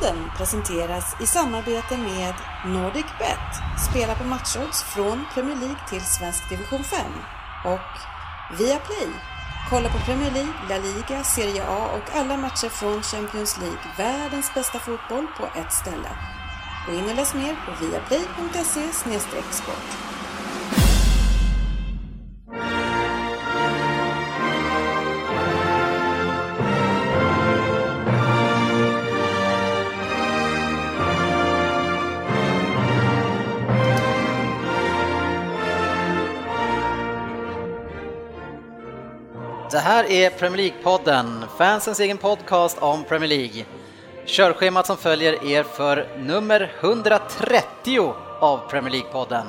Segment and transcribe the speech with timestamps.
[0.00, 2.34] Podden presenteras i samarbete med
[2.66, 3.52] NordicBet.
[3.90, 7.00] Spela på matchodds från Premier League till svensk division 5.
[7.64, 7.92] Och
[8.58, 9.08] Viaplay.
[9.70, 13.78] Kolla på Premier League, La Liga, Serie A och alla matcher från Champions League.
[13.96, 16.10] Världens bästa fotboll på ett ställe.
[16.86, 18.92] Gå in och läs mer på viaplay.se
[19.50, 20.19] sport.
[39.70, 43.64] Det här är Premier League-podden, fansens egen podcast om Premier League.
[44.26, 49.44] Körschemat som följer er för nummer 130 av Premier League-podden.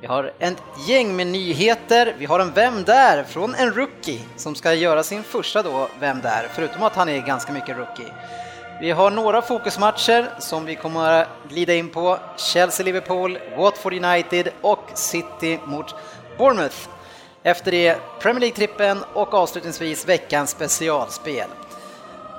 [0.00, 3.24] Vi har ett gäng med nyheter, vi har en Vem där?
[3.24, 6.48] från en rookie som ska göra sin första då Vem där?
[6.54, 8.12] förutom att han är ganska mycket rookie.
[8.80, 12.18] Vi har några fokusmatcher som vi kommer att glida in på.
[12.36, 15.94] Chelsea-Liverpool, Watford United och City mot
[16.38, 16.88] Bournemouth.
[17.46, 21.48] Efter det Premier League-trippen och avslutningsvis veckans specialspel.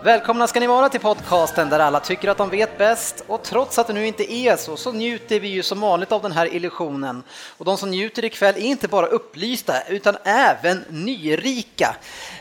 [0.04, 3.80] Välkomna ska ni vara till podcasten där alla tycker att de vet bäst och trots
[3.80, 6.54] att det nu inte är så så njuter vi ju som vanligt av den här
[6.54, 7.24] illusionen.
[7.58, 11.96] Och de som njuter ikväll är inte bara upplysta utan även nyrika.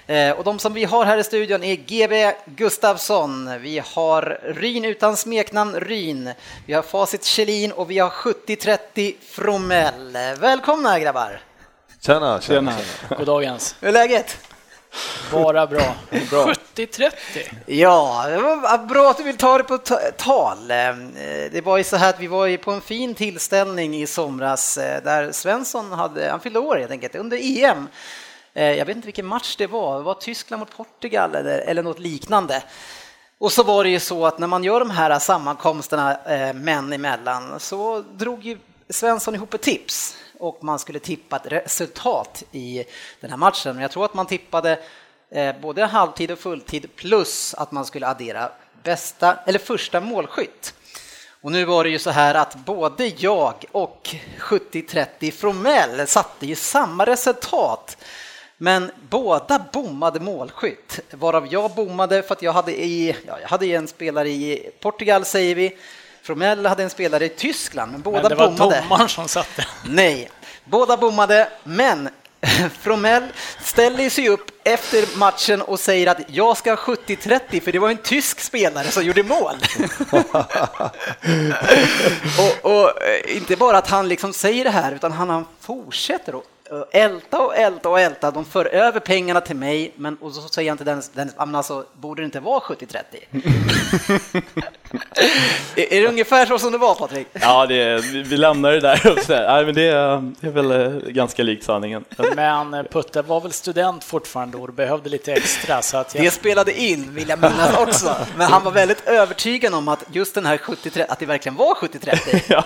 [0.06, 4.84] Eh, och de som vi har här i studion är GB Gustafsson, vi har Ryn
[4.84, 6.30] utan smeknamn Ryn,
[6.66, 10.12] vi har Facit Kjellin och vi har 70-30 Fromell.
[10.40, 11.53] Välkomna grabbar!
[12.06, 12.72] Tjena, tjena.
[12.72, 13.16] tjena.
[13.18, 13.76] Goddagens.
[13.80, 14.38] Hur är läget?
[15.32, 15.94] Bara bra.
[16.30, 16.52] bra.
[16.74, 17.10] 70-30.
[17.66, 19.78] Ja, det var bra att du vill ta det på
[20.16, 20.70] tal.
[20.70, 20.96] Eh,
[21.52, 24.78] det var ju så här att vi var ju på en fin tillställning i somras
[24.78, 27.88] eh, där Svensson hade, han fyllde år helt enkelt, under EM.
[28.54, 31.82] Eh, jag vet inte vilken match det var, det var Tyskland mot Portugal eller, eller
[31.82, 32.62] något liknande.
[33.38, 36.16] Och så var det ju så att när man gör de här sammankomsterna
[36.54, 38.58] män emellan så drog ju
[38.90, 42.84] Svensson ihop ett tips och man skulle tippa ett resultat i
[43.20, 43.74] den här matchen.
[43.74, 44.78] Men jag tror att man tippade
[45.30, 48.50] eh, både halvtid och fulltid plus att man skulle addera
[48.82, 50.74] bästa eller första målskytt.
[51.44, 56.54] Och nu var det ju så här att både jag och 70-30 Fromell satte ju
[56.54, 57.96] samma resultat.
[58.56, 63.66] Men båda bommade målskytt, varav jag bommade för att jag hade, i, ja, jag hade
[63.66, 65.76] en spelare i Portugal säger vi,
[66.24, 68.36] Fromell hade en spelare i Tyskland, men båda bommade.
[68.36, 69.66] Men det var domaren som satte.
[69.84, 70.30] Nej,
[70.64, 72.08] båda bommade, men
[72.80, 73.24] Fromell
[73.60, 77.90] ställer sig upp efter matchen och säger att jag ska ha 70-30 för det var
[77.90, 79.54] en tysk spelare som gjorde mål.
[82.38, 86.34] och, och, eh, inte bara att han liksom säger det här utan han, han fortsätter
[86.34, 86.44] och
[86.92, 88.30] älta och älta och älta.
[88.30, 91.84] De för över pengarna till mig, men och så säger jag inte den, den alltså,
[91.92, 93.02] borde det inte vara 70-30?
[95.76, 97.26] är, är det ungefär så som det var, Patrik?
[97.32, 99.00] Ja, det, vi lämnar det där.
[99.28, 102.04] Nej, men det, är, det är väl eh, ganska likt sanningen.
[102.36, 105.82] Men eh, Putte var väl student fortfarande och behövde lite extra.
[105.82, 106.24] Så att jag...
[106.24, 108.16] Det spelade in, vill jag minnas också.
[108.36, 111.74] Men han var väldigt övertygad om att just den här 70-30, att det verkligen var
[111.74, 112.42] 70-30.
[112.48, 112.64] ja.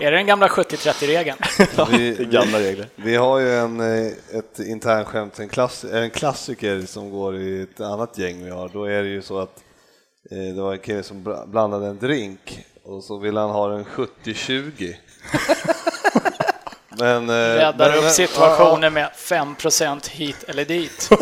[0.00, 1.38] Är det den gamla 70-30-regeln?
[1.76, 2.86] Ja, vi, gamla regler.
[2.96, 7.80] Vi har ju en, eh, ett internskämt, en, klass, en klassiker som går i ett
[7.80, 8.68] annat gäng vi har.
[8.68, 9.56] Då är det ju så att
[10.30, 14.94] det var en kille som blandade en drink och så ville han ha den 70-20.
[16.88, 21.08] Men, eh, Räddar upp situationen ja, med 5% hit eller dit.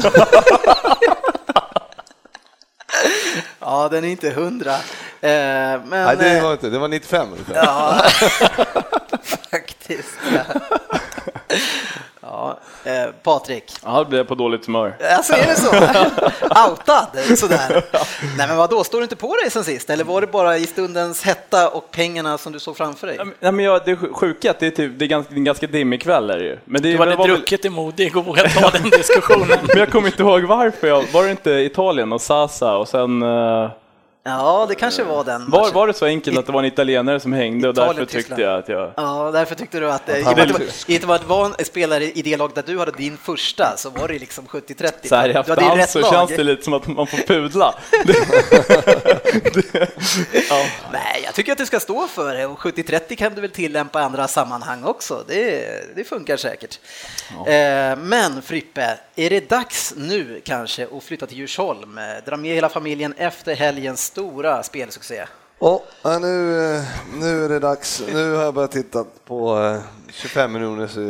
[3.61, 4.77] ja, den är inte 100.
[5.21, 8.03] Men, Nej, det var inte, det var 95 Ja,
[9.51, 10.19] faktiskt.
[10.33, 10.61] Ja,
[12.85, 13.73] eh, Patrik.
[13.85, 14.97] Ja, blir jag på dåligt humör.
[15.17, 15.71] Alltså är det så?
[16.71, 17.85] Outad sådär.
[18.37, 19.91] Nej men vad då står du inte på dig sen sist?
[19.91, 23.19] Eller var det bara i stundens hetta och pengarna som du såg framför dig?
[23.41, 25.67] Nej, men jag, det sjuka är att det är, typ, det är ganska, en ganska
[25.67, 26.31] dimmig kväll.
[26.31, 26.59] Är det ju.
[26.65, 27.73] Men det, du hade var druckit väl...
[27.73, 29.59] i modig och vågat ta den diskussionen.
[29.63, 30.87] men jag kommer inte ihåg varför.
[30.87, 33.71] Jag, var det inte Italien och Sasa och sen uh...
[34.29, 35.51] Ja, det kanske var den.
[35.51, 38.43] Var, var det så enkelt att det var en italienare som hängde och därför tyckte
[38.43, 38.93] jag att jag...
[38.97, 40.47] Ja, därför tyckte du att, att eh,
[40.87, 43.77] det inte var att vara en spelare i det lag där du hade din första
[43.77, 45.09] så var det liksom 70-30.
[45.09, 46.13] Så här i efterhand så lag.
[46.13, 47.75] känns det lite som att man får pudla.
[50.51, 50.67] ja.
[50.93, 54.01] Nej, jag tycker att du ska stå för det och 70-30 kan du väl tillämpa
[54.01, 55.25] i andra sammanhang också.
[55.29, 56.81] Det, det funkar säkert.
[57.37, 57.53] Ja.
[57.53, 62.01] Eh, men Frippe, är det dags nu kanske att flytta till Djursholm?
[62.27, 65.25] Dra med hela familjen efter helgens stora spelsuccé.
[65.59, 66.83] Oh, nu, eh,
[67.21, 68.03] nu är det dags.
[68.13, 69.77] Nu har jag börjat titta på
[70.13, 71.03] 25 eh, miljoners eh,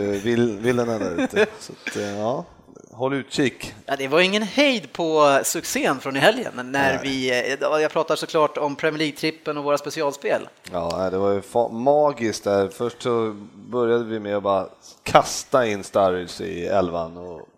[0.62, 1.46] villorna där ute.
[1.60, 2.44] Så att, ja,
[2.92, 3.74] håll utkik.
[3.86, 7.00] Ja, det var ingen hejd på succén från i helgen när Nej.
[7.02, 10.48] vi, eh, jag pratar såklart om Premier League-trippen och våra specialspel.
[10.72, 12.68] Ja, det var ju magiskt där.
[12.68, 14.68] Först så började vi med att bara
[15.02, 17.48] kasta in Sturridge i elvan och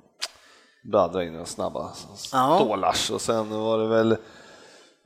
[0.82, 1.90] bladdra in några snabba
[2.32, 2.60] Ja.
[2.60, 4.16] stålars och sen var det väl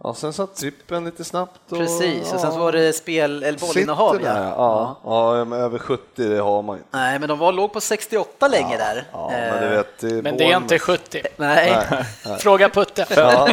[0.06, 1.73] Ja, sen satt trippen lite snabbt.
[1.73, 4.12] Och, Precis, och sen så ja, var det spel, eller bollinnehav.
[4.12, 5.01] sitter där, ja.
[5.05, 6.83] Ja, men över 70 det har man ju.
[6.91, 9.05] Nej, men de var, låg på 68 länge där.
[9.12, 10.85] Ja, men du Eh, vet, det är Men det är inte Bournemouth.
[11.11, 11.23] 70.
[11.37, 11.77] Nej,
[12.39, 13.06] Fråga Putte.
[13.17, 13.49] Ja,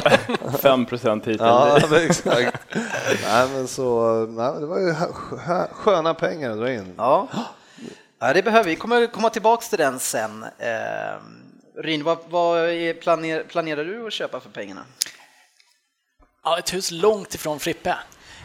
[0.62, 2.58] 5 procent hit ja exakt.
[3.26, 4.94] Nej, men så, nej, det var ju
[5.72, 6.94] sköna pengar att dra in.
[6.98, 7.28] ja.
[8.20, 8.76] ja, det behöver vi.
[8.76, 10.44] kommer komma tillbaks till den sen.
[10.58, 10.70] Eh,
[11.78, 12.58] Ryn, vad, vad
[13.50, 14.82] planerar du att köpa för pengarna?
[16.44, 17.98] Ja, ett hus långt ifrån Frippe.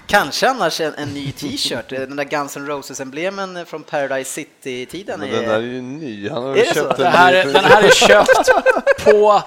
[0.09, 5.21] Kanske annars en, en ny t-shirt, den där Guns N' Roses-emblemen från Paradise City-tiden.
[5.21, 6.29] Men den där är ju ny.
[6.29, 8.51] Han har Är köpt Det en här, är- den här är köpt
[9.05, 9.43] på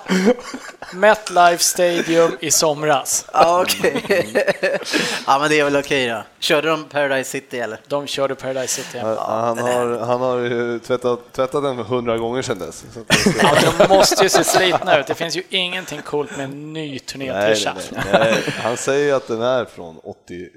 [0.94, 3.26] MetLife Stadium i somras.
[3.34, 4.04] Ja, okej.
[5.28, 6.24] ja, men det är väl okej då.
[6.40, 7.80] Körde de Paradise City eller?
[7.88, 8.98] De körde Paradise City.
[9.04, 12.84] Ja, han, har, han har ju tvättat, tvättat den hundra gånger sedan dess.
[12.94, 13.56] Så att det ska- Ja,
[13.88, 15.08] de måste ju se slitna ut.
[15.08, 17.74] Det finns ju ingenting coolt med en ny nej, turnétisha.
[17.92, 18.44] nej, nej.
[18.64, 20.49] Han säger ju att den är från 86.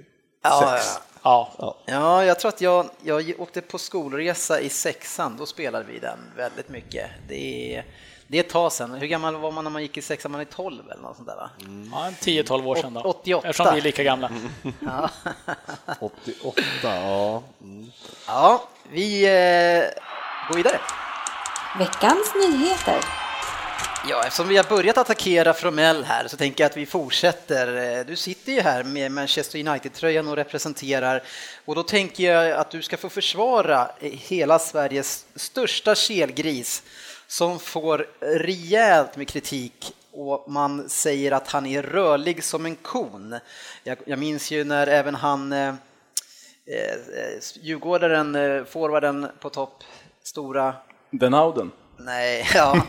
[0.43, 0.79] Ja,
[1.25, 5.99] Ja, ja, jag tror att jag, jag åkte på skolresa i sexan, då spelade vi
[5.99, 7.11] den väldigt mycket.
[7.29, 7.85] Det är,
[8.27, 8.95] det är ett tag sedan.
[8.95, 10.33] Hur gammal var man när man gick i sexan?
[10.33, 11.51] Man är 12 eller något sånt där va?
[11.93, 13.01] ja en 10-12 år sedan då.
[13.01, 13.49] 88.
[13.49, 14.31] Eftersom vi är lika gamla.
[14.81, 15.11] Ja,
[16.01, 17.43] 88, ja.
[17.63, 17.91] Mm.
[18.27, 19.85] ja vi eh,
[20.49, 20.81] går vidare.
[21.79, 23.05] Veckans nyheter.
[24.09, 27.99] Ja, eftersom vi har börjat attackera Fromell här så tänker jag att vi fortsätter.
[27.99, 31.23] Eh, Du sitter ju här med Manchester United-tröjan och representerar
[31.65, 36.83] och då tänker jag att du ska få försvara eh, hela Sveriges största kelgris
[37.27, 43.35] som får rejält med kritik och man säger att han är rörlig som en kon.
[43.85, 45.75] Jag, jag minns ju när även han eh, eh,
[47.61, 49.85] Djurgårdaren, eh, forwarden på topp,
[50.23, 50.75] stora
[51.11, 51.71] Den Auden.
[51.97, 52.83] Nej, ja.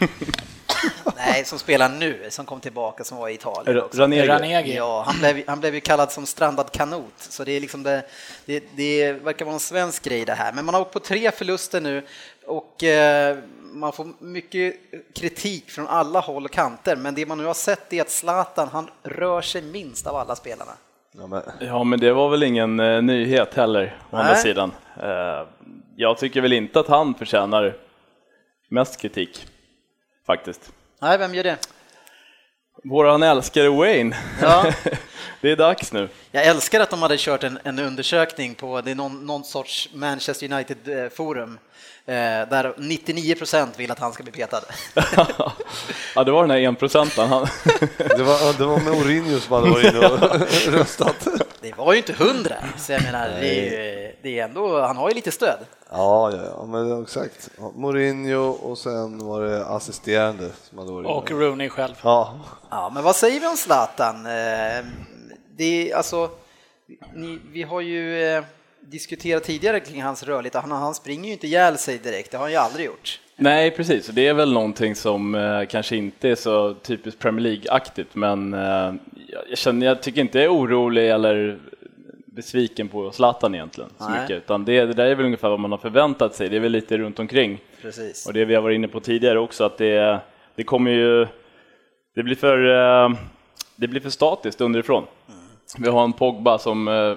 [1.17, 3.81] Nej, som spelar nu, som kom tillbaka, som var i Italien.
[3.81, 4.01] också.
[4.01, 4.27] Ranegi.
[4.27, 4.75] Ranegi.
[4.75, 8.03] Ja, han blev, han blev ju kallad som strandad kanot, så det är liksom det,
[8.45, 10.53] det, det verkar vara en svensk grej det här.
[10.53, 12.03] Men man har åkt på tre förluster nu
[12.45, 13.37] och eh,
[13.73, 14.75] man får mycket
[15.15, 16.95] kritik från alla håll och kanter.
[16.95, 20.35] Men det man nu har sett är att Zlatan, han rör sig minst av alla
[20.35, 20.71] spelarna.
[21.17, 24.71] Ja, men, Ja, men det var väl ingen eh, nyhet heller, å andra sidan.
[25.03, 25.47] Eh,
[25.95, 27.75] jag tycker väl inte att han förtjänar
[28.69, 29.47] mest kritik,
[30.25, 30.71] faktiskt.
[31.01, 31.57] Nej, vem gör det?
[32.83, 34.17] Våran älskare Wayne.
[34.41, 34.73] Ja.
[35.41, 36.09] det är dags nu.
[36.31, 39.89] Jag älskar att de hade kört en, en undersökning på det är någon, någon sorts
[39.93, 41.59] Manchester United-forum
[42.05, 42.13] eh,
[42.49, 44.61] där 99 procent vill att han ska bli petad.
[46.15, 47.29] ja, det var den här enprocentaren.
[47.29, 47.47] Han...
[47.97, 51.27] det, var, det var Mourinho som hade varit inne och röstat.
[51.63, 55.09] Det var ju inte hundra, så jag menar, det är, det är ändå, han har
[55.09, 55.57] ju lite stöd.
[55.89, 57.49] Ja, ja, ja, men exakt.
[57.75, 61.31] Mourinho och sen var det assisterande som hade varit Och.
[61.31, 61.93] Rooney själv.
[62.03, 62.39] Ja,
[62.69, 64.15] Ja, men vad säger vi om Zlatan?
[64.25, 64.85] Eh,
[65.55, 66.29] Det är alltså,
[67.15, 68.43] ni, vi har ju eh,
[68.81, 72.43] diskuterat tidigare kring hans rörlighet, han, han springer ju inte ihjäl sig direkt, det har
[72.45, 73.19] han ju aldrig gjort.
[73.35, 74.07] Nej, precis.
[74.07, 78.93] Det är väl någonting som eh, kanske inte är så typiskt Premier League-aktigt, men eh,
[79.49, 81.59] jag, känner, jag tycker inte jag är orolig eller
[82.25, 84.21] besviken på Zlatan egentligen, så Nej.
[84.21, 86.49] mycket, utan det, det där är väl ungefär vad man har förväntat sig.
[86.49, 87.59] Det är väl lite runt omkring.
[87.81, 88.27] Precis.
[88.27, 90.19] Och det vi har varit inne på tidigare också, att det,
[90.55, 91.27] det kommer ju...
[92.15, 92.57] Det blir för,
[93.05, 93.15] eh,
[93.75, 95.03] det blir för statiskt underifrån.
[95.77, 97.15] Vi har en Pogba som eh,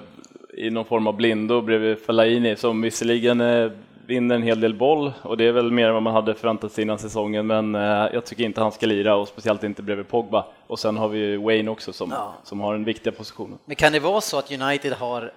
[0.57, 3.71] i någon form av blindo bredvid Fellaini som visserligen eh,
[4.07, 6.71] vinner en hel del boll och det är väl mer än vad man hade förväntat
[6.71, 7.81] sig innan säsongen men eh,
[8.13, 10.45] jag tycker inte han ska lira och speciellt inte bredvid Pogba.
[10.67, 12.33] Och sen har vi ju Wayne också som, Ja.
[12.43, 13.57] som har den viktiga positionen.
[13.65, 15.29] Men kan det vara så att United har, eh,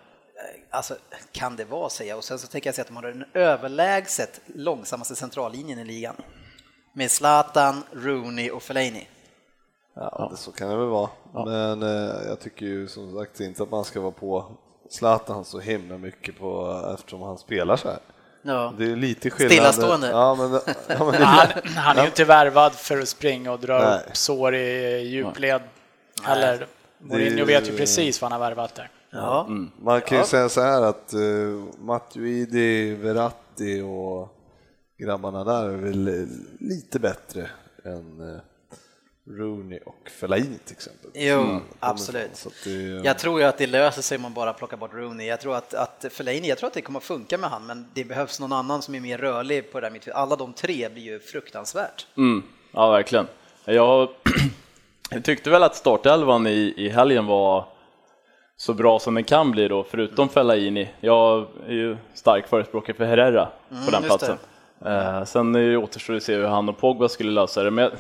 [0.70, 0.94] alltså
[1.32, 3.24] kan det vara säger jag, och sen så tänker jag säga att de har den
[3.34, 6.14] överlägset långsammaste centrallinjen i ligan.
[6.92, 9.08] Med Zlatan, Rooney och Fellaini.
[9.94, 11.10] ja, det, så kan det väl vara.
[11.32, 14.44] Men eh, jag tycker ju som sagt inte att man ska vara på
[14.90, 17.98] Zlatan så himla mycket på eftersom han spelar så här.
[18.42, 18.74] Ja.
[18.78, 19.52] Det är lite skillnad.
[19.52, 20.10] Stillastående.
[20.10, 23.78] Ja, men, ja, men, Han, han är ju inte värvad för att springa och dra
[23.78, 23.98] Nej.
[23.98, 25.62] upp sår i djupled.
[26.28, 26.66] Eller
[26.98, 28.90] Mourinho är vet ju precis vad han har värvat där.
[29.10, 29.48] Ja.
[29.82, 34.36] Man kan ju säga så här att uh, Matuidi, Verratti och
[34.98, 36.26] grabbarna där är väl eh,
[36.60, 37.50] lite bättre
[37.84, 38.36] än uh,
[39.28, 41.10] Rooney och Fellaini till exempel.
[41.14, 42.36] Jo, absolut.
[42.36, 42.70] Så att det,
[43.04, 45.26] Jag tror ju att det löser sig om man bara plockar bort Rooney.
[45.26, 47.86] Jag tror att, att Fellaini, jag tror att det kommer att funka med han, men
[47.94, 50.20] det behövs någon annan som är mer rörlig på det där mittfältet.
[50.20, 52.06] Alla de tre blir ju fruktansvärt.
[52.16, 52.42] Mm.
[52.72, 53.26] Ja, verkligen.
[53.64, 54.08] Jag,
[55.10, 57.68] jag tyckte väl att startelvan i, i helgen var
[58.56, 60.88] så bra som den kan bli då, förutom Fellaini.
[61.00, 64.38] Jag är ju stark förespråkare för Herrera på den Mm, just platsen.
[64.84, 67.92] Eh, sen återstår det att se hur han och Pogba skulle lösa det, men jag,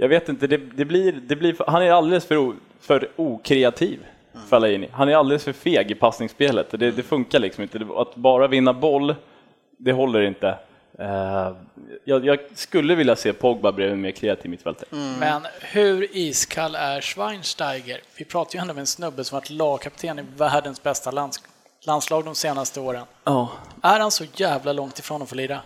[0.00, 4.00] jag vet inte, det, det blir, det blir, han är alldeles för, o, för okreativ,
[4.34, 4.46] Mm.
[4.46, 4.88] Fellaini.
[4.92, 7.86] Han är alldeles för feg i passningsspelet, det, det funkar liksom inte.
[7.96, 9.14] Att bara vinna boll,
[9.78, 10.58] det håller inte.
[10.98, 11.52] Eh,
[12.04, 14.88] jag, jag skulle vilja se Pogba bredvid en mer kreativ mittfältare.
[14.92, 15.18] Mm.
[15.18, 18.00] Men hur iskall är Schweinsteiger?
[18.16, 21.42] Vi pratar ju ändå med en snubbe som varit lagkapten i världens bästa lands
[21.86, 23.04] landslag de senaste åren.
[23.24, 23.48] Ja.
[23.82, 25.60] Är han så jävla långt ifrån att få lira?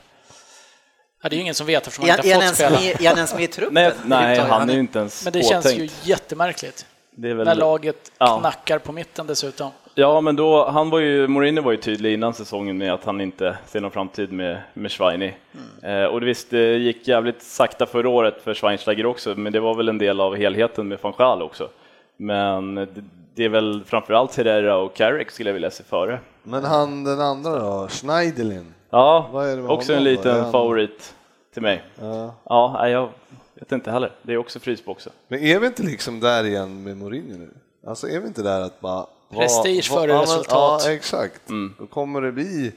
[1.24, 2.70] Ja, det är ju ingen som vet eftersom han inte är, har fått spela.
[2.70, 3.74] med, är han ens med i truppen?
[3.74, 6.06] Nej, nej, han är ju inte ens Men det känns ju påtänkt.
[6.06, 6.86] jättemärkligt.
[7.10, 7.46] Det är väl...
[7.46, 8.38] När laget Ja.
[8.40, 9.70] knackar på mitten dessutom.
[9.94, 13.20] Ja, men då, han var ju, Mourinho var ju tydlig innan säsongen med att han
[13.20, 15.34] inte ser någon framtid med, med Schweini.
[15.82, 19.60] Eh, och det visst, det gick jävligt sakta förra året för Schweinsteiger också, men det
[19.60, 21.68] var väl en del av helheten med van Gaal också.
[22.16, 22.88] Men det,
[23.34, 26.18] det är väl framförallt Herrera och Carrick skulle jag vilja se före.
[26.42, 28.74] Men han den andra då, Schneiderlin?
[28.94, 31.14] Ja, Vad är det med också en liten han- favorit
[31.52, 31.82] till mig.
[32.00, 32.34] Ja.
[32.44, 33.08] Ja, jag
[33.54, 34.12] vet inte heller.
[34.22, 35.12] Det är också frysboxen.
[35.28, 37.50] Men är vi inte liksom där igen med Mourinho nu?
[37.86, 39.06] Alltså är vi inte där att bara...
[39.30, 40.82] Prestige före ja, resultat.
[40.84, 41.40] Ja, exakt.
[41.78, 42.72] Då kommer det bli...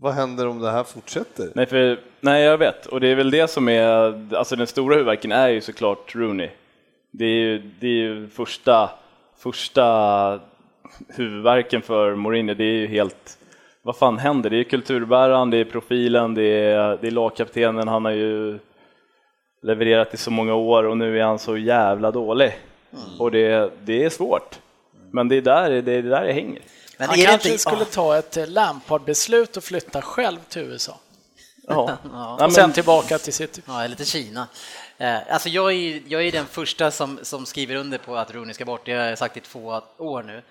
[0.00, 1.52] Vad händer om det här fortsätter?
[1.54, 2.86] Nej, för, nej, jag vet.
[2.86, 6.50] Och det är väl det som är, alltså den stora huvudvärken är ju såklart Rooney.
[7.10, 8.90] Det är ju, det är ju första,
[9.38, 10.40] första
[11.08, 13.38] huvudvärken för Mourinho, det är ju helt,
[13.82, 14.50] vad fan händer?
[14.50, 18.58] Det är kulturbäraren, det är profilen, det är, det är lagkaptenen, han har ju
[19.62, 22.58] levererat i så många år och nu är han så jävla dålig.
[23.18, 24.58] Och det, det är svårt.
[25.10, 26.62] Men det är där det, är där det hänger.
[26.98, 27.60] Men han är det kanske inte...
[27.62, 30.98] skulle ta ett Lampard-beslut och flytta själv till USA.
[31.68, 31.90] Ja.
[32.12, 32.44] Ja.
[32.46, 33.60] Och sen tillbaka till sitt...
[33.66, 34.48] Ja, eller till Kina.
[34.98, 38.54] Eh, Alltså jag är, jag är den första som, som skriver under på att Rooney
[38.54, 40.42] ska bort, det har jag sagt i två år nu.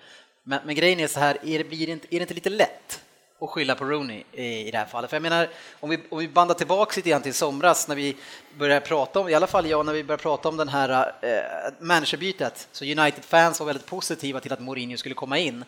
[0.44, 2.50] Men, men grejen är så här, är det, blir det inte, är det inte lite
[2.50, 3.00] lätt
[3.42, 5.10] att skylla på Rooney i, i det här fallet?
[5.10, 8.18] För jag menar, om vi, om vi bandar tillbaka lite grann till somras när vi
[8.58, 11.74] började prata om, i alla fall jag, när vi började prata om den här eh,
[11.80, 15.66] managerbytet, så United-fans var väldigt positiva till att Mourinho skulle komma in.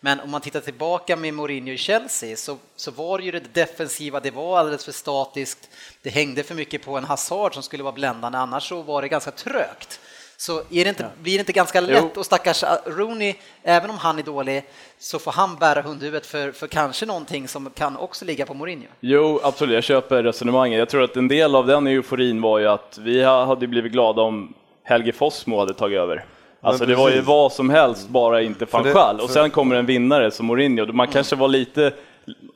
[0.00, 3.54] Men om man tittar tillbaka med Mourinho i Chelsea så, så var det ju det
[3.54, 5.68] defensiva, det var alldeles för statiskt.
[6.02, 9.08] Det hängde för mycket på en Hazard som skulle vara bländande, annars så var det
[9.08, 10.00] ganska trögt.
[10.40, 14.18] Så är det inte, blir det inte ganska lätt och stackars Rooney, även om han
[14.18, 14.64] är dålig,
[14.98, 18.86] så får han bära hundhuvudet för, för kanske någonting som kan också ligga på Mourinho.
[19.00, 20.78] Jo, absolut, jag köper resonemanget.
[20.78, 24.22] Jag tror att en del av den euforin var ju att vi hade blivit glada
[24.22, 24.54] om
[24.84, 26.24] Helge Fossmo hade tagit över.
[26.60, 29.20] Alltså det var ju vad som helst, bara inte van det- Gaal.
[29.20, 30.92] Och sen kommer en vinnare som Mourinho.
[30.92, 31.92] Man kanske var lite,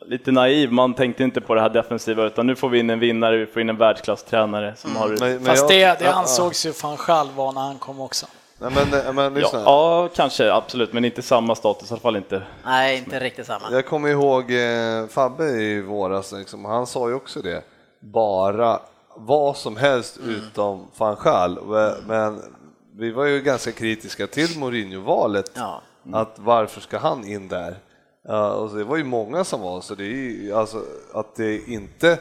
[0.06, 2.98] lite naiv, man tänkte inte på det här defensiva, utan nu får vi in en
[2.98, 5.08] vinnare, vi får in en världsklasstränare som har...
[5.08, 8.26] Men- men Fast jag- det, det ansågs ju fan själv vara när han kom också.
[8.58, 12.42] Ja, men, men Ja, ja, kanske, absolut, men inte samma status, i alla fall inte.
[12.64, 13.70] Nej, inte riktigt samma.
[13.72, 17.62] Jag kommer ihåg eh, Fabbe i våras, liksom, han sa ju också det.
[18.00, 18.80] Bara
[19.16, 21.58] vad som helst utom van Gaal.
[22.06, 22.40] Men
[22.96, 25.50] vi var ju ganska kritiska till Mourinho-valet.
[25.54, 25.80] Ja.
[26.12, 27.74] Att varför ska han in där?
[28.28, 31.68] Ja, och det var ju många som var så det är ju, alltså att det
[31.68, 32.18] inte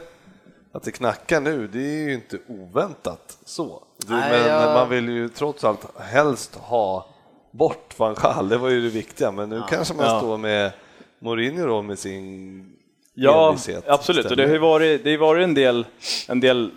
[0.72, 3.82] att det knackar nu, det är ju inte oväntat så.
[4.06, 7.06] Det, Nej, men, jag- man vill ju trots allt helst ha
[7.50, 10.18] bort van Gaal, det var ju det viktiga, men nu kanske man Ja.
[10.20, 10.72] står med
[11.18, 12.70] Mourinho då med sin
[13.14, 14.26] Ja, envishet absolut.
[14.30, 15.86] Och det har ju varit, det har varit en del,
[16.28, 16.70] en del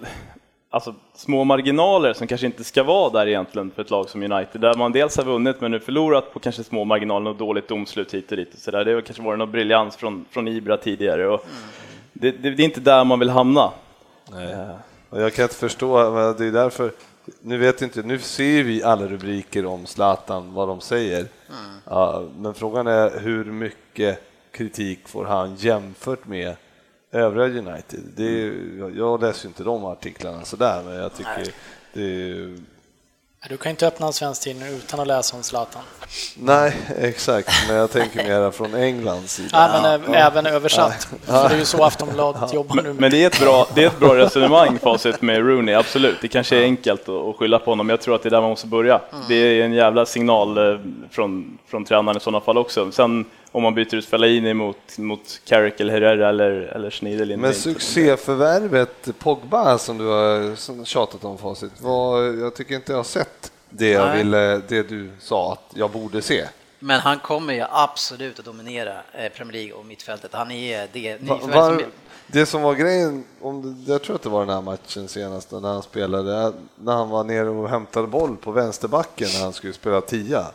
[0.70, 4.62] alltså, små marginaler som kanske inte ska vara där egentligen för ett lag som United,
[4.62, 8.14] där man dels har vunnit men nu förlorat på kanske små marginaler och dåligt domslut
[8.14, 8.54] hit och dit.
[8.54, 8.86] Och så där.
[8.86, 11.28] Det har kanske varit någon briljans från, från Ibra tidigare.
[11.28, 11.46] Och
[12.14, 13.72] det, det, det är inte där man vill hamna.
[15.10, 15.98] Och jag kan inte förstå,
[16.34, 16.92] det är därför,
[17.42, 21.26] nu vet inte, nu ser vi alla rubriker om Zlatan, vad de säger.
[21.86, 26.56] Ja, men frågan är hur mycket kritik får han jämfört med
[27.12, 28.00] övriga United?
[28.16, 31.52] Det är, ju- jag läser ju inte de artiklarna sådär, men jag tycker
[31.94, 32.58] det är,
[33.50, 35.82] Du kan inte öppna en svensk tidning utan att läsa om Zlatan.
[36.38, 39.50] Nej, exakt, men jag tänker mera från Englands sida.
[39.52, 41.08] Ja, men ä- även översatt.
[41.26, 42.94] För det är ju så Aftonbladet jobbar nu.
[42.94, 46.18] Men det är ett bra, det är ett bra resonemang facit med Rooney, absolut.
[46.22, 48.42] Det kanske är enkelt att, skylla på honom, men jag tror att det är där
[48.42, 49.02] man måste börja.
[49.28, 50.80] Det är en jävla signal eh,
[51.12, 52.92] från, från tränaren i sådana fall också.
[52.92, 57.40] Sen om man byter ut Fellaini mot, mot Carrick eller Herrera eller, eller Schneiderlin.
[57.42, 63.04] Men succéförvärvet Pogba som du har tjatat om facit, var, jag tycker inte jag har
[63.04, 64.18] sett det, jag Nej.
[64.18, 66.46] ville, det du sa att jag borde se.
[66.80, 70.34] Men han kommer ju absolut att dominera eh, Premier League och mittfältet.
[70.34, 71.92] Han är det nyförvärv som-
[72.30, 75.52] det som var grejen, om det, jag tror att det var den här matchen senast
[75.52, 79.74] när han spelade, när han var nere och hämtade boll på vänsterbacken när han skulle
[79.74, 80.46] spela tia.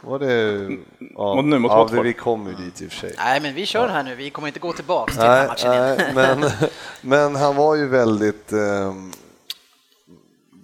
[0.00, 0.68] Var det...
[1.14, 2.04] Ja, Mot nu, mot ja, Watford.
[2.04, 3.14] vi kommer ju dit i och för sig.
[3.18, 4.14] Nej, men vi kör här nu.
[4.14, 5.96] Vi kommer inte gå tillbaks till den här Nej, matchen igen.
[6.14, 6.50] nej men,
[7.00, 8.52] men han var ju väldigt...
[8.52, 9.12] ehm,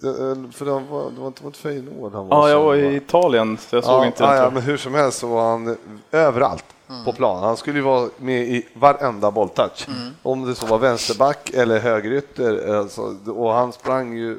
[0.01, 2.95] det, för det var, det var inte mot Feyenoord han var Ja, jag var i
[2.95, 5.77] Italien så jag såg ja, inte ja, men hur som helst så var han
[6.11, 6.65] överallt
[7.05, 7.43] på plan.
[7.43, 9.87] Han skulle ju vara med i varenda bolltouch.
[10.23, 12.75] Om det så var vänsterback eller högerytter.
[12.75, 14.37] Alltså, och han sprang ju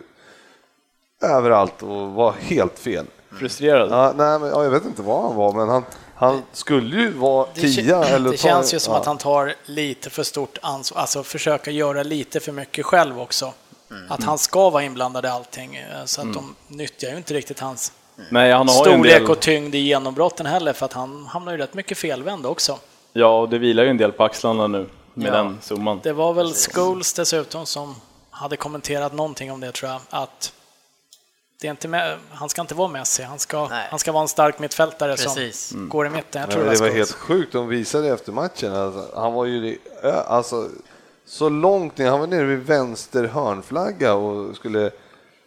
[1.23, 3.07] överallt och var helt fel.
[3.39, 3.91] Frustrerad.
[3.91, 7.11] Ja, nej, men, ja, jag vet inte vad han var, men han, han skulle ju
[7.13, 9.01] vara Det, tia kä- eller det ta- känns ju som ja.
[9.01, 13.53] att han tar lite för stort ansvar, alltså försöka göra lite för mycket själv också.
[13.91, 14.13] Mm.
[14.13, 17.61] Att han ska vara inblandad i allting, eh, så att de nyttjar ju inte riktigt
[17.61, 17.93] hans
[18.31, 21.59] Nej, han har storlek del, och tyngd i genombrotten heller, för att han hamnar ju
[21.59, 22.79] rätt mycket felvänd också.
[23.13, 25.37] ja, och det vilar ju en del på axlarna nu med Ja.
[25.37, 26.01] den summan.
[26.03, 27.95] Det var väl Scholes dessutom som
[28.31, 30.53] hade kommenterat någonting om det tror jag, att
[31.61, 33.87] det är inte med, han ska inte vara Messi, han ska, Nej.
[33.91, 35.67] han ska vara en stark mittfältare Precis.
[35.67, 36.41] som går i mitten.
[36.41, 38.75] Jag Nej, tror men det var helt sjukt, de visade efter matchen.
[38.75, 39.79] Alltså, han var ju
[40.27, 40.69] alltså,
[41.27, 44.91] så långt ner, han var nere vid vänster hörnflagga och skulle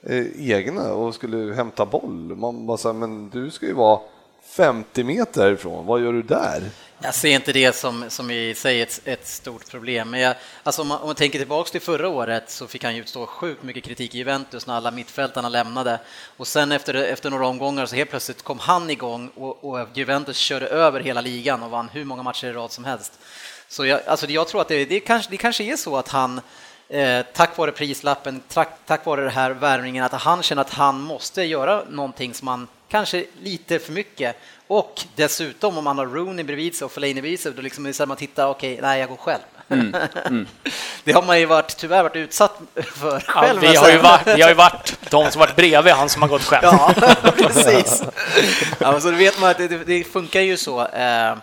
[0.03, 2.35] eh, egna och skulle hämta boll.
[2.35, 3.99] Man bara sa, men du ska ju vara
[4.43, 6.63] 50 meter härifrån, vad gör du där?
[6.99, 10.09] Jag ser inte det som, som i sig ett, ett stort problem.
[10.09, 12.95] Men jag, alltså om, man, om man tänker tillbaks till förra året så fick han
[12.95, 15.99] ju utstå sjukt mycket kritik i Juventus när alla mittfältarna lämnade.
[16.37, 20.37] Och sen efter, efter några omgångar så helt plötsligt kom han igång och, och Juventus
[20.37, 23.19] körde över hela ligan och vann hur många matcher i rad som helst.
[23.67, 26.41] Så jag, alltså jag tror att det, det, kanske, det kanske är så att han
[26.89, 31.01] Eh, tack vare prislappen, tack, tack vare den här värvningen, att han känner att han
[31.01, 34.35] måste göra någonting som han kanske lite för mycket.
[34.67, 37.89] Och dessutom om han har Rooney bredvid sig och Fellaini bredvid sig, då liksom är
[37.89, 39.41] det så att man tittar, okej, nej, jag går själv.
[41.03, 43.61] det har man ju varit, tyvärr varit utsatt för Ja, själv.
[43.61, 43.83] vi, alltså.
[43.83, 46.41] har ju varit, vi har ju varit de som varit bredvid han som har gått
[46.43, 46.63] själv.
[46.63, 46.93] Ja,
[47.37, 48.03] precis.
[48.79, 50.81] Ja, så vet man att det, det funkar ju så.
[50.81, 51.37] Eh, Men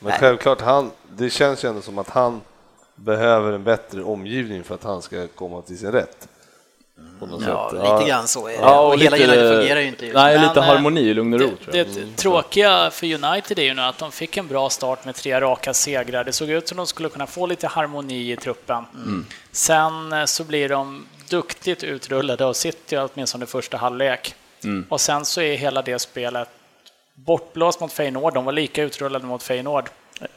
[0.00, 0.16] Nej.
[0.20, 2.40] självklart, han, det känns ju ändå som att han
[2.94, 6.28] behöver en bättre omgivning för att han ska komma till sin rätt.
[7.20, 7.80] På något Ja, sätt.
[7.82, 8.58] lite grann så är det.
[8.58, 10.04] Ja, och hela lite- United fungerar ju inte.
[10.06, 11.86] just Nej, Men, lite harmoni i lugn och ro tror Det, jag.
[11.86, 15.40] det tråkiga för United är ju nu att de fick en bra start med tre
[15.40, 16.24] raka segrar.
[16.24, 18.84] Det såg ut som de skulle kunna få lite harmoni i truppen.
[19.52, 24.34] Sen eh, så blir de duktigt utrullade och sitter åtminstone första halvlek.
[24.88, 26.48] Och sen så är hela det spelet
[27.14, 28.34] bortblåst mot Feyenoord.
[28.34, 29.84] De var lika utrullade mot Feyenoord.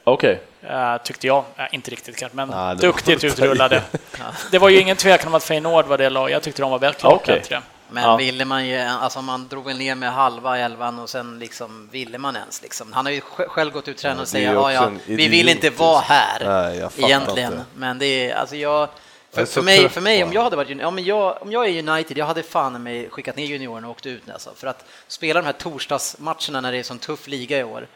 [0.04, 0.40] Okej.
[0.62, 1.44] eh, tyckte jag.
[1.58, 3.84] Eh, inte riktigt kanske, men var duktigt utrullade.
[4.52, 6.30] Det var ju ingen tvekan om att Feyenoord var det lag.
[6.32, 7.36] Jag tyckte de var verkligen Okej.
[7.40, 7.62] bättre.
[7.90, 8.16] Men Ja.
[8.16, 12.18] ville man ju, alltså man drog väl ner med halva elvan och sen liksom ville
[12.18, 12.94] man ens liksom.
[12.94, 15.70] Han har ju sj- själv gått ut tränaren och säger ja, ja, vi vill inte
[15.70, 17.52] vara här Nej, egentligen.
[17.54, 17.66] inte.
[17.76, 18.90] Men det är, alltså jag,
[19.34, 21.68] för, är för mig, för mig om jag hade varit, ja, men jag, om jag
[21.68, 24.86] är United, jag hade fan mig skickat ner juniorerna och åkt ut alltså, för att
[25.08, 27.88] spela de här torsdagsmatcherna när det är sån tuff liga i år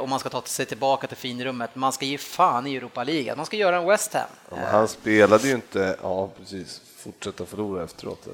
[0.00, 3.36] och man ska ta sig tillbaka till finrummet, man ska ge fan i Europa League,
[3.36, 4.22] man ska göra en West Ham.
[4.50, 8.26] Ja, men han spelade ju inte, ja precis, fortsätta förlora efteråt.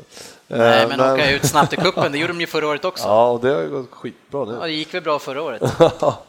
[0.47, 3.05] Nej, Eh, men åka ut snabbt i kuppen, det gjorde de ju förra året också.
[3.09, 4.59] Ja, och det har ju gått skitbra Ja, nu.
[4.61, 5.63] det gick väl bra förra året.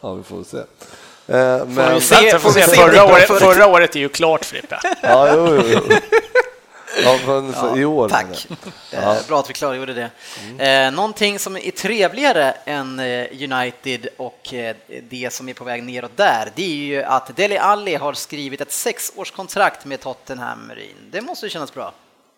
[0.02, 0.58] ja, vi får se.
[0.58, 2.16] Eh, Men, vi se.
[2.16, 2.62] Får vi får se.
[2.62, 4.80] Förra, året, för- förra året är ju klart, Frippe.
[5.02, 5.96] ja, jo, jo, jo.
[7.04, 8.10] Ja, men för i år.
[8.10, 8.48] Tack.
[8.92, 10.10] Eh, Bra att vi klargjorde det.
[10.66, 14.54] Eh, någonting som är trevligare än eh, United och
[15.10, 18.62] det som är på väg neråt där, det är ju att Dele Alli har skrivit
[18.62, 21.00] ett sexårskontrakt med Tottenham Marine.
[21.12, 21.94] Det måste ju kännas bra.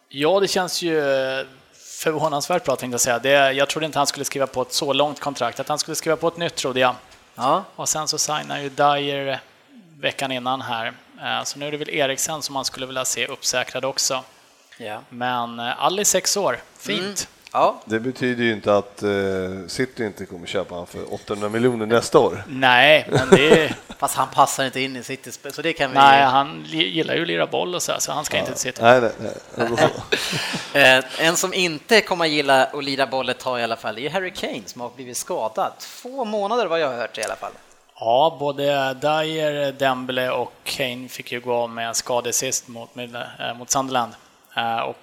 [0.10, 1.02] Ja, det känns ju
[2.04, 3.20] förvånansvärt bra tänkte jag säga.
[3.20, 5.60] Det, jag trodde inte han skulle skriva på ett så långt kontrakt.
[5.60, 6.96] Att han skulle skriva på ett nytt trodde jag.
[7.36, 9.40] Ja, Och sen så signar ju Dyer
[10.00, 10.94] veckan innan här.
[11.44, 14.24] Så nu är det väl Eriksen som man skulle vilja se uppsäkrad också.
[14.78, 15.02] Ja.
[15.10, 17.28] Men eh, Alli sex år, fint.
[17.54, 17.82] ja.
[17.86, 19.10] Det betyder ju inte att eh,
[19.68, 22.44] City inte kommer köpa honom för 800 miljoner nästa år.
[22.48, 25.96] Nej, men det är, Fast han passar inte in i City, så det kan vi...
[25.96, 29.00] nej, han gillar ju att lira boll och så, här, så han ska inte sitta.
[29.00, 29.90] Nej, nej, nej.
[30.98, 34.06] Eh, en som inte kommer gilla att lira boll ett tag i alla fall, det
[34.06, 35.72] är Harry Kane som har blivit skadad.
[35.80, 37.52] Två månader vad jag har hört i alla fall.
[38.00, 43.54] Ja, både Dyer, Dembele och Kane fick ju gå av med skadesist mot, med, eh,
[43.58, 44.12] mot Sunderland.
[44.58, 44.98] Eh, och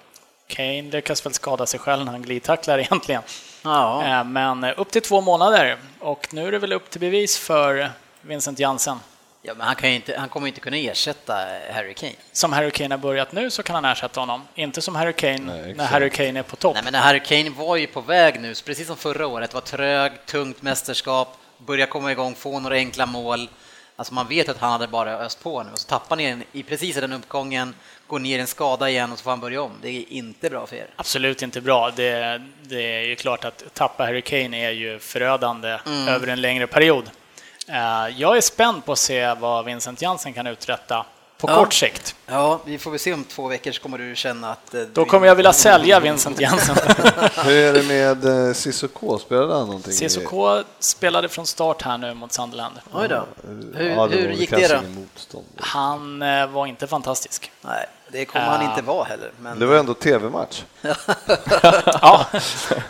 [0.47, 3.21] Kane lyckas väl skada sig själv när han glidtacklar egentligen.
[3.63, 4.05] Ja.
[4.05, 7.89] Eh, men upp till två månader och nu är det väl upp till bevis för
[8.21, 8.99] Vincent Jansen.
[9.41, 11.33] Ja, men han, kan ju inte, han kommer ju inte kunna ersätta
[11.73, 12.13] Harry Kane.
[12.31, 14.41] Som Harry Kane har börjat nu så kan han ersätta honom.
[14.55, 15.85] Inte som Harry Kane Nej, när.
[15.85, 16.73] Harry Kane är på topp.
[16.73, 20.25] Nej, men Harry Kane var ju på väg nu, precis som förra året, var trög,
[20.25, 23.49] tungt mästerskap börja komma igång, få några enkla mål.
[23.95, 26.43] Alltså man vet att han hade bara öst på nu och så tappar ni den
[26.51, 27.75] i precis den uppgången,
[28.07, 29.71] går ner en skada igen och så får han börja om.
[29.81, 30.87] Det är inte bra för er.
[30.95, 31.91] Absolut inte bra.
[31.91, 36.07] Det, det är ju klart att tappa Harry Kane är ju förödande mm.
[36.07, 37.09] över en längre period.
[37.67, 41.05] Eh, jag är spänd på att se vad Vincent Jansen kan uträtta
[41.37, 41.55] på ja.
[41.55, 42.15] kort sikt.
[42.25, 44.73] Ja, vi får väl se om två veckor så kommer du känna att...
[44.73, 46.75] Eh, Då kommer jag vilja sälja Vincent Jansen.
[47.45, 49.19] Hur är det med eh, Cissoko?
[49.19, 49.93] Spelade han någonting?
[49.93, 52.75] Cissoko spelade från start här nu mot Sunderland.
[52.93, 53.25] Oj då.
[53.73, 54.81] Hur, ja, hur gick det
[55.31, 55.43] då?
[55.57, 57.51] Han eh, var inte fantastisk.
[57.61, 59.31] Nej, det kommer uh, han inte vara heller.
[59.39, 59.59] Men...
[59.59, 60.63] Det var ändå tv-match.
[62.01, 62.25] ja,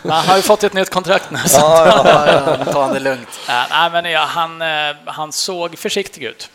[0.02, 1.38] men han har ju fått ett nytt kontrakt nu.
[1.46, 3.40] Så ja, ja, ja, tar han det lugnt.
[3.48, 4.62] Uh, nej, men ja, han,
[5.04, 6.50] han såg försiktig ut.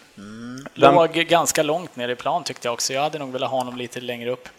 [0.74, 2.94] Låg ganska långt ner i plan tyckte jag också.
[2.94, 4.50] Jag hade nog velat ha honom lite längre upp.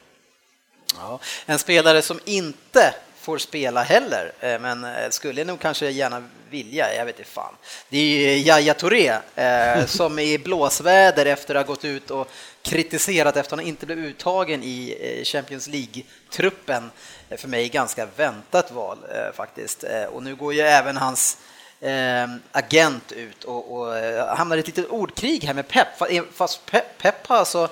[0.96, 6.28] Ja, en spelare som inte får spela heller, eh, men eh, skulle nog kanske gärna
[6.50, 7.54] vilja, jag vet inte fan.
[7.88, 12.28] Det är Yahya Touré eh, som är i blåsväder efter att ha gått ut och
[12.62, 16.90] kritiserat efter att han inte blev uttagen i Champions League-truppen.
[17.36, 18.98] För mig ganska väntat val
[19.34, 19.84] faktiskt.
[20.12, 21.38] Och nu går ju även hans
[21.82, 26.10] eh, agent ut och, och eh, hamnar i ett litet ordkrig här med Pep.
[26.10, 27.68] Eh, fast Pep, Pep har alltså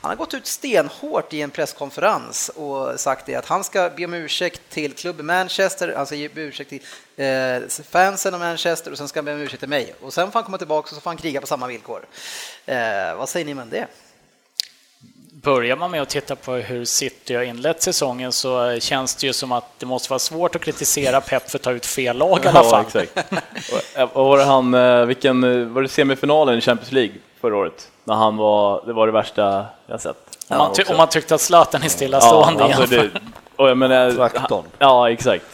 [0.00, 4.04] han har gått ut stenhårt i en presskonferens och sagt det att han ska be
[4.04, 6.82] om ursäkt till klubben Manchester, han ska ge ursäkt till
[7.16, 9.94] eh, fansen av Manchester och sen ska han be om ursäkt till mig.
[10.00, 12.06] Och sen får han komma tillbaka och så får han kriga på samma villkor.
[12.66, 13.86] Eh, vad säger ni om det?
[15.42, 19.32] Börjar man med att titta på hur City har inlett säsongen så känns det ju
[19.32, 22.44] som att det måste vara svårt att kritisera Pep för att ta ut fel lag
[22.44, 22.84] i alla fall.
[22.94, 23.32] Ja, exakt.
[24.16, 27.90] och var, det han, eh, vilken, eh, var det semifinalen i Champions League förra året?
[28.04, 30.27] När han var, det var det värsta jag sett.
[30.50, 33.10] Om man, om man tyckte att Zlatan är stillastående ja, alltså det,
[33.56, 34.64] och jag menar, Traktorn.
[34.78, 35.44] Ja, exakt.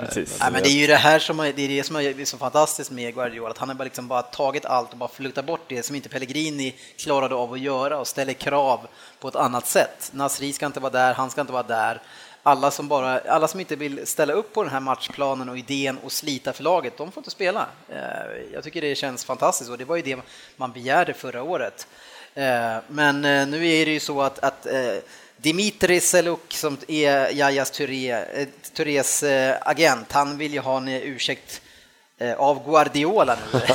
[0.00, 0.38] Precis.
[0.40, 2.38] Nej, men det är ju det här som är, det är det som är så
[2.38, 5.60] fantastiskt med Guardiola, att han har bara, liksom bara tagit allt och bara flyttat bort
[5.68, 8.80] det som inte Pellegrini klarade av att göra och ställer krav
[9.20, 10.10] på ett annat sätt.
[10.14, 12.00] Nasri ska inte vara där, han ska inte vara där.
[12.42, 15.98] Alla som, bara, alla som inte vill ställa upp på den här matchplanen och idén
[16.04, 17.66] och slita för laget, de får inte spela.
[17.88, 17.96] Eh,
[18.52, 20.18] jag tycker det känns fantastiskt och det var ju det
[20.56, 21.86] man begärde förra året.
[22.34, 24.66] Eh, men eh, nu är det ju så att, att
[25.36, 27.70] Dimitri Seluk som är Jajas
[28.74, 29.24] Turés
[29.60, 31.62] agent, han vill ju ha en ursäkt
[32.22, 33.60] Eh, av Guardiola nu.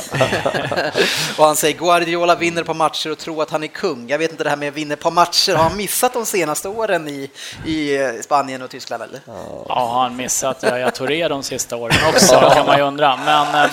[1.37, 4.09] och han säger Guardiola vinner på matcher och tror att han är kung.
[4.09, 7.07] Jag vet inte det här med vinner på matcher, har han missat de senaste åren
[7.07, 7.31] i,
[7.65, 9.19] i eh, Spanien och Tyskland eller?
[9.25, 13.17] Ja, har han missat Yahya Touré de sista åren också kan man ju undra.
[13.25, 13.71] Men, äh,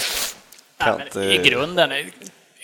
[1.15, 1.93] men i grunden,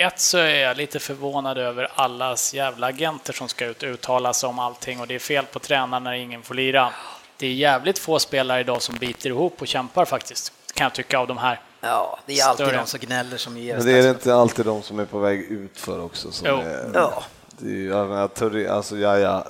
[0.00, 4.32] ett så är jag lite förvånad över allas jävla agenter som ska ut och uttala
[4.32, 6.92] sig om allting och det är fel på tränaren när ingen får lira.
[7.36, 11.18] Det är jävligt få spelare idag som biter ihop och kämpar faktiskt, kan jag tycka
[11.18, 11.60] av de här.
[11.80, 12.76] Ja, det är alltid Större.
[12.76, 15.40] de som gnäller som ger Men det är inte alltid de som är på väg
[15.40, 16.32] ut för också.
[16.32, 16.56] Som jo.
[16.56, 17.22] Är, ja.
[17.48, 19.46] Det är, jag tror, alltså, ja, ja.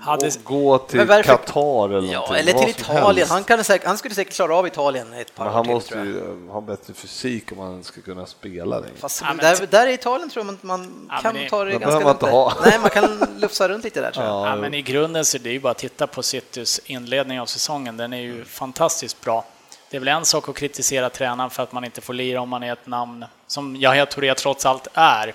[0.00, 0.30] Hade...
[0.44, 3.28] Gå till Qatar eller Ja, eller till Italien.
[3.30, 5.94] Han, kan säkert, han skulle säkert klara av Italien ett par Men han till, måste
[5.94, 8.94] ju ha bättre fysik om han ska kunna spela längre.
[8.96, 11.78] Fast ja, där, där, i Italien tror jag man, man ja, kan det, ta det
[11.78, 12.22] ganska lugnt.
[12.22, 12.54] Ha.
[12.64, 14.48] Nej, man kan lufsa runt lite där tror jag.
[14.48, 17.46] Ja, men i grunden så är det ju bara att titta på Citys inledning av
[17.46, 17.96] säsongen.
[17.96, 19.44] Den är ju fantastiskt bra.
[19.90, 22.48] Det är väl en sak att kritisera tränaren för att man inte får lira om
[22.48, 25.34] man är ett namn som Yahya Touré trots allt är.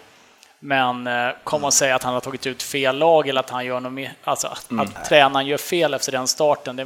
[0.60, 3.66] Men eh, komma och säga att han har tagit ut fel lag eller att han
[3.66, 4.86] gör något mer, alltså att, mm.
[4.86, 6.84] att tränaren gör fel efter den starten, det,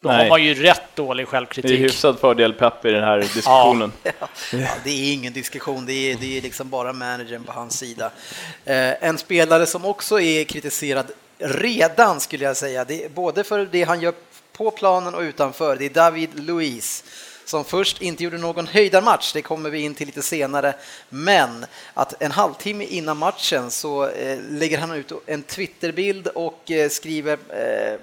[0.00, 0.18] då Nej.
[0.18, 1.70] har man ju rätt dålig självkritik.
[1.70, 3.92] Det är hyfsad fördel Pep i den här diskussionen.
[4.02, 4.10] Ja.
[4.52, 4.68] ja.
[4.84, 8.10] det är ingen diskussion, det är, det är liksom bara managern på hans sida.
[8.64, 11.06] Eh, en spelare som också är kritiserad
[11.38, 14.14] redan skulle jag säga, det, både för det han gör
[14.52, 15.76] på planen och utanför.
[15.76, 17.04] Det är David Luiz
[17.52, 20.74] som först inte gjorde någon höjdarmatch, det kommer vi in till lite senare,
[21.08, 26.88] men att en halvtimme innan matchen så eh, lägger han ut en Twitterbild och eh,
[26.88, 27.98] skriver eh,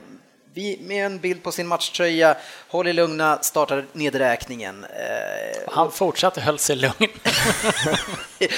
[0.80, 4.86] med en bild på sin matchtröja, håll er lugna, startar nedräkningen.
[5.68, 6.94] Han fortsatte höll sig lugn.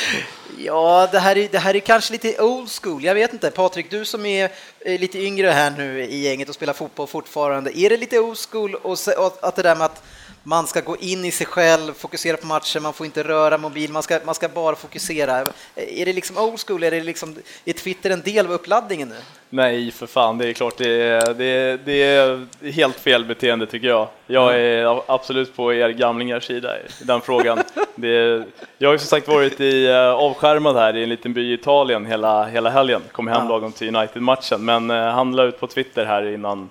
[0.58, 3.04] Ja, det här, är, det här är kanske lite old school.
[3.04, 3.52] Jag vet inte.
[3.52, 4.52] Patrik, du som är
[4.86, 7.80] lite yngre här nu i gänget och spelar fotboll fortfarande.
[7.80, 8.98] Är det lite old school och
[9.42, 10.04] att det där med att
[10.44, 13.92] man ska gå in i sig själv, fokusera på matchen, man får inte röra mobil,
[13.92, 15.48] man ska, man ska bara fokusera.
[15.76, 16.84] Är det liksom old school?
[16.84, 19.16] Är, det liksom, är Twitter en del av uppladdningen nu?
[19.50, 23.66] Nej, för fan, det är klart det är, det är, det är helt fel beteende
[23.66, 24.08] tycker jag.
[24.28, 27.60] Jag är absolut på er gamlingars sida i den frågan.
[27.96, 28.44] Det,
[28.78, 31.54] jag har ju som sagt varit i uh, avskärmad här i en liten by i
[31.54, 35.68] Italien hela, hela helgen, kom hem lagom till United-matchen, men uh, han la ut på
[35.68, 36.70] Twitter här innan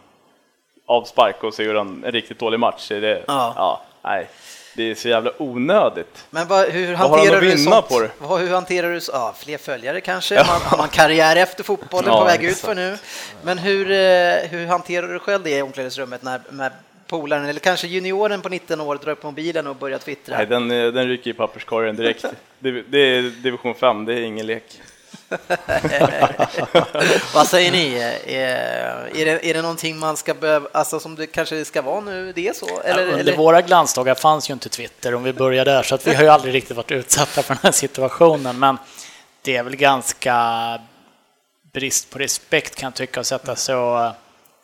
[0.91, 2.89] avspark och så gjorde han en riktigt dålig match.
[2.89, 3.53] Det, ja.
[3.57, 4.29] ja nej.
[4.75, 6.27] Det är så jävla onödigt.
[6.31, 7.89] Men vad, hur hanterar du sånt?
[7.89, 8.11] på det?
[8.39, 10.35] Hur hanterar du så- ja, fler följare kanske?
[10.35, 12.67] Man, har man karriär efter fotbollen Ja, på väg ut exakt.
[12.67, 12.97] för nu?
[13.43, 16.73] Men hur, eh, hur hanterar du själv det i omklädningsrummet när, när
[17.07, 20.37] polaren eller kanske junioren på 19 år drar upp mobilen och börjar twittra?
[20.37, 22.25] Nej, den, eh, den ryker i papperskorgen direkt.
[22.59, 24.81] Det, det är division 5, det är ingen lek.
[27.35, 27.95] Vad säger ni?
[28.27, 32.01] Är, är, det, är det någonting man ska behöva, alltså som det kanske ska vara
[32.01, 32.81] nu, det är så?
[32.81, 33.37] Eller, Under eller?
[33.37, 36.29] våra glansdagar fanns ju inte Twitter om vi börjar där, så att vi har ju
[36.29, 38.59] aldrig riktigt varit utsatta för den här situationen.
[38.59, 38.79] Men
[39.43, 40.79] det är väl ganska
[41.73, 44.13] brist på respekt kan jag tycka att sätta sig och eh,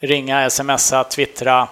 [0.01, 1.69] ringa, smsa, twittra.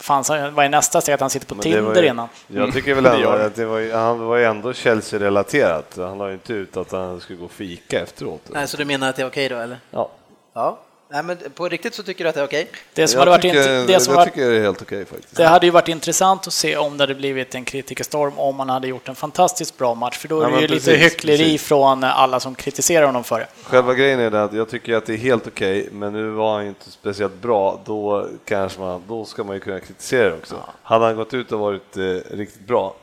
[0.00, 1.14] Fanns, han- vad är nästa steg?
[1.14, 2.28] Att han sitter på Men Tinder ju- innan?
[2.46, 5.94] Jag tycker väl Det ändå att det var ju, han var ju ändå Chelsea-relaterat.
[5.96, 8.40] Han la ju inte ut att han skulle gå och fika efteråt.
[8.48, 9.78] Nej, så du menar att det är okej då, eller?
[9.90, 10.10] Ja.
[10.54, 10.78] Ja.
[11.12, 12.70] Nej, men på riktigt så tycker du att det är okej?
[12.94, 14.82] Det som, jag hade varit tycker, int- det som jag var, tycker det är helt
[14.82, 15.36] okej faktiskt.
[15.36, 18.68] det hade ju varit intressant att se om det hade blivit en kritikerstorm om man
[18.68, 21.38] hade gjort en fantastiskt bra match, för då är Ja, det ju lite precis, hyckleri
[21.38, 21.62] precis.
[21.62, 23.46] från alla som kritiserar honom för det.
[23.64, 26.52] Själva grejen är det att jag tycker att det är helt okej, men nu var
[26.54, 27.80] han ju inte speciellt bra.
[27.84, 30.54] Då, kanske man, då ska man ju kunna kritisera det också.
[30.82, 32.02] Hade han gått ut och varit eh,
[32.36, 32.94] riktigt bra,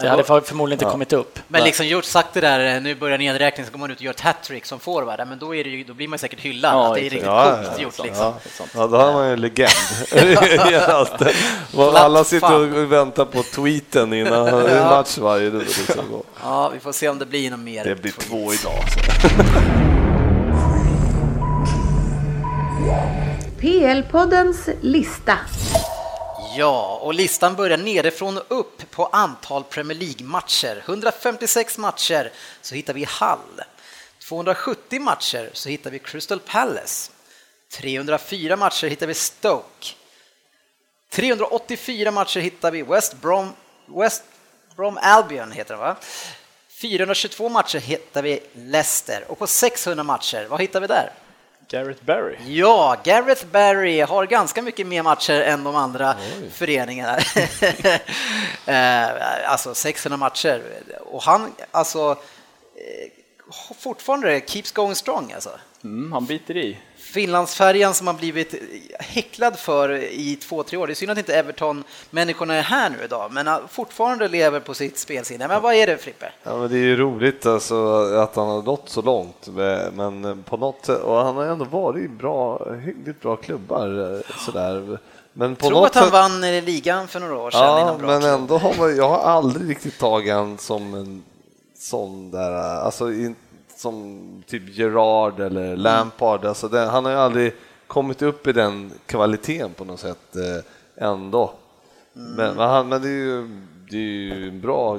[0.00, 0.90] Det hade för- förmodligen inte Ja.
[0.90, 1.38] kommit upp.
[1.48, 4.02] Men liksom gjort sagt det där, eh, nu börjar nedräkningen, så går man ut och
[4.04, 6.40] gör ett hattrick som forward, ja, men då, är det ju, då blir man säkert
[6.40, 8.24] hyllad, Ja, att det är riktigt Ja, coolt ja, gjort ja, liksom.
[8.58, 9.70] ja, ja, då har man ju en legend.
[11.96, 15.62] Alla sitter och väntar på tweeten innan en match varje dag.
[15.62, 16.22] Liksom.
[16.42, 17.84] Ja, vi får se om det blir något mer.
[17.84, 18.26] Det blir tweets.
[18.28, 18.84] två idag.
[23.60, 25.38] PL-poddens lista.
[26.56, 30.82] Ja, och listan börjar nerifrån och upp på antal Premier League-matcher.
[30.86, 32.32] 156 matcher
[32.62, 33.62] så hittar vi Hull.
[34.28, 37.10] 270 matcher så hittar vi Crystal Palace.
[37.72, 39.94] 304 matcher hittar vi Stoke.
[41.10, 43.52] 384 matcher hittar vi West Brom,
[43.86, 44.22] West
[44.76, 45.96] Brom Albion heter det va?
[46.80, 51.12] 422 matcher hittar vi Leicester och på 600 matcher, vad hittar vi där?
[51.70, 52.36] Gareth Barry.
[52.46, 56.14] Ja, Gareth Barry har ganska mycket mer matcher än de andra
[56.52, 57.18] föreningarna.
[58.66, 60.62] Eh, alltså 600 matcher.
[61.00, 62.10] Och han, alltså,
[62.74, 65.50] eh, fortfarande keeps going strong alltså.
[65.84, 66.78] Mm, han biter i.
[67.12, 68.54] Finlandsfärjan som har blivit
[68.98, 70.86] häcklad för i två, tre år.
[70.86, 74.74] Det är synd att inte Everton-människorna är här nu idag, men han fortfarande lever på
[74.74, 75.48] sitt spelsinne.
[75.48, 76.32] Men vad är det Frippe?
[76.42, 77.74] Ja, men det är ju roligt alltså,
[78.14, 79.48] att han har nått så långt,
[79.92, 84.14] men på något sätt, och han har ändå varit i bra, hyggligt bra klubbar.
[84.14, 84.98] eh, Sådär.
[85.32, 88.22] Men på Tror att han sätt, vann eh, ligan för några år sedan Ja, men
[88.22, 91.22] ändå har man, jag har aldrig riktigt tagit han som en
[91.78, 93.04] sån där, alltså
[93.78, 95.76] som typ Gerard eller.
[95.76, 96.44] Lampard.
[96.44, 97.54] Alltså den, han har ju aldrig
[97.86, 101.54] kommit upp i den kvaliteten på något sätt eh, ändå.
[102.16, 102.32] Mm.
[102.32, 103.48] Men, men, han, men det, är ju,
[103.90, 104.98] det är ju en bra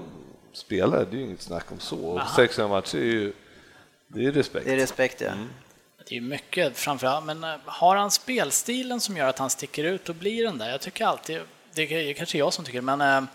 [0.54, 1.98] spelare, det är ju inget snack om så.
[1.98, 3.34] Och 600 matcher är ju,
[4.08, 4.66] det är respekt.
[4.66, 5.28] Det är respekt, ja.
[5.28, 5.48] Mm.
[6.10, 10.10] Det är mycket framförallt, men eh, har han spelstilen som gör att han sticker ut
[10.10, 10.70] och blir den där?
[10.70, 11.42] Jag tycker alltid,
[11.74, 13.30] det är kanske jag som tycker men eh,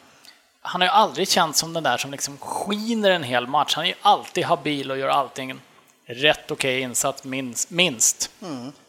[0.67, 3.75] han har ju aldrig känts som den där som liksom skiner en hel match.
[3.77, 5.61] Han är ju alltid habil och gör allting
[6.07, 7.71] rätt okej insatt minst.
[7.71, 8.31] minst.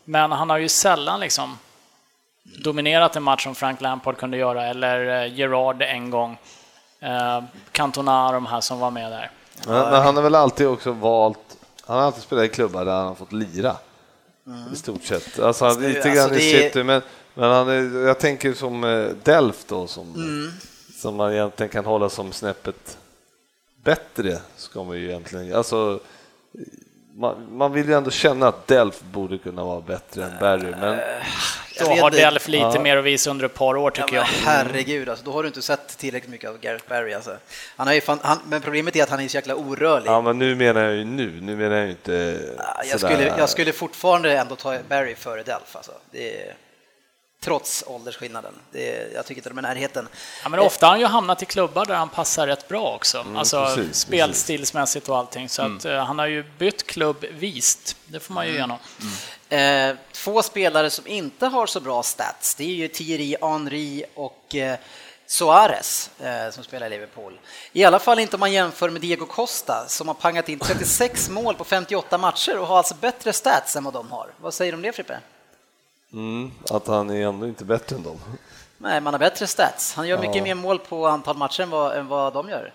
[0.03, 1.57] Men han har ju sällan liksom
[2.43, 6.37] dominerat en match som Frank Lampard kunde göra, eller eh, Gerard en gång.
[6.99, 9.31] Eh, Cantona och de här som var med där.
[9.67, 11.39] Men, men han har väl alltid också valt,
[11.85, 13.75] han har alltid spelat i klubbar där han har fått lira.
[14.73, 15.39] I stort sett.
[15.39, 17.01] Alltså, han, det- lite alltså, grann i det är- city, men,
[17.33, 20.51] men han är, jag tänker som eh, Delft då, som, Mm.
[21.01, 22.97] Som man egentligen kan hålla som snäppet
[23.83, 25.99] bättre, ska man ju egentligen, alltså
[27.15, 30.99] man, man vill ju ändå känna att Delft borde kunna vara bättre än Barry, men
[31.77, 32.11] Jag Då har.
[32.11, 34.27] Delf lite mer att visa under ett par år tycker Ja, jag.
[34.31, 37.13] men herregud, alltså, då har du inte sett tillräckligt mycket av Gareth Barry.
[37.13, 37.37] Alltså.
[37.75, 40.07] Han har ju fan, han, men problemet är att han är så jäkla orörlig.
[40.09, 42.39] ja, men nu menar jag ju nu, nu menar jag ju inte
[42.89, 45.75] jag, sådär- skulle, jag skulle fortfarande ändå ta Barry före Delf.
[45.75, 45.91] Alltså.
[46.11, 46.55] Det är,
[47.45, 48.53] trots åldersskillnaden.
[48.71, 50.07] Det jag tycker inte de är närheten.
[50.43, 53.25] Ja, men ofta har han ju hamnat i klubbar där han passar rätt bra också.
[53.35, 55.49] alltså Mm, precis, spelstilsmässigt och allting.
[55.49, 57.95] Så att, eh, han har ju bytt klubb vist.
[58.05, 58.77] Det får man ju igenom.
[59.49, 64.55] Eh, två spelare som inte har så bra stats, det är ju Thierry Henry och
[64.55, 64.77] eh,
[65.27, 67.39] Suarez eh, som spelar i Liverpool.
[67.73, 71.29] I alla fall inte om man jämför med Diego Costa som har pangat in 36
[71.29, 74.29] mål på 58 matcher och har alltså bättre stats än vad de har.
[74.41, 75.19] Vad säger du om det Frippe?
[76.13, 78.19] Mm, att han är ändå inte bättre än dem.
[78.77, 79.93] Nej, man har bättre stats.
[79.93, 80.43] Han gör mycket Ja.
[80.43, 82.73] mer mål på antal matcher än vad, än vad de gör.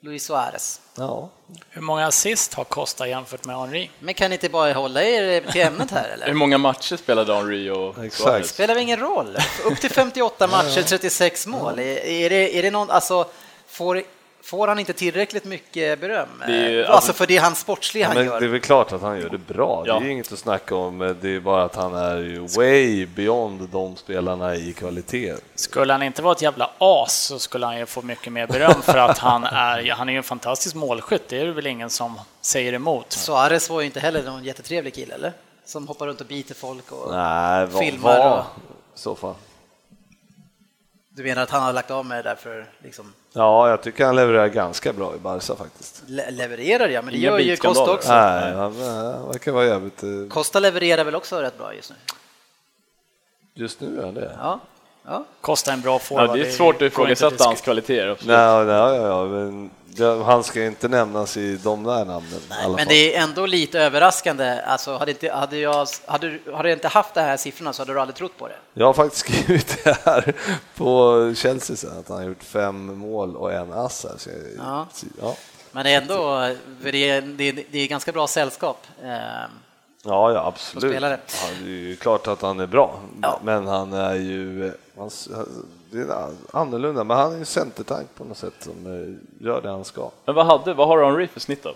[0.00, 0.80] Luis Suarez.
[0.96, 1.28] Ja.
[1.70, 3.90] Hur många assist har Costa jämfört med Henri?
[4.00, 6.26] Men kan ni inte bara hålla er till ämnet här eller?
[6.32, 8.14] Hur många matcher spelade Henry och Exakt.
[8.22, 8.50] Suarez?
[8.50, 9.36] spelar väl ingen roll.
[9.64, 11.78] Upp till 58 matcher, 36 mål.
[11.78, 13.26] Är, är, det, är det någon, alltså,
[13.66, 14.02] får,
[14.48, 16.28] får han inte tillräckligt mycket beröm?
[16.46, 18.48] Det är ju- alltså för det han sportsliga han Men det är gör.
[18.48, 19.92] väl klart att han gör det bra, Ja.
[19.94, 21.16] det är ju inget att snacka om.
[21.20, 25.34] Det är bara att han är ju way beyond de spelarna i kvalitet.
[25.54, 28.82] Skulle han inte vara ett jävla as så skulle han ju få mycket mer beröm
[28.82, 31.90] för att han är, han är ju en fantastisk målskytt, det är det väl ingen
[31.90, 33.12] som säger emot.
[33.12, 35.32] Suarez var ju inte heller någon jättetrevlig kille, eller?
[35.66, 37.14] Som hoppar runt och biter folk och...
[37.14, 38.44] Nej, vad Filmar var och-
[38.94, 39.34] så fall.
[41.18, 44.04] Du menar att han har lagt av med det där för liksom Ja, jag tycker
[44.06, 46.02] han levererar ganska bra i Barca faktiskt.
[46.06, 47.56] le- levererar ja, men det Inga gör ju.
[47.56, 48.12] Costa också.
[48.12, 50.02] Nej, han han verkar vara jävligt...
[50.02, 51.96] eh, Costa levererar väl också rätt bra just nu?
[53.54, 54.36] Just nu är det.
[54.40, 54.60] Ja.
[55.08, 55.24] Ja.
[55.40, 56.38] Kostar en bra Ja, forward.
[56.38, 58.08] det är svårt att ifrågasätta hans kvaliteter.
[58.08, 58.36] absolut.
[58.36, 59.70] Nej, nej, ja, ja, men
[60.24, 64.60] han ska inte nämnas i de där namnen alla Men det är ändå lite överraskande.
[64.66, 67.82] Alltså, hade, inte, hade, jag, hade, du- hade jag inte haft de här siffrorna så
[67.82, 68.54] hade du aldrig trott på det.
[68.74, 70.34] Jag har faktiskt skrivit det här
[70.76, 74.06] på Chelsea sen, att han har gjort fem mål och en ass.
[74.10, 74.86] här, så jag- Ja.
[75.20, 75.36] ja.
[75.72, 76.48] Men det är ändå
[76.82, 78.86] det är, det är, det är ganska bra sällskap.
[80.04, 80.92] Ja, ja absolut.
[80.92, 81.20] spelare.
[81.42, 83.40] Ja, det är ju klart att han är bra, Ja.
[83.44, 85.10] men han är ju han,
[85.90, 89.70] det är annorlunda, men han är ju centertank på något sätt som eh, gör det
[89.70, 90.10] han ska.
[90.24, 91.74] Men vad, hade, vad har Henry för snitt då?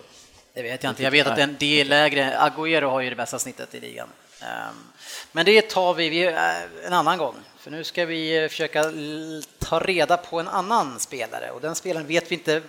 [0.53, 1.03] Det vet jag inte.
[1.03, 2.37] Jag vet att den, det är lägre.
[2.39, 4.07] Agüero har ju det bästa snittet i ligan.
[4.41, 4.75] Ehm,
[5.31, 7.35] Men det tar vi vi, eh, en annan gång.
[7.57, 8.83] För nu ska vi eh, försöka
[9.59, 12.61] ta reda på en annan spelare och den spelaren vet vi inte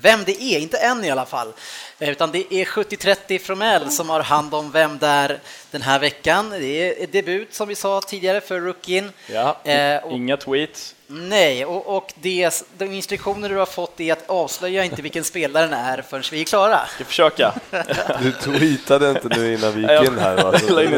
[0.00, 1.52] vem det är, inte än i alla fall.
[1.98, 6.50] Eh, Utan det är 70-30 Fromell som har hand om vem där den här veckan.
[6.50, 9.12] Det är debut som vi sa tidigare för rookien.
[9.26, 10.94] Ja, Eh, inga tweets.
[11.08, 15.72] Nej, och, och det, de instruktioner du har fått är att avslöja inte vilken spelaren
[15.72, 16.80] är förrän vi är klara.
[16.94, 17.52] Ska försöka.
[18.22, 20.52] Du tweetade inte nu innan vi gick in här va?
[20.82, 20.90] In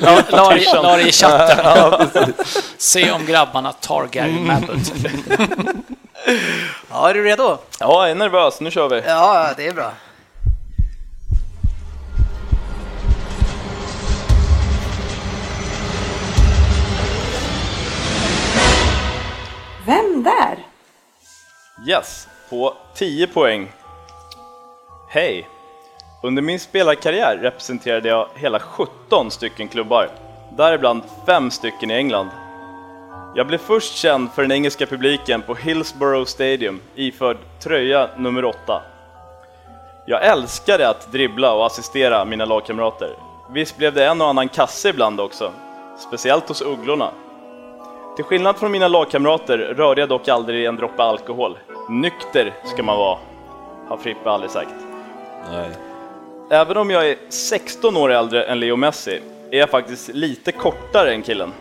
[0.32, 2.32] La, det- i chatten.
[2.78, 4.92] Se om grabbarna tar Gary Mabbott.
[6.90, 7.58] Ja, är du redo?
[7.80, 8.60] Ja, jag är nervös.
[8.60, 9.02] Nu kör vi.
[9.06, 9.92] Ja, det är bra.
[19.86, 20.58] Vem där?
[21.86, 23.72] Yes, på 10 poäng.
[25.08, 25.48] Hej!
[26.22, 30.08] Under min spelarkarriär representerade jag hela 17 stycken klubbar,
[30.56, 32.28] däribland 5 stycken i England.
[33.34, 38.82] Jag blev först känd för den engelska publiken på Hillsborough Stadium iförd tröja nummer 8.
[40.06, 43.16] Jag älskade att dribbla och assistera mina lagkamrater.
[43.50, 45.52] Visst blev det en och annan kasse ibland också,
[46.08, 47.10] speciellt hos Ugglorna.
[48.16, 51.58] Till skillnad från mina lagkamrater rörde jag dock aldrig en droppe alkohol.
[51.88, 53.18] Nykter ska man vara,
[53.88, 54.74] har Frippe aldrig sagt.
[55.50, 55.70] Nej.
[56.50, 59.20] Även om jag är 16 år äldre än Leo Messi
[59.50, 61.52] är jag faktiskt lite kortare än killen.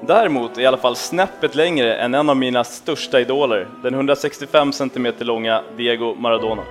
[0.00, 3.94] Däremot är jag i alla fall snäppet längre än en av mina största idoler, den
[3.94, 6.62] 165 cm långa Diego Maradona.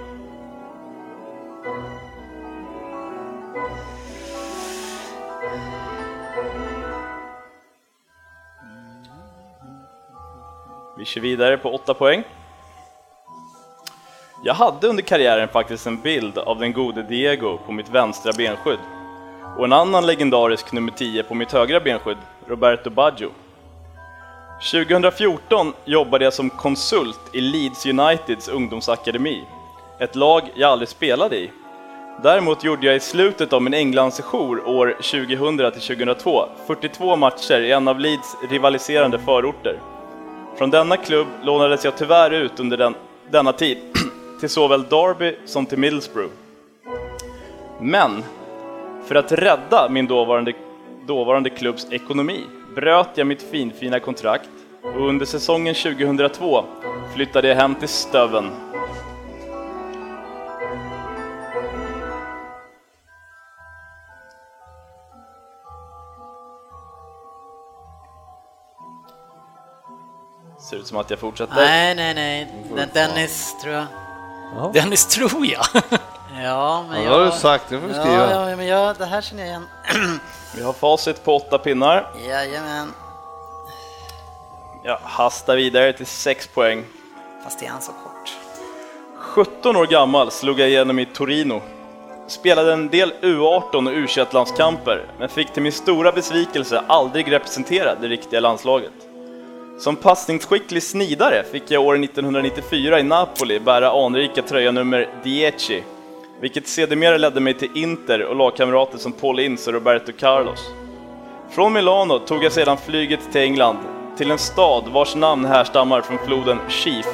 [10.98, 12.24] Vi kör vidare på 8 poäng.
[14.44, 18.80] Jag hade under karriären faktiskt en bild av den gode Diego på mitt vänstra benskydd
[19.58, 23.30] och en annan legendarisk nummer 10 på mitt högra benskydd, Roberto Baggio.
[24.72, 29.44] 2014 jobbade jag som konsult i Leeds Uniteds ungdomsakademi,
[30.00, 31.52] ett lag jag aldrig spelade i.
[32.24, 38.00] Däremot gjorde jag i slutet av min Englandssejour år 2000-2002 42 matcher i en av
[38.00, 39.80] Leeds rivaliserande förorter.
[40.58, 42.96] Från denna klubb lånades jag tyvärr ut under den,
[43.30, 43.78] denna tid
[44.40, 46.34] till såväl Derby som till Middlesbrough.
[47.80, 48.24] Men
[49.06, 50.54] för att rädda min dåvarande,
[51.08, 52.44] dåvarande klubbs ekonomi
[52.76, 54.50] bröt jag mitt finfina kontrakt
[54.82, 56.64] och under säsongen 2002
[57.16, 58.52] flyttade jag hem till Stöven.
[70.76, 71.56] Ser ut som att jag fortsätter.
[71.56, 72.48] Nej, nej, nej.
[72.76, 74.74] Den Dennis, tror jag.
[74.74, 75.66] Dennis tror jag.
[76.44, 77.12] Ja, men Ja, jag...
[77.12, 78.32] det har du sagt, det får du skriva.
[78.32, 79.66] Ja, ja, men jag, det här känner jag igen.
[80.56, 82.08] Vi har facit på åtta pinnar.
[82.28, 82.94] Jajamän.
[84.84, 86.84] Jag hastar vidare till 6 poäng.
[87.44, 88.38] Fast är han så kort?
[89.20, 91.62] 17 år gammal slog jag igenom i Torino.
[92.28, 98.08] Spelade en del U18 och U21-landskamper, men fick till min stora besvikelse aldrig representera det
[98.08, 98.94] riktiga landslaget.
[99.78, 105.84] Som passningsskicklig snidare fick jag år 1994 i Napoli bära anrika tröja nummer 10,
[106.42, 110.60] vilket sedermera ledde mig till Inter och lagkamrater som Paul Ince och Roberto Carlos.
[111.50, 113.78] Från Milano tog jag sedan flyget till England,
[114.18, 117.08] till en stad vars namn härstammar från floden Sheaf.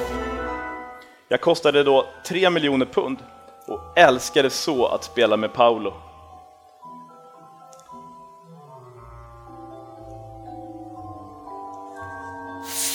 [1.28, 3.18] Jag kostade då 3 miljoner pund
[3.68, 5.93] och älskade så att spela med Paolo.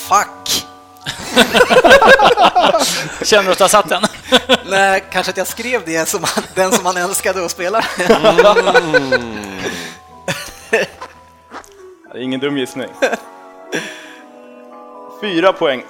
[0.09, 0.67] Fuck!
[3.23, 4.03] Känner du att du har satt den?
[4.67, 7.85] Nej, kanske att jag skrev det som han, den som han älskade att spela.
[12.17, 12.89] Ingen dum gissning.
[15.21, 15.85] Fyra poäng.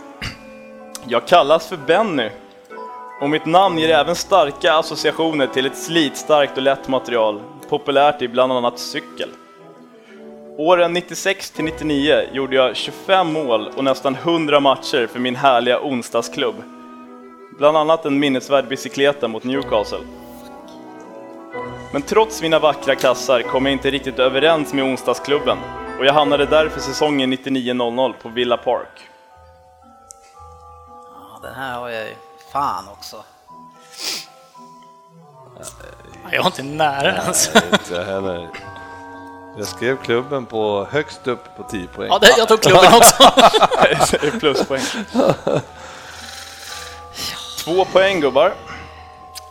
[1.06, 2.30] Jag kallas för Benny.
[3.20, 8.28] Och mitt namn ger även starka associationer till ett slitstarkt och lätt material, populärt i
[8.28, 9.28] bland annat cykel.
[10.58, 15.80] Åren 96 till 99 gjorde jag 25 mål och nästan 100 matcher för min härliga
[15.80, 16.54] onsdagsklubb.
[17.58, 19.98] Bland annat en minnesvärd bicykleta mot Newcastle.
[21.92, 25.58] Men trots mina vackra kassar kom jag inte riktigt överens med onsdagsklubben
[25.98, 29.08] och jag hamnade därför säsongen 99-00 på Villa Park.
[30.34, 32.14] Ja, den här har jag ju
[32.52, 33.24] fan också.
[36.30, 37.50] Jag var inte nära ens.
[37.54, 38.48] Nej, inte heller.
[39.58, 42.08] Jag skrev klubben på högst upp på 10 poäng.
[42.10, 43.30] Ja, det, jag tog klubben också.
[44.40, 44.82] Pluspoäng.
[47.64, 48.52] Två poäng gubbar.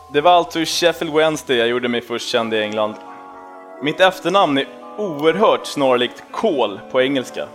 [0.08, 2.94] Det var alltså i Sheffield Wednesday jag gjorde mig först känd i England.
[3.82, 7.48] Mitt efternamn är oerhört snarlikt kol på engelska.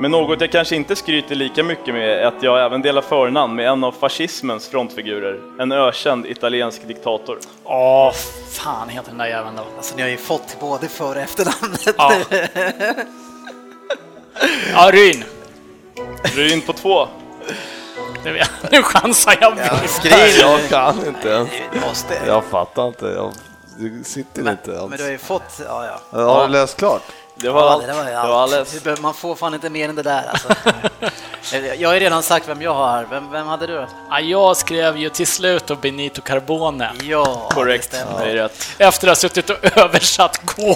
[0.00, 3.54] Men något jag kanske inte skryter lika mycket med är att jag även delar förnamn
[3.54, 7.38] med en av fascismens frontfigurer, en ökänd italiensk diktator.
[7.64, 8.12] Åh,
[8.50, 9.62] fan heter den där jäveln då?
[9.76, 11.94] Alltså ni har ju fått både för och efternamnet.
[11.98, 12.12] Ja.
[14.72, 15.24] Ja, Ryn.
[16.22, 17.08] Ryn på två.
[18.70, 19.58] Nu chansar jag.
[19.58, 20.40] Ja, skriv!
[20.40, 21.50] Jag kan inte ens.
[21.86, 22.14] Måste.
[22.26, 23.06] Jag fattar inte.
[23.06, 23.32] Jag,
[24.06, 24.90] sitter inte alls.
[24.90, 26.18] Men du har ju fått, ja ja.
[26.24, 27.02] Har du läst klart?
[27.40, 27.86] Det var Ja, allt.
[27.86, 28.52] det var ju Det allt.
[28.52, 28.64] var.
[28.74, 30.48] Det behöver- Man får fan inte mer än det där alltså.
[31.78, 33.06] Jag har ju redan sagt vem jag har.
[33.10, 33.86] Vem, vem hade du?
[34.10, 38.26] Ja, jag skrev ju till slut då Benito Carbone Ja, Korrekt, det det stämmer.
[38.26, 38.68] är rätt.
[38.78, 40.74] efter att ha suttit och översatt kol.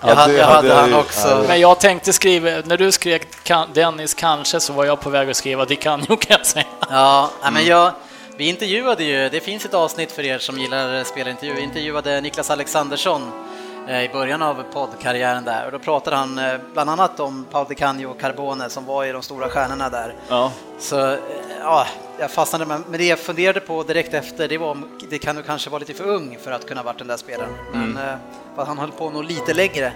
[0.00, 1.44] Jag hade, det jag hade han också.
[1.48, 3.20] Men jag tänkte skriva, när du skrev
[3.74, 6.64] Dennis kanske så var jag på väg att skriva Di Canio kan jag säga.
[6.90, 7.54] Ja, Mm.
[7.54, 7.90] men jag,
[8.36, 12.50] vi intervjuade ju, det finns ett avsnitt för er som gillar spelarintervju, vi intervjuade Niklas
[12.50, 13.32] Alexandersson
[13.88, 17.74] i början av poddkarriären där och då pratade han eh, bland annat om Paul Di
[17.74, 20.14] Canio och Carbone som var i de stora stjärnorna där.
[20.28, 20.52] Ja.
[20.78, 21.18] Så eh,
[21.60, 21.86] ja,
[22.18, 25.36] jag fastnade med, men det jag funderade på direkt efter det var om det kan
[25.36, 27.50] nog kanske vara lite för ung för att kunna varit den där spelaren.
[27.72, 27.96] Men Mm.
[27.96, 28.14] eh,
[28.56, 29.92] att han höll på nog lite längre.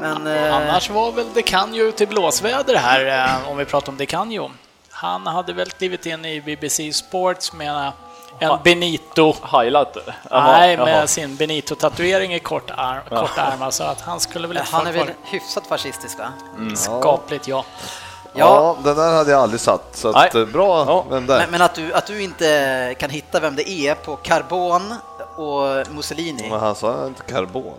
[0.00, 3.06] Men eh, Annars var väl Di Canio ute i blåsväder här,
[3.44, 4.50] eh, om vi pratar om Di Canio.
[4.90, 7.92] Han hade väl klivit in i BBC Sports med
[8.38, 9.96] en Benito, Highlight?
[10.30, 10.84] Jaha, nej, jaha.
[10.84, 14.92] med sin Benito-tatuering i kort arm, korta ärmar, så att han skulle väl han är
[14.92, 15.14] väl kvar.
[15.24, 16.24] hyfsat fascistisk va?
[16.76, 17.64] Skapligt, ja.
[18.36, 19.96] Ja, den där hade jag aldrig satt.
[19.96, 21.04] Så att, bra, Ja.
[21.10, 21.38] vem där?
[21.38, 24.94] Men, men att, du, att du inte kan hitta vem det är på Carbon
[25.36, 26.50] och Mussolini.
[26.50, 27.74] Men han sa inte karbon.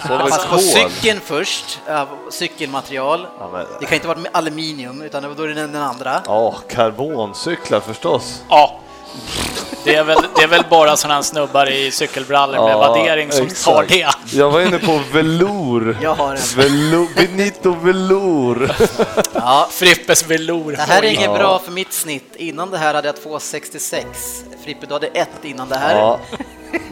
[0.00, 3.26] Han sa Fast på cykeln först, ja, cykelmaterial.
[3.38, 5.72] Ja, men- Det kan inte vara med aluminium, utan det var då är det den
[5.72, 6.20] den andra.
[6.26, 8.42] Ja, karboncyklar förstås.
[8.48, 8.76] Ja.
[9.84, 13.32] Det är väl, det är väl bara sådana här snubbar i cykelbrallor med Ja, vaddering
[13.32, 13.64] som exakt.
[13.64, 14.08] tar det.
[14.38, 15.96] Jag var inne på velour.
[16.02, 16.40] Jag har en.
[16.56, 17.08] Velour.
[17.16, 18.72] Benito velour.
[19.34, 20.72] Ja, Frippes velour.
[20.72, 21.38] det här är inget Ja.
[21.38, 22.36] bra för mitt snitt.
[22.36, 24.04] Innan det här hade jag 2,66.
[24.64, 25.96] Frippe, du hade ett innan det här.
[25.98, 26.18] Ja,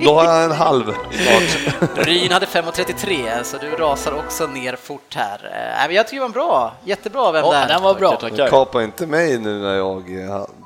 [0.05, 2.07] då har jag en halv snart.
[2.07, 5.39] Ryn hade 5,33, så du rasar också ner fort här.
[5.87, 6.73] Men jag tycker det var bra.
[6.85, 7.69] Jättebra vem Ja, det är.
[7.69, 8.17] den var bra.
[8.17, 8.49] Tackar.
[8.49, 10.05] Kapa inte mig nu när jag...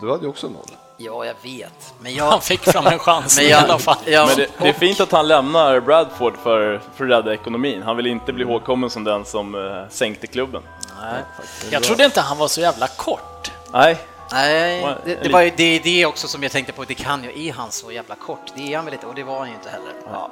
[0.01, 0.67] Du hade ju också noll.
[1.05, 1.95] Ja, jag vet.
[2.01, 2.45] Men Han jag...
[2.45, 3.97] fick fram en chans Men i jag, alla fall.
[4.07, 7.83] ja, Men det, det är fint att han lämnar Bradford för, för att rädda ekonomin.
[7.83, 10.63] Han vill inte bli ihågkommen som den som eh, sänkte klubben.
[11.01, 11.23] nej.
[11.71, 13.51] Jag trodde inte han var så jävla kort.
[13.73, 13.99] Nej,
[14.33, 16.85] Nej, det, det var ju det, är det också som jag tänkte på.
[16.85, 18.53] Det kan ju, är han så jävla kort?
[18.57, 19.07] Det är han väl inte?
[19.07, 19.93] Och det var han ju inte heller.
[20.13, 20.31] Ja.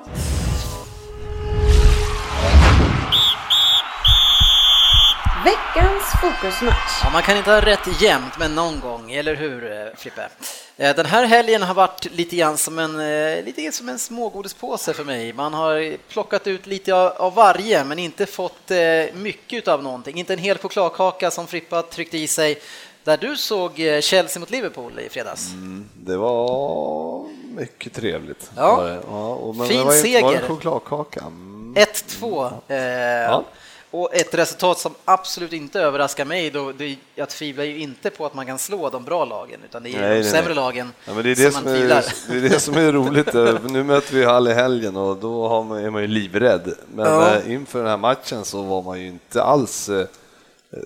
[5.44, 7.00] Veckans fokusmatch.
[7.04, 10.28] Ja, man kan inte ha rätt jämt, men någon gång, eller hur eh, Frippe?
[10.76, 14.92] Eh, Den här helgen har varit lite grann som en, eh, lite som en smågodispåse
[14.92, 15.32] för mig.
[15.32, 18.78] Man har plockat ut lite av, av varje, men inte fått eh,
[19.14, 20.16] mycket av någonting.
[20.18, 22.58] Inte en hel chokladkaka som Frippa tryckte i sig,
[23.04, 25.48] där du såg Chelsea mot Liverpool i fredags.
[25.94, 27.24] Det var
[27.56, 28.50] mycket trevligt.
[28.56, 28.76] Ja.
[28.76, 30.32] Var ja och men Fin det var, seger.
[30.32, 31.20] det chokladkaka?
[31.20, 31.74] Mm.
[31.74, 32.52] 1-2.
[32.68, 32.76] Eh,
[33.22, 33.44] Ja.
[33.92, 38.26] Och ett resultat som absolut inte överraskar mig, då, det, jag tvivlar ju inte på
[38.26, 40.54] att man kan slå de bra lagen, utan det är Nej, de sämre nej.
[40.54, 42.04] lagen Ja, det, är det, som som man är, tvivlar.
[42.28, 43.32] det är det som är roligt.
[43.72, 46.74] Nu möter vi Hall i helgen och då man, är man ju livrädd.
[46.94, 47.34] Men Ja.
[47.36, 50.06] eh, inför den här matchen så var man ju inte alls eh,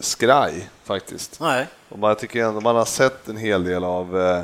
[0.01, 1.41] skraj faktiskt.
[1.41, 1.67] Nej.
[1.89, 4.41] Och man tycker ändå man har sett en hel del av eh,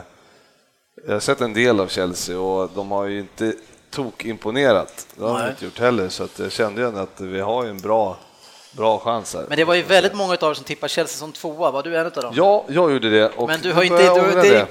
[1.07, 3.55] jag har sett en del av Chelsea och de har ju inte
[3.91, 5.07] tok-imponerat.
[5.17, 7.71] Det har de inte gjort heller, så att jag kände ju att vi har ju
[7.71, 8.17] en bra,
[8.73, 9.45] bra chans här.
[9.49, 11.97] Men det var ju väldigt många av er som tippade Chelsea som tvåa, var du
[11.97, 12.33] en av dem?
[12.37, 13.29] Ja, jag gjorde det.
[13.29, 14.67] Och Men du har, inte, du, det.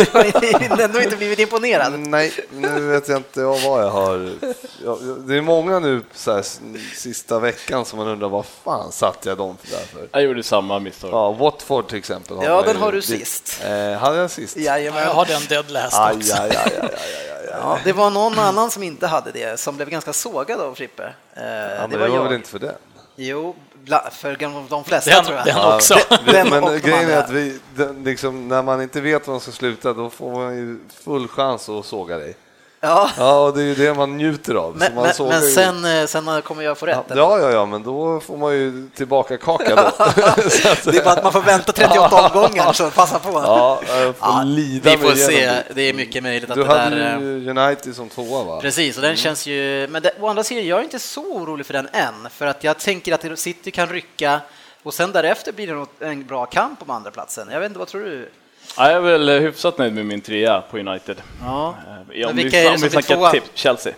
[0.00, 1.92] du har ändå inte blivit imponerad.
[1.98, 4.18] Nej, nu vet jag inte jag vad jag har.
[5.28, 6.44] Det är många nu så här,
[6.96, 10.08] sista veckan som man undrar vad fan satt jag dem för där för?
[10.12, 11.10] Jag gjorde samma misstag.
[11.12, 12.36] Ja, Watford till exempel.
[12.42, 13.60] Ja, den har du det- sist.
[13.64, 14.56] Eh, hade jag sist?
[14.56, 16.34] Ja, jag har den dead last Aj, också.
[16.34, 17.50] aj, aj, aj, aj, aj, aj.
[17.62, 21.02] Ja, det var någon annan som inte hade det, som blev ganska sågad av Frippe.
[21.34, 22.24] Eh, Ja, det men var det var jag.
[22.24, 22.74] väl inte för det.
[23.22, 23.54] Jo,
[24.10, 25.46] för de flesta Den, tror jag.
[25.46, 25.94] den Ja, också.
[26.24, 29.40] Den och Men grejen är att vi, den, liksom, när man inte vet var man
[29.40, 32.34] ska sluta, då får man ju full chans att såga dig.
[32.82, 34.76] Ja, Ja, och det är ju det man njuter av.
[34.76, 37.10] men, men, men sen, eh, sen kommer jag få rätt.
[37.10, 37.22] eller?
[37.22, 39.82] Ja, ja, ja, men då får man ju tillbaka kaka då.
[40.90, 43.30] Det är bara att man får vänta 38 omgångar, så passa på.
[43.32, 45.32] Ja, får Ja, lida vi får se.
[45.32, 45.82] igenom det.
[45.88, 47.14] Är mycket möjligt att Du det hade där...
[47.16, 48.60] eh, ju United som tvåa va?
[48.60, 49.86] Precis, och den känns ju...
[49.90, 52.64] Men det, å andra sidan, jag är inte så orolig för den än, för att
[52.64, 54.40] jag tänker att City kan rycka
[54.82, 57.48] och sen därefter blir det en bra kamp om andra platsen.
[57.52, 58.30] Jag vet inte, vad tror du?
[58.76, 61.22] Ja, jag är väl hyfsat nöjd med min trea på United.
[61.42, 61.74] Ja.
[62.14, 63.92] Eh, Om vilka vi, är det om som vi snackar tipp, Chelsea.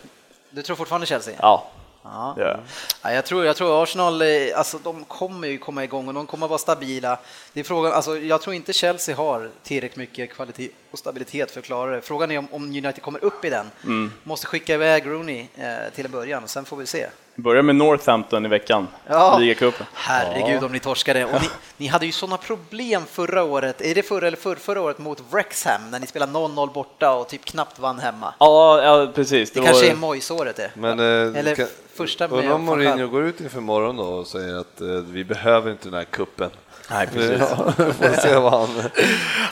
[0.50, 1.34] Du tror fortfarande Chelsea?
[1.40, 1.70] Ja,
[2.04, 2.34] Ja.
[2.38, 2.58] jag.
[3.02, 6.26] Ja, jag, tror, jag tror Arsenal, eh, alltså, de kommer ju komma igång och de
[6.26, 7.18] kommer vara stabila.
[7.52, 11.60] Det är frågan, alltså, jag tror inte Chelsea har tillräckligt mycket kvalitet och stabilitet för
[11.60, 12.00] att klara det.
[12.02, 13.70] Frågan är om, om United kommer upp i den.
[13.84, 14.12] Mm.
[14.22, 17.06] Måste skicka iväg Rooney eh, till en början, sen får vi se.
[17.36, 19.38] Börjar med Northampton i veckan, Ja.
[19.38, 19.86] ligacupen.
[19.92, 21.24] Herregud om ni torskade.
[21.24, 24.80] Och ni, ni hade ju sådana problem förra året, är det förra eller förra, förra
[24.80, 28.34] året mot Wrexham när ni spelade 0-0 borta och typ knappt vann hemma.
[28.38, 29.50] Ja, ja precis.
[29.50, 30.70] Det var- kanske är Moyes-året det.
[30.74, 34.26] Men, eh, Eller kan- första med Undrar om Mourinho går ut inför morgon då och
[34.26, 36.50] säger att eh, vi behöver inte den här kuppen.
[36.90, 37.40] Nej, precis.
[37.40, 38.68] Ja, får se vad han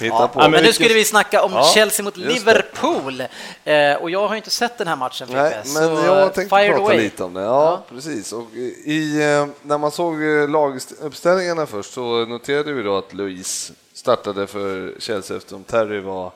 [0.01, 0.41] hittar på.
[0.41, 2.17] Ja, men, men nu skulle vi snacka om Ja, Chelsea mot.
[2.17, 3.21] Liverpool.
[3.65, 6.57] Eh, och jag har inte sett den här matchen, Nej, Frippe, men så jag tänkte
[6.57, 6.99] prata away.
[6.99, 7.41] lite om det.
[7.41, 8.33] Ja, precis.
[8.33, 8.53] Och
[8.85, 14.47] i, eh, när man såg eh, laguppställningarna först så noterade vi då att Luis startade
[14.47, 16.33] för Chelsea eftersom Terry var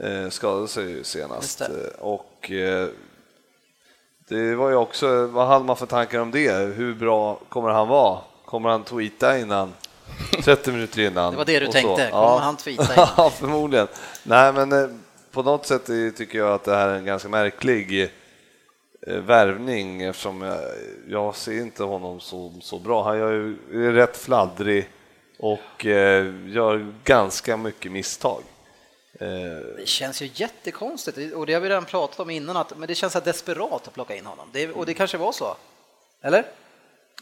[0.00, 1.62] eh, skadade sig senast.
[1.98, 2.88] Och eh,
[4.28, 6.50] det var ju också, vad hade man för tankar om det?
[6.52, 8.18] Hur bra kommer han vara?
[8.44, 9.72] Kommer han tweeta innan?
[10.44, 11.30] 30 minuter innan?
[11.32, 11.72] Det var det du så?
[11.72, 12.08] tänkte.
[12.10, 12.88] Kommer han tweeta in?
[13.16, 13.88] Ja, förmodligen.
[14.22, 14.88] Nej, men eh,
[15.32, 15.86] på något sätt
[16.16, 18.02] tycker jag att det här är en ganska märklig
[19.06, 20.58] eh, värvning eftersom jag,
[21.08, 23.02] jag ser inte honom så, så bra.
[23.04, 23.56] Han gör ju,
[23.88, 24.88] är rätt fladdrig
[25.38, 28.42] och eh, gör ganska mycket misstag.
[29.20, 29.28] Eh,
[29.76, 32.94] Det känns ju jättekonstigt och det har vi redan pratat om innan, att, men det
[32.94, 34.48] känns så desperat att plocka in honom.
[34.52, 35.56] Det, och det kanske var så?
[36.22, 36.44] Eller?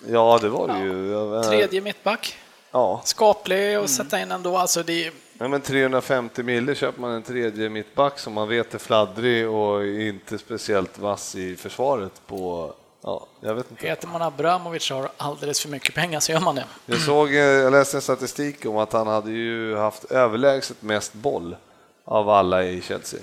[0.08, 1.10] ja, det var det ju.
[1.12, 2.36] Jag menar- Tredje mittback.
[2.76, 4.56] Ja, Skaplig att sätta in ändå.
[4.56, 8.78] Alltså det, Nej, men 350 mille köper man en tredje mittback som man vet är
[8.78, 12.72] fladdrig och inte speciellt vass i försvaret på,
[13.02, 13.86] ja, jag vet inte.
[13.86, 16.64] heter man Abramovic och har alldeles för mycket pengar så gör man det.
[16.86, 21.12] Jag såg, eh, jag läste en statistik om att han hade ju haft överlägset mest
[21.12, 21.56] boll
[22.04, 23.20] av alla i Chelsea.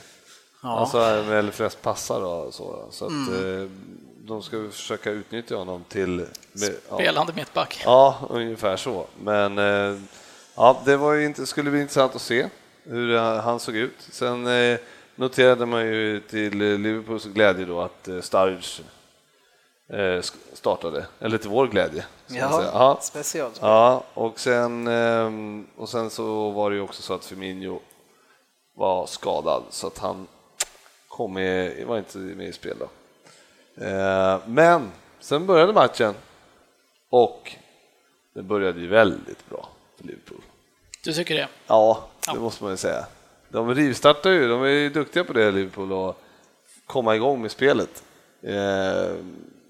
[0.61, 2.85] Alltså eller flest passar och så.
[2.91, 3.69] Så att eh,
[4.27, 6.09] de ska ju försöka utnyttja honom till...
[6.53, 6.95] med- ja.
[6.95, 7.81] Spelande mittback.
[7.85, 9.05] Ja, ungefär så.
[9.23, 9.99] Men eh,
[10.55, 12.49] ja, det var ju inte, skulle bli intressant att se
[12.83, 13.95] hur han såg ut.
[13.99, 14.79] Sen eh,
[15.15, 18.83] noterade man ju till Liverpools glädje då att eh, Sturridge
[20.53, 22.05] startade, eller till vår glädje.
[22.27, 22.39] säga.
[22.49, 22.97] Ja, Ja.
[23.01, 23.51] special.
[23.61, 24.87] Ja, och sen,
[25.77, 27.81] och sen så var det ju också så att Firmino
[28.75, 30.27] var skadad så att han
[31.07, 32.87] kom med, var inte med i spel då.
[33.77, 36.13] Eh, Men sen började matchen
[37.09, 37.51] och
[38.35, 40.41] det började ju väldigt bra för Liverpool.
[41.03, 41.47] Du tycker det?
[41.67, 43.05] Ja, det måste man ju säga.
[43.49, 46.21] De rivstartar ju, de är ju duktiga på det Liverpool och
[46.85, 48.03] komma igång med spelet.
[48.41, 49.15] Eh,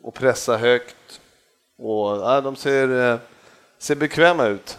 [0.04, 1.22] och pressa högt.
[1.78, 3.20] Och ja, de ser, eh,
[3.78, 4.78] ser bekväma ut.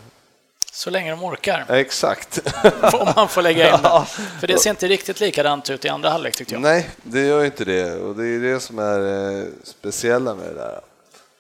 [0.74, 2.38] Så länge de orkar, exakt.
[2.92, 4.04] om man får lägga in det.
[4.40, 6.62] För det ser inte riktigt likadant ut i andra halvlek tyckte jag.
[6.62, 9.00] Nej, det gör ju inte det och det är det som är
[9.40, 10.80] eh, speciella med det där.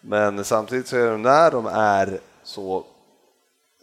[0.00, 2.84] Men samtidigt så är de, när de är så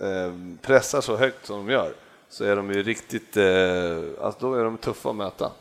[0.01, 1.93] eh, pressar så högt som de gör
[2.29, 5.51] så är de ju riktigt, eh, alltså då är de tuffa att möta.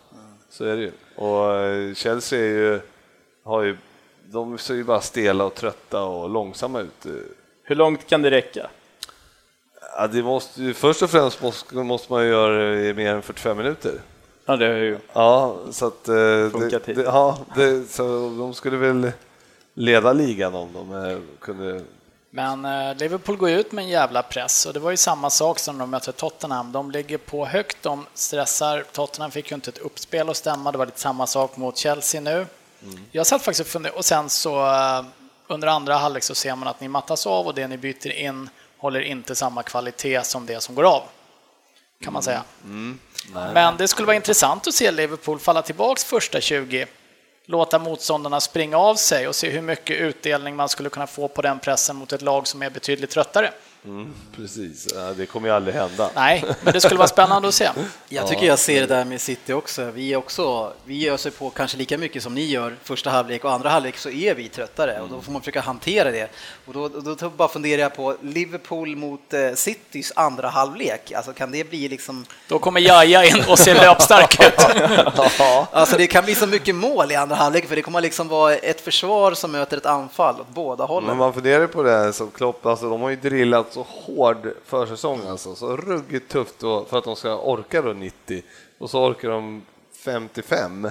[0.50, 0.92] Så är det ju.
[1.16, 2.80] Och Chelsea är ju,
[3.44, 3.76] har ju
[4.24, 7.06] de ser ju bara stela och trötta och långsamma ut.
[7.62, 8.70] Hur långt kan det räcka?
[9.96, 13.14] Ja, det måste, ju- först och främst måste, måste man ju göra det i mer
[13.14, 13.92] än 45 minuter.
[14.46, 14.98] Ja, det har ju...
[15.12, 16.08] Ja, så att...
[16.08, 18.02] eh, Det, det, ja, det, så
[18.38, 19.12] de skulle väl
[19.74, 21.82] leda ligan om de eh, kunde...
[22.32, 25.58] Men eh, Liverpool går ut med en jävla press och det var ju samma sak
[25.58, 26.72] som de mötte Tottenham.
[26.72, 28.84] De ligger på högt, de stressar.
[28.92, 30.72] Tottenham fick ju inte ett uppspel att stämma.
[30.72, 32.46] Det var lite samma sak mot Chelsea nu.
[33.12, 34.66] Jag satt faktiskt och funderade och sen så
[35.46, 38.48] under andra halvlek så ser man att ni mattas av och det ni byter in
[38.80, 41.02] håller inte samma kvalitet som det som går av.
[42.04, 42.42] Kan man säga.
[43.54, 46.86] Men det skulle vara intressant att se Liverpool falla tillbaks första 20
[47.46, 51.42] låta motståndarna springa av sig och se hur mycket utdelning man skulle kunna få på
[51.42, 53.52] den pressen mot ett lag som är betydligt tröttare.
[54.36, 56.10] Precis, ja, det kommer ju aldrig hända.
[56.14, 57.68] Nej, men det skulle vara spännande att se.
[58.08, 59.90] Jag tycker jag ser det där med City också.
[59.90, 63.44] Vi är också, vi gör sig på kanske lika mycket som ni gör första halvlek
[63.44, 66.30] och andra halvlek så är vi tröttare och då får man försöka hantera det.
[66.66, 71.12] Och då, då, då bara funderar jag på Liverpool mot eh, Citys andra halvlek.
[71.12, 74.60] Alltså kan det bli liksom, Då kommer Jaja in och ser löpstark ut.
[75.72, 78.54] alltså det kan bli så mycket mål i andra halvlek för det kommer liksom vara
[78.54, 81.08] ett försvar som möter ett anfall åt båda hållen.
[81.08, 84.52] Men man funderar på det här som Klopp, alltså de har ju drillat så hård
[84.64, 88.42] försäsong alltså, så ruggigt tufft då, för att de ska orka då 90
[88.78, 89.62] och så orkar de
[90.04, 90.90] 55.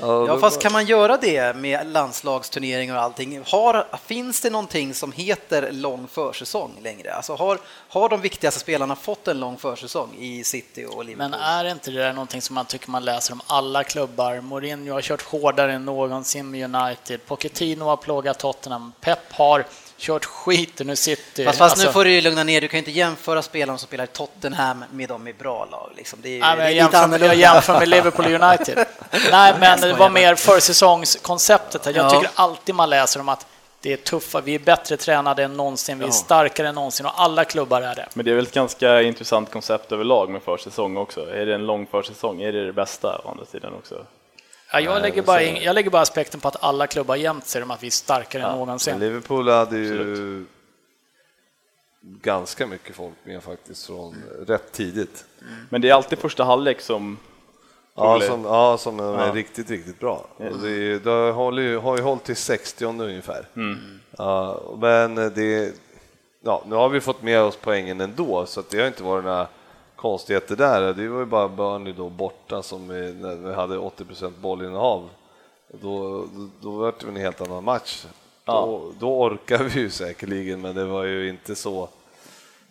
[0.00, 3.42] Ja, fast kan man göra det med landslagsturneringar och allting?
[3.46, 7.14] Har, finns det någonting som heter lång försäsong längre?
[7.14, 7.58] Alltså har,
[7.88, 11.30] har de viktigaste spelarna fått en lång försäsong i City och Liverpool?
[11.30, 14.40] Men är inte det där någonting som man tycker man läser om alla klubbar?
[14.40, 17.26] Mourinho har kört hårdare än någonsin med United.
[17.26, 18.92] Pochettino har plågat Tottenham.
[19.00, 19.64] Pep har
[19.98, 21.44] kört skit nu City.
[21.44, 23.78] Fast, fast nu Alltså- får du ju lugna ner du kan ju inte jämföra spelarna
[23.78, 25.90] som spelar i Tottenham med dem i bra lag.
[25.96, 26.18] Liksom.
[26.22, 27.34] Det är, Nej, men det är jag, jämför, annorlunda.
[27.34, 28.86] jag jämför med Liverpool och United.
[29.30, 31.86] Nej, men det var mer försäsongskonceptet.
[31.86, 32.10] Jag Ja.
[32.10, 33.46] tycker alltid man läser om att
[33.80, 37.12] det är tuffa, vi är bättre tränade än någonsin, vi är starkare än någonsin och
[37.20, 38.08] alla klubbar är det.
[38.14, 41.30] Men det är väl ett ganska intressant koncept överlag med försäsong också.
[41.34, 42.42] Är det en lång försäsong?
[42.42, 43.94] Är det det bästa å andra sidan också?
[44.72, 47.62] Ja, jag, lägger bara in, jag lägger bara aspekten på att alla klubbar jämt ser
[47.62, 48.98] om att vi är starkare än Men någonsin.
[48.98, 50.44] Liverpool hade ju
[52.00, 54.14] ganska mycket folk med faktiskt från
[54.46, 55.24] rätt tidigt.
[55.70, 57.18] Men det är alltid första halvlek som...
[57.94, 59.32] Ja, som, ja, som är Ja.
[59.34, 60.26] riktigt, riktigt bra.
[60.36, 63.46] Och det, det har ju, har ju hållit till 60 ungefär.
[64.18, 65.74] Ja, men det,
[66.44, 69.24] ja, nu har vi fått med oss poängen ändå, så att det har inte varit
[69.24, 69.46] några
[70.00, 70.92] konstigheter där.
[70.94, 74.04] Det var ju bara Burnley då borta som vi, när vi hade 80
[74.40, 75.08] bollinnehav.
[75.72, 78.06] Då, då, då var det en helt annan match.
[78.44, 81.88] Då, då orkar vi ju säkerligen, men det var ju inte så.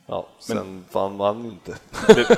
[0.06, 1.76] Ja, sen vann man ju inte.
[2.08, 2.38] Det,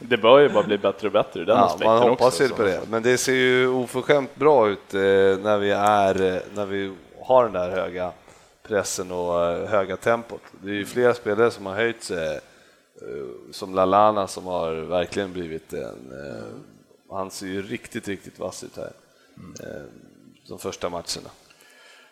[0.00, 2.42] det bör ju bara bli bättre och bättre i den Ja, aspekten man hoppas också.
[2.42, 5.00] ju på det, men det ser ju oförskämt bra ut eh,
[5.42, 8.12] när vi är, eh, när vi har den där höga
[8.62, 10.40] pressen och eh, höga tempot.
[10.62, 12.40] Det är ju flera spelare som har höjt sig,
[13.52, 16.44] som Lalana som har verkligen blivit en, eh,
[17.16, 18.92] han ser ju riktigt, riktigt vass ut här,
[19.60, 19.82] eh,
[20.48, 21.30] de första matcherna.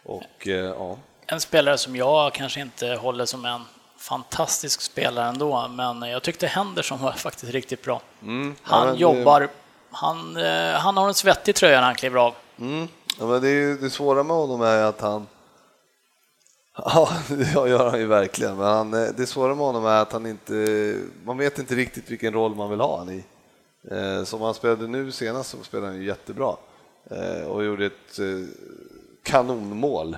[0.02, 3.60] Och eh, ja, En spelare som jag kanske inte håller som en
[3.96, 8.00] fantastisk spelare ändå, men jag tyckte Henderson var faktiskt riktigt bra.
[8.22, 9.48] Mm, ja, Han det- jobbar,
[9.90, 12.34] han, eh, han har en svettig tröja när han kliver av.
[12.58, 12.88] Mm.
[13.18, 15.26] Ja, men det, är ju, det svåra med honom är att han...
[16.94, 18.56] Ja, det gör han ju verkligen.
[18.56, 20.96] Men han, eh, det svåra med honom är att han inte...
[21.24, 23.24] Man vet inte riktigt vilken roll man vill ha han i.
[23.90, 26.56] Eh, Som han spelade nu senast så spelade han ju jättebra
[27.10, 28.18] eh, och gjorde ett
[29.22, 30.16] kanonmål.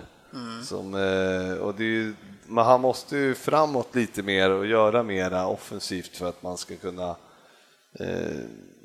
[0.64, 2.14] Som, eh, och det ju,
[2.46, 6.76] men han måste ju framåt lite mer och göra mera offensivt för att man ska
[6.76, 7.16] kunna
[8.00, 8.06] Eh,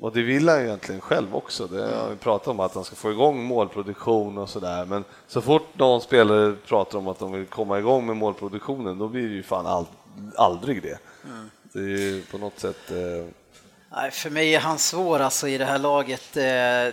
[0.00, 1.66] och det vill han ju egentligen själv också.
[1.66, 4.84] Det har vi pratat om att han ska få igång målproduktion och sådär.
[4.84, 9.08] Men så fort någon spelare pratar om att de vill komma igång med målproduktionen, då
[9.08, 9.86] blir det ju fan all,
[10.36, 10.98] aldrig det.
[11.72, 12.90] Det är ju på något sätt...
[12.90, 13.26] Eh,
[13.90, 16.36] Nej, för mig är han svår alltså i det här laget.
[16.36, 16.42] Eh,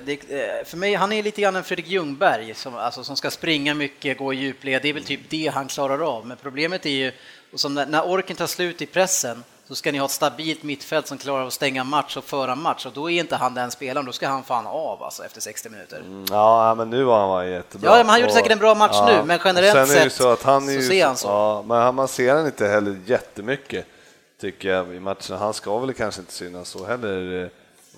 [0.06, 3.32] det, eh, för mig, han är lite grann en Fredrik Ljungberg som, alltså, som ska
[3.32, 4.82] springa mycket, gå i djupled.
[4.82, 6.26] Det är väl typ det han klarar av.
[6.26, 7.12] Men problemet är ju,
[7.54, 10.64] och som när, när orken tar slut i pressen, så ska ni ha ett stabilt
[10.64, 13.72] mittfält som klarar att stänga match och föra match och då är inte han den
[13.72, 16.04] spelaren, då ska han fan av alltså efter 60 minuter.
[16.30, 17.90] ja, men nu var han var jättebra.
[17.92, 20.44] Ja, men han gjorde Och- säkert en bra match nu, men generellt sett så, att
[20.44, 21.28] han är så ser han så.
[21.28, 23.86] Ja, men man ser han inte heller jättemycket,
[24.42, 25.38] tycker jag, i matchen.
[25.38, 27.50] Han ska väl kanske inte synas så heller, eh,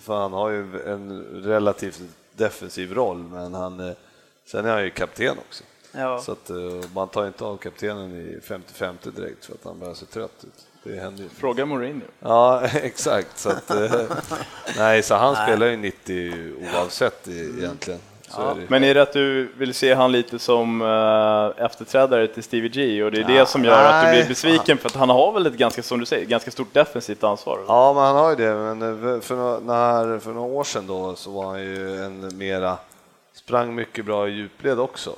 [0.02, 2.02] för han har ju en relativt
[2.36, 3.96] defensiv roll, men han, eh,
[4.52, 5.64] sen är han ju kapten också.
[5.92, 6.22] Ja.
[6.22, 6.56] Så att, eh,
[6.94, 10.67] man tar inte av kaptenen i 55 direkt för att han börjar se trött ut.
[10.88, 11.30] Det händer ju.
[11.30, 12.06] Fråga Mourinho.
[12.20, 13.40] Ja, exakt.
[13.40, 13.92] Så att, eh,
[14.78, 18.00] nej, så han spelar ju 90 oavsett i, egentligen.
[18.30, 18.62] Så är det.
[18.68, 23.04] Men är det att du vill se han lite som uh, efterträdare till Stevie G
[23.04, 24.20] och det är det som gör att du nej.
[24.20, 27.24] blir besviken för att han har väl ett ganska, som du säger, ganska stort defensivt
[27.24, 27.60] ansvar?
[27.68, 28.56] Ja, men han har ju det.
[28.56, 28.82] Men
[29.16, 32.78] eh, för, några- när, för några år sedan då så var han ju en mera,
[33.34, 35.16] sprang mycket bra i djupled också.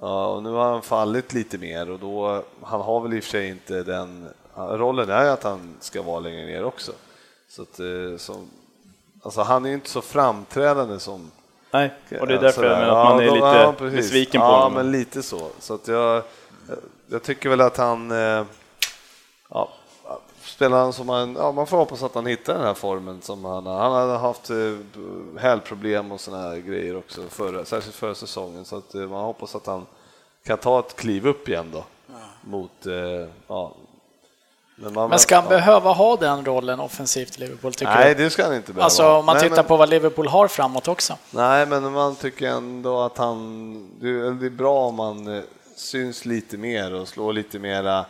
[0.00, 3.24] Ja, och nu har han fallit lite mer och då, han har väl i och
[3.24, 6.92] för sig inte den, rollen är att han ska vara längre ner också.
[7.48, 8.48] Så att, eh, som,
[9.22, 11.30] alltså han är ju inte så framträdande som
[11.70, 12.80] Nej, och det är därför jag Sådär.
[12.80, 13.96] menar att man är lite ja, precis.
[13.96, 14.72] besviken på ja, honom.
[14.72, 15.48] men lite så.
[15.58, 16.22] Så att jag,
[17.08, 18.44] jag tycker väl att han, eh,
[19.50, 19.68] ja,
[20.42, 23.44] spelar han som han, ja, man får hoppas att han hittar den här formen som
[23.44, 23.78] han har.
[23.78, 24.76] Han hade haft eh,
[25.38, 29.66] hälproblem och såna här grejer också, förra, särskilt förra säsongen, så att man hoppas att
[29.66, 29.86] han
[30.44, 31.84] kan ta ett kliv upp igen då
[32.40, 32.86] mot,
[33.46, 33.72] ja.
[34.82, 35.50] Men, man, Men ska han ja.
[35.50, 38.24] behöva ha den rollen offensivt i Liverpool, tycker Nej, du?
[38.24, 38.84] det ska han inte behöva.
[38.84, 41.18] Alltså om man Nej, tittar men- på vad Liverpool har framåt också.
[41.30, 43.98] Nej, men man tycker ändå att han...
[44.00, 45.42] Det är bra om man eh,
[45.76, 48.04] syns lite mer och slår lite mera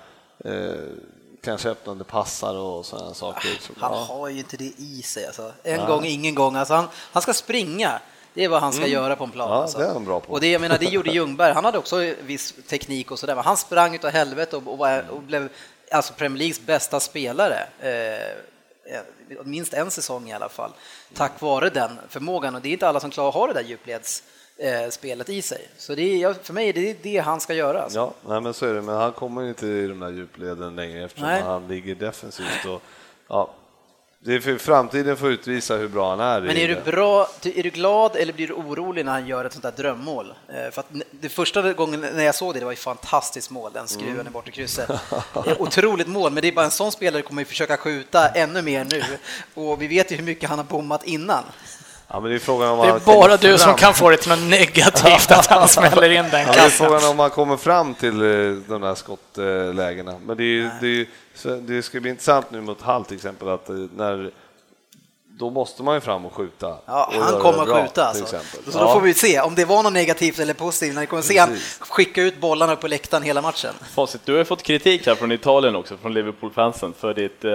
[0.45, 0.53] eh,
[1.45, 3.49] kanske öppnande passar och sådana saker.
[3.61, 3.99] Så, Han ja.
[3.99, 5.27] har ju inte det i sig.
[5.27, 5.53] Alltså.
[5.63, 6.57] En gång, ingen gång.
[6.57, 8.01] Alltså, han, han ska springa.
[8.35, 9.47] Det är vad han ska göra på en plan.
[9.47, 9.57] Mm.
[9.57, 9.79] Ja, alltså.
[9.79, 10.33] det är han bra på.
[10.33, 11.53] Och det, jag menar, det gjorde Ljungberg.
[11.53, 15.05] Han hade också viss teknik och sådär, men han sprang utav helvete och, och, var,
[15.11, 15.49] och blev
[15.93, 17.67] alltså Premier Leagues bästa spelare.
[17.81, 19.01] Eh,
[19.45, 20.71] minst en säsong i alla fall.
[21.15, 22.55] Tack vare den förmågan.
[22.55, 24.23] Och det är inte alla som klarar att ha det där djupleds
[24.57, 25.69] eh, spelet i sig.
[25.77, 27.83] Så det är, för mig är det det han ska göra.
[27.83, 27.99] Alltså.
[27.99, 28.83] Ja, nej, men så är det.
[28.83, 31.43] Men han kommer inte i de där djupleden längre eftersom Nej.
[31.43, 32.65] han ligger defensivt.
[32.67, 32.83] Och,
[33.29, 33.55] ja,
[34.25, 36.41] det är för framtiden får utvisa hur bra han är.
[36.41, 39.45] Men i är du bra, är du glad eller blir du orolig när han gör
[39.45, 40.35] ett sånt där drömmål?
[40.49, 43.73] Eh, För att det första gången när jag såg det, det var ett fantastiskt mål,
[43.73, 44.27] den skruven Mm.
[44.27, 44.91] i bortre krysset.
[44.91, 48.63] Eh, Otroligt mål, men det är bara en sån spelare kommer ju försöka skjuta ännu
[48.63, 49.03] mer nu.
[49.55, 51.45] Och vi vet ju hur mycket han har bommat innan.
[52.13, 53.77] Ja, men det är frågan om Det är bara du som fram.
[53.79, 57.05] kan få det till något negativt att han smäller in den Ja, det är frågan
[57.11, 58.29] om man kommer fram till eh,
[58.69, 60.15] de där skottlägena.
[60.27, 63.69] Men det, är, det, är, det ska bli intressant nu mot Hall till exempel, att
[63.69, 64.31] eh, när,
[65.39, 66.77] då måste man ju fram och skjuta.
[66.87, 68.27] Ja, och han kommer det att bra, skjuta alltså.
[68.71, 68.93] Så då Ja.
[68.95, 71.57] får vi se om det var något negativt eller positivt när vi kommer se han
[71.81, 73.75] skicka ut bollarna på läktaren hela matchen.
[73.95, 77.53] Facit, du har fått kritik här från Italien också, från Liverpool-fansen, för ditt, eh,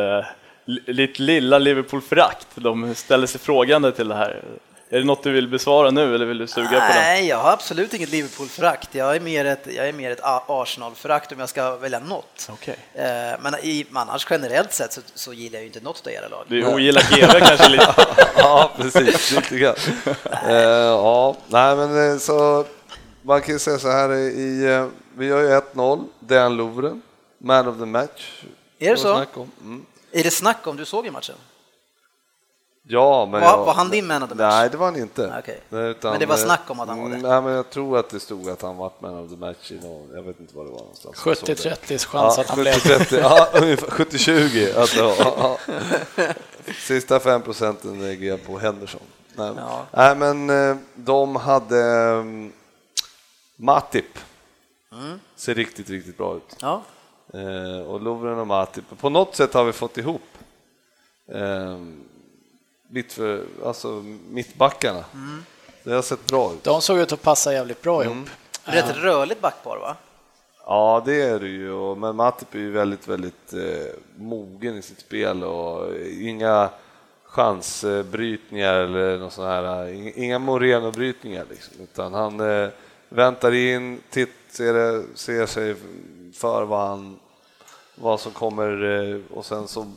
[0.88, 2.48] ditt lilla Liverpool-förakt.
[2.56, 4.44] De ställer sig frågande till det här.
[4.90, 6.96] Är det något du vill besvara nu eller vill du suga på den?
[6.96, 8.96] Nej, jag har absolut inget Liverpool-förakt.
[8.96, 12.50] Jag är mer ett, jag är mer ett Arsenal-förakt om jag ska välja något.
[12.50, 12.78] Okej.
[12.94, 13.04] Eh,
[13.42, 16.46] Men i, annars generellt sett så, så gillar jag ju inte något av era lag.
[16.48, 17.94] Du ogillar GV kanske lite?
[18.38, 19.32] ja, precis.
[19.32, 19.76] Lite grann.
[20.48, 22.66] Eh, ja, nej, men eh, så
[23.22, 24.88] man kan ju säga så här i, eh,
[25.18, 27.02] vi har ju 1-0, Dan Lovren,
[27.38, 28.44] man of the match.
[28.80, 29.26] Är det så?
[29.62, 29.86] Mm.
[30.12, 31.36] Är det snack om du såg i matchen?
[32.90, 34.54] Ja, men Var- jag- var han din man of the match?
[34.54, 35.44] Nej, det var han inte.
[35.70, 37.16] Nej, utan, Men det var snack om att han var det?
[37.16, 39.72] mm, Nej, men jag tror att det stod att han var man of the match
[39.72, 41.22] i någon, jag vet inte vad det var någonstans.
[41.26, 41.54] Jag såg det.
[41.56, 42.74] 70-30 chans Ja, att han blev...
[42.74, 44.78] 70-30, ja, ungefär 70-20.
[44.80, 45.58] Alltså, ja,
[46.18, 46.28] ja.
[46.74, 49.02] Sista 5 procenten lägger jag på Henderson.
[49.36, 49.86] Nej, Ja.
[49.92, 51.76] nej men eh, de hade
[52.12, 52.54] um,
[53.56, 54.20] Matip.
[54.92, 55.20] Mm.
[55.36, 56.56] Ser riktigt, riktigt bra ut.
[56.62, 56.82] Ja.
[57.38, 58.84] Eh, och Lovren och Matip.
[59.00, 60.22] På något sätt har vi fått ihop
[61.32, 61.78] eh,
[62.90, 63.88] mitt för, alltså
[64.30, 65.04] mittbackarna.
[65.14, 65.44] Mm.
[65.84, 66.64] Det har sett bra ut.
[66.64, 68.14] De såg ut att passa jävligt bra ihop.
[68.16, 68.30] Mm.
[68.64, 69.96] Rätt rörligt backpar va?
[70.66, 71.96] Ja, det är det ju.
[71.96, 76.70] Men Matip är ju väldigt, väldigt eh, mogen i sitt spel och inga
[77.26, 79.88] chansbrytningar eller något sånt här.
[79.88, 82.70] Inga- Inga Moreno-brytningar liksom, utan han eh,
[83.10, 85.76] väntar in, titt, ser, det, ser sig
[86.34, 87.20] för vad, han,
[88.02, 89.92] vad som kommer eh, och sen så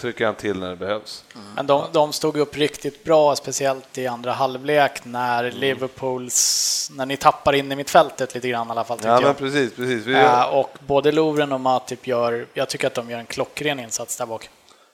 [0.00, 1.24] trycker han till när det behövs.
[1.54, 5.58] Men de, de stod upp riktigt bra, speciellt i andra halvlek när Mm.
[5.58, 9.74] Liverpools, när ni tappar in i mittfältet lite grann i alla fall Ja, men precis,
[9.74, 10.06] precis.
[10.06, 14.16] Eh, och både Lovren och Matip gör, jag tycker att de gör en klockren insats
[14.16, 14.50] där bak.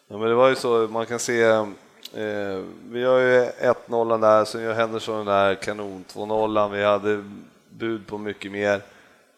[0.08, 1.66] Ja, men det var ju så, man kan se, eh,
[2.90, 7.24] vi har ju 1-0 där, sen gör Henderson den där kanon 2-0, vi hade
[7.70, 8.82] bud på mycket mer.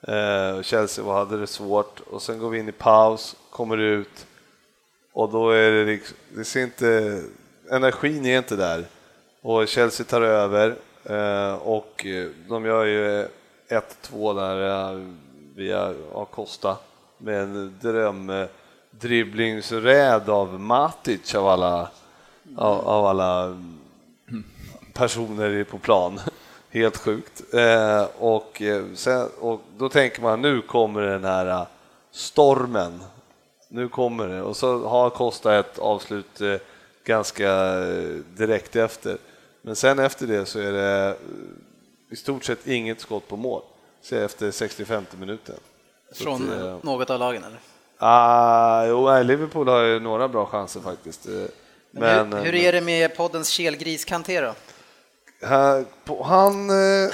[0.09, 4.27] Eh, Chelsea hade det svårt och sen går vi in i paus, kommer ut
[5.13, 7.23] och då är det liksom, det ser inte,
[7.71, 8.85] energin är inte där.
[9.43, 13.29] Och Chelsea tar över eh, och eh, de gör ju
[13.69, 15.01] 1-2 där eh,
[15.55, 16.77] via Acosta
[17.19, 18.47] med en dröm eh,
[18.91, 21.89] dribblingsräd av Matic av alla,
[22.57, 23.63] av, av alla
[24.93, 26.21] personer på plan.
[26.75, 27.55] Helt sjukt.
[27.55, 31.66] Eh, och, eh, sen, och då tänker man nu kommer den här eh,
[32.11, 33.05] stormen.
[33.68, 34.43] Nu kommer det.
[34.43, 36.57] Och så har Costa ett avslut eh,
[37.05, 39.18] ganska eh, direkt efter.
[39.62, 41.16] Men sen efter det så är det
[42.11, 43.62] i stort sett inget skott på mål
[44.03, 45.57] så efter 65 minuten.
[46.14, 47.59] Från att, eh, något av lagen eller?
[47.99, 51.27] Ah, jo, Liverpool har ju några bra chanser faktiskt.
[51.27, 51.49] Men,
[51.91, 54.55] Men, hur, hur är det med poddens kelgris Kanté då?
[55.45, 55.87] Han,
[56.25, 57.11] han, eh,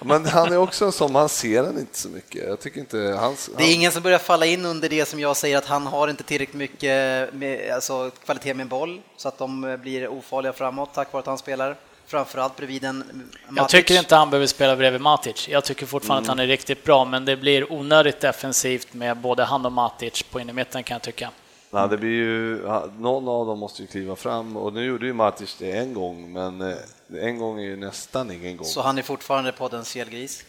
[0.00, 2.48] men han är också en sån, man ser han inte så mycket.
[2.48, 3.50] Jag tycker inte hans...
[3.58, 6.08] Det är ingen som börjar falla in under det som jag säger att han har
[6.08, 10.52] inte tillräckligt mycket med, alltså, kvalitet med en boll så att de eh, blir ofarliga
[10.52, 13.56] framåt tack vare att han spelar framförallt bredvid en Matic.
[13.56, 15.48] Jag tycker inte han behöver spela bredvid Matic.
[15.48, 19.44] Jag tycker fortfarande att han är riktigt bra, men det blir onödigt defensivt med både
[19.44, 21.30] han och Matic på innermitten kan jag tycka.
[21.70, 22.62] Nej, det blir ju,
[22.98, 26.32] någon av dem måste ju kliva fram och nu gjorde ju Matic det en gång,
[26.32, 26.76] men eh,
[27.22, 28.66] en gång är ju nästan ingen gång.
[28.66, 30.44] Så han är fortfarande poddens kelgris.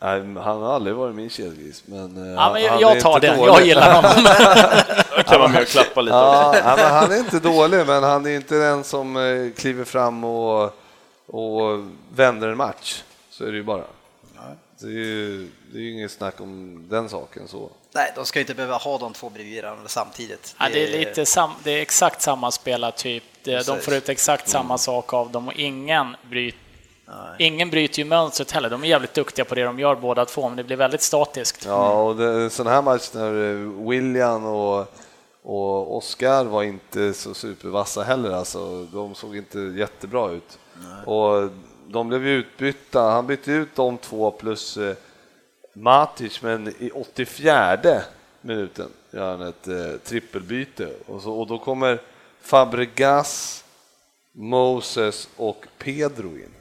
[0.00, 3.20] Nej, han har aldrig varit min kedgris, men, eh, Ja, men han jag är tar
[3.20, 3.52] den, dålig.
[3.52, 4.10] jag gillar honom.
[5.16, 6.16] Då kan man med och klappa lite.
[6.16, 10.64] Ja, han är inte dålig, men han är inte den som eh, kliver fram och,
[11.26, 11.84] och
[12.14, 13.02] vänder en match.
[13.30, 13.84] Så är det ju bara.
[14.78, 17.70] Det är ju det är ju inget snack om den saken så.
[17.92, 20.54] Nej, de ska inte behöva ha de två bredvid varandra samtidigt.
[20.58, 23.24] Ja, det, är lite sam, det är exakt samma spelartyp.
[23.42, 26.60] De får ut exakt samma sak av dem och ingen bryter
[27.38, 28.70] Ingen bryter ju mönstret heller.
[28.70, 31.64] De är jävligt duktiga på det de gör båda två, men det blir väldigt statiskt.
[31.64, 33.32] Ja, och det, en sån här match när
[33.88, 34.86] William och,
[35.42, 40.58] och Oscar var inte så supervassa heller, alltså, de såg inte jättebra ut.
[41.06, 41.50] Och
[41.88, 44.96] de blev ju utbytta, han bytte ut de två plus eh,
[45.72, 48.02] Matic, men i 84
[48.40, 50.88] minuten gör han ett eh, trippelbyte.
[51.06, 52.00] Och, så, och då kommer
[52.40, 53.64] Fabregas,
[54.32, 56.55] Moses och Pedro in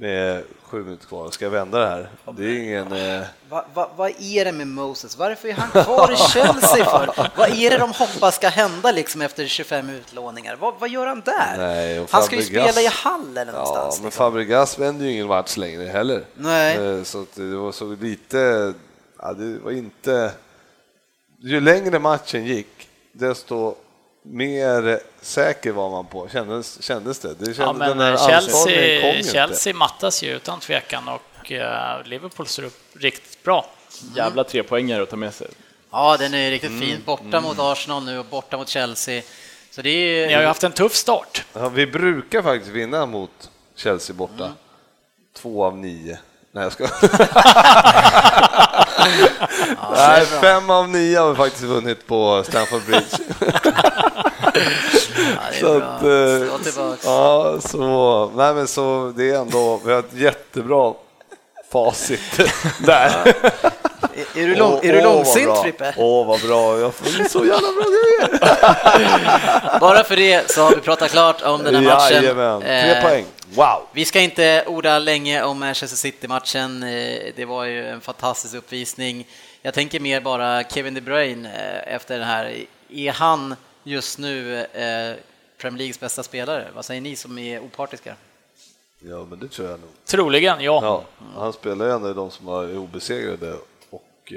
[0.00, 1.30] med sju minuter kvar.
[1.30, 2.08] Ska jag vända det här?
[2.36, 2.92] Det är ingen...
[2.92, 5.18] Eh, Va, va, vad är det med Moses?
[5.18, 7.30] Varför är han kvar i Chelsea för?
[7.36, 10.56] Vad är det de hoppas ska hända liksom efter 25 utlåningar?
[10.60, 11.54] Vad, vad gör han där?
[11.58, 13.96] Nej, han ska ju spela i Hall eller Ja, någonstans.
[13.98, 14.10] men liksom.
[14.24, 16.24] Fabregas vänder ju ingen match längre heller.
[16.34, 16.76] Nej.
[16.76, 18.72] Eh, Så det var så lite,
[19.18, 20.32] ja, det var inte...
[21.40, 23.74] Ju längre matchen gick, desto
[24.30, 27.28] mer säker var man på, kändes, kändes det.
[27.28, 32.62] det kändes, Ja, men den Chelsea, Chelsea mattas ju utan tvekan och eh, Liverpool ser
[32.64, 33.66] upp riktigt bra.
[34.16, 35.48] Jävla tre poängare att ta med sig.
[35.90, 36.80] Ja, den är riktigt Mm.
[36.80, 37.02] fin.
[37.04, 39.22] Borta mot Arsenal nu och borta mot Chelsea.
[39.70, 40.26] Så det är...
[40.26, 41.44] Ni har ju haft en tuff start.
[41.52, 44.52] Ja, vi brukar faktiskt vinna mot Chelsea borta.
[45.36, 46.18] Två av nio.
[46.52, 46.84] Nej, jag ska...
[49.96, 53.06] Nej, fem av nio har vi faktiskt vunnit på Stamford Bridge.
[55.50, 56.98] Är Så att, eh.
[57.04, 60.92] Ja, så, nej men så det är ändå, vi har ett jättebra
[61.72, 62.20] facit
[62.78, 63.10] där.
[64.34, 65.58] Är, du, lång, är du långsint.
[65.62, 65.94] Frippe?
[65.96, 68.40] Åh, vad bra, jag får så jävla bra grejer.
[69.80, 72.22] Bara för det så har vi pratat klart om den här matchen.
[72.22, 73.24] Jajamän, tre Eh, poäng.
[73.54, 73.86] Wow!
[73.92, 76.82] Vi ska inte orda länge om Manchester City-matchen.
[76.82, 79.26] Eh, Det var ju en fantastisk uppvisning.
[79.62, 82.64] Jag tänker mer bara Kevin De Bruyne eh, efter den här.
[82.90, 85.14] Är han just nu eh,
[85.58, 86.68] Premier Leagues bästa spelare?
[86.74, 88.14] Vad säger ni som är opartiska?
[89.00, 89.88] Ja, men det tror jag nog.
[90.06, 90.80] Troligen, ja.
[90.82, 91.04] Ja,
[91.40, 93.54] han spelar ju ändå de som är obesegrade
[93.90, 94.32] och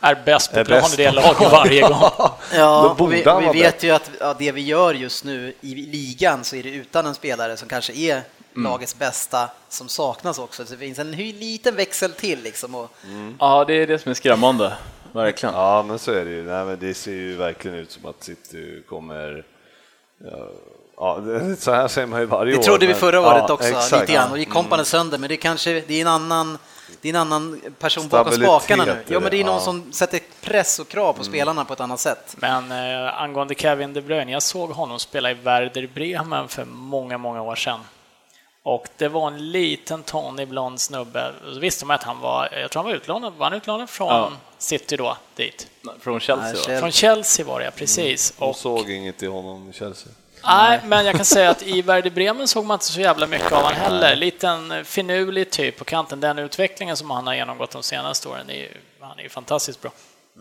[0.00, 0.98] Är bäst på Är plan bäst.
[0.98, 1.92] i det laget varje gång.
[2.54, 6.56] Ja, vi, vi vet ju att ja, det vi gör just nu i ligan så
[6.56, 8.22] är det utan en spelare som kanske är
[8.54, 10.64] lagets bästa som saknas också.
[10.64, 12.74] Så det finns en liten växel till liksom.
[12.74, 12.90] Och,
[13.38, 14.72] Ja, det är det som är skrämmande.
[15.12, 15.54] Verkligen.
[15.54, 16.42] ja, men så är det ju.
[16.42, 19.44] Nej, men det ser ju verkligen ut som att City kommer
[20.96, 21.20] Ja,
[21.58, 22.58] så här säger man ju varje år.
[22.58, 24.00] Det trodde vi men- förra året ja, också, exakt.
[24.00, 26.58] lite grann, och gick kompani sönder, men det kanske det är en annan
[27.00, 28.90] det är en annan person bakom spakarna nu.
[28.90, 29.60] är Ja, men det är någon ja.
[29.60, 32.36] som sätter press och krav på spelarna på ett annat sätt.
[32.38, 37.18] Men eh, angående Kevin De Bruyne, jag såg honom spela i Werder Bremen för många,
[37.18, 37.80] många år sedan.
[38.64, 41.32] Och det var en liten tanig blond snubbe.
[41.54, 44.08] Så visste man att han var, jag tror han var utlånad, var han utlånad från
[44.08, 44.32] Ja.
[44.58, 45.66] City då, dit?
[46.00, 46.80] Från Chelsea Nej.
[46.80, 48.34] Från Chelsea var det, precis.
[48.38, 50.12] De Och, såg inget i honom i Chelsea.
[50.44, 53.52] nej, men jag kan säga att i Werder Bremen såg man inte så jävla mycket
[53.52, 54.16] av honom heller.
[54.16, 56.20] Liten finurlig typ på kanten.
[56.20, 58.68] Den utvecklingen som han har genomgått de senaste åren, är ju,
[59.00, 59.90] han är ju fantastiskt bra.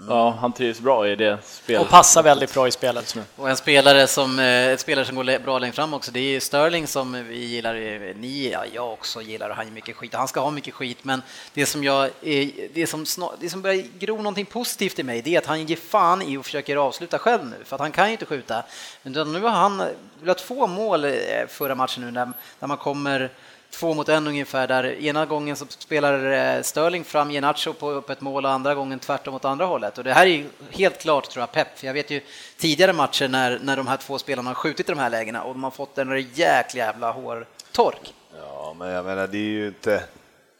[0.07, 1.81] Ja, han trivs bra i det spelet.
[1.81, 3.17] Och passar väldigt bra i spelet.
[3.35, 6.39] Och en spelare som, eh, ett spelare som går bra längre fram också, det är
[6.39, 10.13] Sterling som vi gillar, eh, ni, ja, jag också gillar och han ger mycket skit.
[10.13, 11.21] Han ska ha mycket skit, men
[11.53, 13.05] det som, jag, eh, det som,
[13.39, 16.37] det som börjar gro någonting positivt i mig, det är att han ger fan i
[16.37, 18.63] och försöker avsluta själv nu, för att han kan ju inte skjuta.
[19.03, 19.83] Men nu har han
[20.21, 21.11] velat två mål eh,
[21.47, 23.29] förra matchen nu, när, när man kommer
[23.71, 28.09] två mot en ungefär, där ena gången så spelar eh, Sterling fram Genacho på upp
[28.09, 29.97] ett mål och andra gången tvärtom åt andra hållet.
[29.97, 31.79] Och det här är ju helt klart, tror jag, pepp.
[31.79, 32.21] För jag vet ju
[32.57, 35.53] tidigare matcher när, när de här två spelarna har skjutit i de här lägena och
[35.53, 38.13] de har fått en rejäk jävla hårtork.
[38.37, 40.03] Ja, men jag menar, det är ju inte...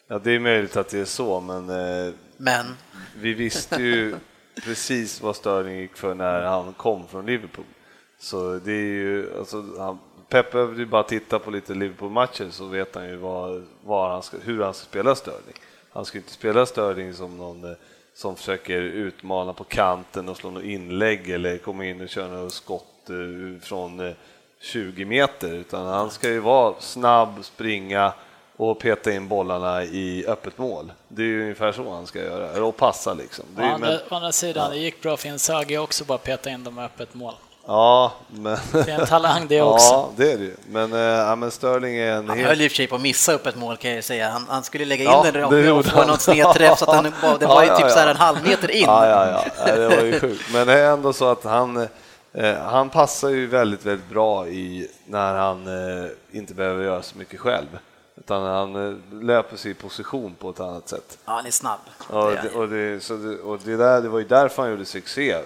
[0.07, 2.77] Ja, det är möjligt att det är så, men eh, Men
[3.15, 4.15] vi visste ju
[4.63, 7.65] precis vad Sterling gick för när han kom från Liverpool.
[8.19, 9.99] Så det är ju, alltså, han,
[10.31, 14.23] Pep behöver ju bara titta på lite Liverpool-matcher så vet han ju vad, vad han
[14.23, 15.55] ska, hur han ska spela Sterling.
[15.91, 17.77] Han ska inte spela Sterling som någon eh,
[18.13, 22.53] som försöker utmana på kanten och slå något inlägg eller komma in och köra något
[22.53, 24.13] skott eh, från eh,
[24.59, 28.13] 20 meter, utan han ska ju vara snabb, springa
[28.55, 30.91] och peta in bollarna i öppet mål.
[31.07, 33.45] Det är ju ungefär så han ska göra, och passa liksom.
[33.55, 36.05] Det Å är ju, andra, men, å andra sidan, det gick bra för Inzaghi också
[36.05, 37.33] bara peta in dem i öppet mål.
[37.67, 38.57] Ja, men...
[38.71, 39.85] Det är en talang det också.
[39.93, 40.55] Ja, det är det ju.
[40.69, 42.49] Men, ja, men Sterling är en han helt...
[42.49, 44.29] höll i och för sig på att missa upp ett mål kan jag ju säga.
[44.29, 46.07] Han, han skulle lägga in Ja, den det och, få han.
[46.07, 48.17] någon snedträff så att han, var- det var ju Ja, typ ja, så här en
[48.17, 48.83] halv meter in.
[48.87, 49.75] Ja, ja, ja.
[49.75, 50.43] Det var ju sjukt.
[50.53, 51.87] Men det är ändå så att han,
[52.33, 57.17] eh, han passar ju väldigt, väldigt bra i när han eh, inte behöver göra så
[57.17, 57.67] mycket själv.
[58.17, 61.17] Utan han eh, löper sig i position på ett annat sätt.
[61.25, 61.79] Ja, han är snabb.
[62.09, 64.85] Och Det och det, så det, och det, där, det var ju därför han gjorde
[64.85, 65.37] succé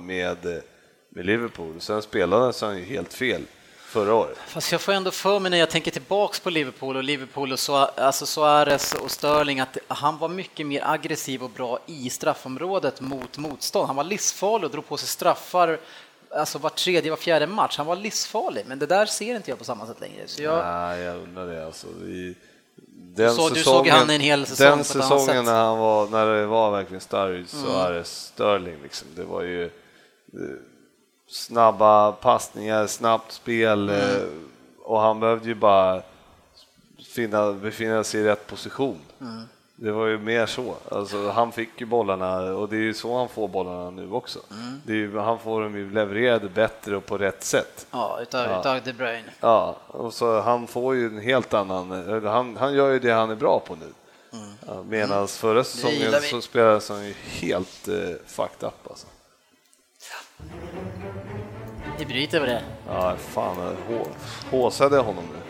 [0.00, 0.62] med,
[1.10, 1.80] med Liverpool.
[1.80, 3.42] Sen spelade han ju helt fel
[3.84, 4.38] förra året.
[4.46, 7.58] Fast jag får ändå för mig när jag tänker tillbaks på Liverpool och Liverpool och
[7.58, 13.00] så, alltså Suarez och Sterling att han var mycket mer aggressiv och bra i straffområdet
[13.00, 13.86] mot motstånd.
[13.86, 15.78] Han var livsfarlig och drog på sig straffar
[16.34, 17.76] alltså var tredje, var fjärde match.
[17.76, 20.22] Han var livsfarlig, men det där ser inte jag på samma sätt längre.
[20.26, 21.66] Så jag, Nej, jag undrar det.
[21.66, 22.34] Alltså, i,
[23.16, 26.46] den Så du såg han en hel säsong den säsongen när, han var, när det
[26.46, 27.46] var verkligen Mm.
[27.46, 29.70] Suarez, Sterling, liksom, det var ju
[31.30, 34.00] snabba passningar, snabbt spel Mm.
[34.00, 34.22] eh,
[34.82, 36.02] och han behövde ju bara
[37.14, 38.98] finna, befinna sig i rätt position.
[39.20, 39.42] Mm.
[39.76, 40.74] Det var ju mer så.
[40.90, 44.38] Alltså, han fick ju bollarna och det är ju så han får bollarna nu också.
[44.50, 44.80] Mm.
[44.86, 47.86] Ju, han får dem ju levererade bättre och på rätt sätt.
[47.90, 48.60] ja, utav, Ja.
[48.60, 49.30] utav De Bruyne.
[49.40, 51.90] Ja, och så han får ju en helt annan,
[52.24, 53.86] han, han gör ju det han är bra på nu.
[54.66, 57.94] Ja, Medan förra säsongen så spelades han ju helt eh,
[58.26, 59.06] fucked up alltså.
[61.98, 62.62] Vi bryter på det.
[62.88, 63.76] Ja, fan,
[64.50, 65.40] håsade jag honom nu?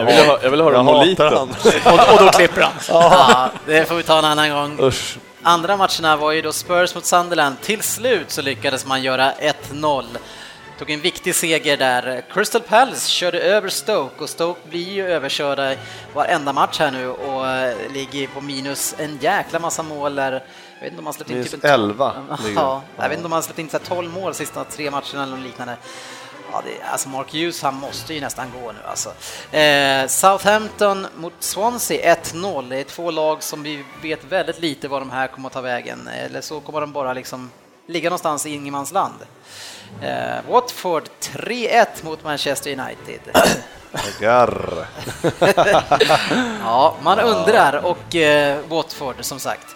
[0.00, 1.24] Jag vill, ha, jag vill höra Molito.
[1.24, 2.72] Och, och då klipper han.
[2.88, 4.78] Ja, det får vi ta en annan gång.
[4.80, 5.18] Usch.
[5.42, 7.60] Andra matcherna var ju då Spurs mot Sunderland.
[7.60, 9.32] Till slut så lyckades man göra
[9.70, 10.04] 1-0.
[10.78, 12.22] Tog en viktig seger där.
[12.30, 15.74] Crystal Palace körde över Stoke och Stoke blir ju överkörda
[16.14, 20.42] varenda match här nu och eh, ligger på minus en jäkla massa mål där.
[20.84, 22.14] Vet inte om man släppt in typ en 11
[22.44, 24.90] ligger Ja, jag vet inte om man släppt in så här 12 mål sista tre
[24.90, 25.76] matcherna eller något liknande.
[26.52, 29.08] Ja, det, alltså Mark Hughes, han måste ju nästan gå nu alltså.
[29.56, 32.68] Eh, Southampton mot Swansea 1-0.
[32.68, 35.60] Det är två lag som vi vet väldigt lite var de här kommer att ta
[35.60, 36.08] vägen.
[36.08, 37.50] Eller så kommer de bara liksom
[37.86, 39.14] ligga någonstans i ingenmansland.
[40.02, 43.20] Eh, Watford 3-1 mot Manchester United.
[44.20, 44.86] Garr.
[46.64, 49.66] Ja, man undrar och eh, Watford som sagt.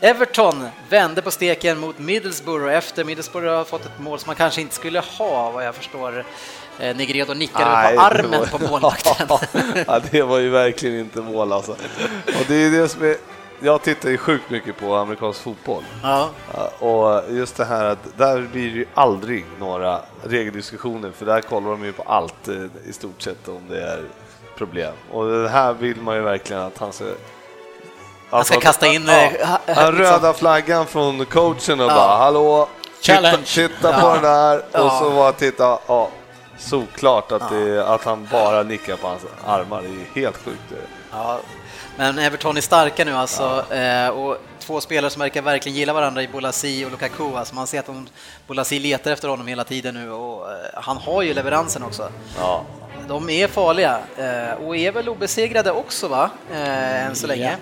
[0.00, 4.60] Everton vände på steken mot Middlesbrough efter Middlesbrough har fått ett mål som man kanske
[4.60, 6.24] inte skulle ha vad jag förstår.
[6.78, 9.26] Eh, Negredo nickade Nej, på armen var- på målvakten.
[9.86, 11.72] ja, det var ju verkligen inte mål alltså.
[12.26, 13.16] Och det är det som är,
[13.60, 15.82] jag tittar ju sjukt mycket på amerikansk fotboll.
[16.02, 16.28] ja.
[16.78, 21.70] Och just det här att där blir det ju aldrig några regeldiskussioner för där kollar
[21.70, 22.54] de ju på allt eh,
[22.88, 24.04] i stort sett om det är
[24.56, 24.94] problem.
[25.12, 27.04] Och det här vill man ju verkligen att han ska...
[28.30, 31.94] Han ska kasta in, ja, eh, ha- den liksom- röda flaggan från coachen och Ja.
[31.94, 32.68] bara hallå,
[33.00, 33.44] titta, Challenge.
[33.46, 34.00] titta Ja.
[34.00, 36.08] på den där och så bara titta, ja,
[36.58, 40.72] såklart att, det, att han bara nickar på hans armar, det är helt sjukt
[41.96, 46.22] men Everton är starka nu alltså eh, och två spelare som verkar verkligen gilla varandra
[46.22, 47.34] i Bolasi och Lukaku.
[47.36, 48.08] Alltså man ser att de,
[48.46, 52.08] Bolasi letar efter honom hela tiden nu och eh, han har ju leveransen också.
[52.38, 52.64] Ja.
[53.10, 57.56] De är farliga eh, och är väl obesegrade också va, eh, än så länge.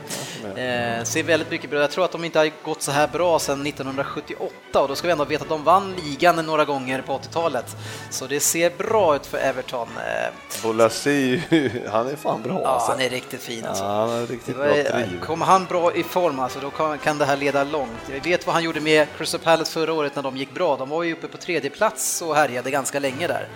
[0.44, 3.38] Eh, ser väldigt mycket bra Jag tror att de inte har gått så här bra
[3.38, 7.18] sedan 1978 och då ska vi ändå veta att de vann ligan några gånger på
[7.18, 7.76] 80-talet.
[8.10, 9.88] Så det ser bra ut för Everton.
[9.96, 11.42] Eh, Bolasi,
[11.92, 12.92] han är fan bra ja, alltså.
[12.92, 13.84] han är riktigt fin alltså.
[13.84, 15.26] Ja, han Det riktigt var- bra.
[15.26, 17.90] Kommer han bra i form alltså, då kan, kan det här leda långt.
[18.06, 20.76] Vi vet vad han gjorde med Crystal Palace förra året när de gick bra.
[20.76, 23.48] De var ju uppe på tredje plats och härjade ganska länge där.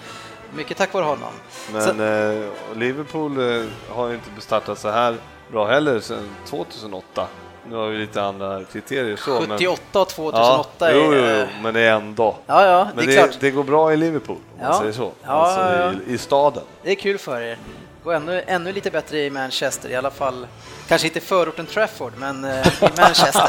[0.57, 1.33] Mycket tack vare honom.
[1.73, 5.17] Men eh, Liverpool eh, har ju inte startat så här
[5.51, 7.27] bra heller sedan 2008.
[7.69, 9.41] Nu har vi lite andra kriterier så.
[9.41, 10.95] 78 och men, 2008 ja, är...
[10.95, 12.37] jo, jo, jo, men det är ändå.
[12.47, 14.69] Ja, ja, men det det, det går bra i Liverpool, om Ja.
[14.69, 15.13] man säger så.
[15.23, 16.01] Ja, alltså.
[16.07, 16.63] I, i staden.
[16.83, 17.59] Det är kul för er.
[18.05, 20.47] Går ännu, ännu lite bättre i Manchester, i alla fall.
[20.89, 23.49] Kanske inte förorten Trafford, men eh, i Manchester.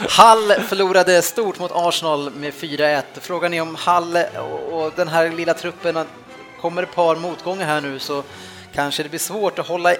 [0.00, 3.02] Hull förlorade stort mot Arsenal med 4-1.
[3.20, 4.16] Frågan är om Hull
[4.72, 6.06] och, den här lilla truppen,
[6.60, 8.22] kommer ett par motgångar här nu så
[8.74, 9.94] kanske det blir svårt att hålla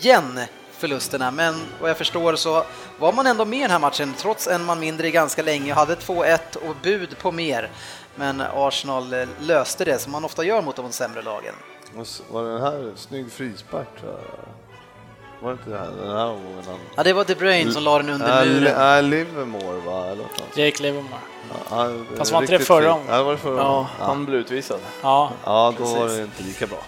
[0.00, 0.40] igen
[0.78, 2.64] förlusterna, men vad jag förstår så
[2.98, 5.94] var man ändå med i den här matchen trots en man mindre ganska länge hade
[5.94, 7.70] 2-1 och bud på mer.
[8.16, 11.54] Men Arsenal eh, löste det som man ofta gör mot de sämre lagen.
[12.30, 14.20] Var den här snygg frispark tror jag?
[15.42, 16.62] Var det inte det här, den här omgången?
[16.66, 18.74] han- Ja, det var De Bruyne som la den under muren.
[18.78, 20.06] Nej, Livermore va?
[20.06, 20.46] Eller vad fan?
[20.64, 21.14] Jake Livermore.
[21.50, 22.90] Ja, han- Fast var inte det förra fin.
[22.90, 23.06] gången?
[23.08, 23.86] Ja, det var det förra Ja, gången.
[23.98, 24.80] han blev utvisad.
[25.02, 25.98] Ja, Ja, då Precis.
[25.98, 26.78] var det inte lika bra.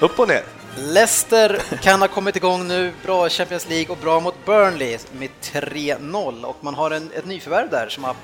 [0.00, 0.42] Upp och ner.
[0.76, 5.30] Leicester kan ha kommit igång nu, bra i Champions League och bra mot Burnley med
[5.42, 8.14] 3-0 och man har en, ett nyförvärv där som har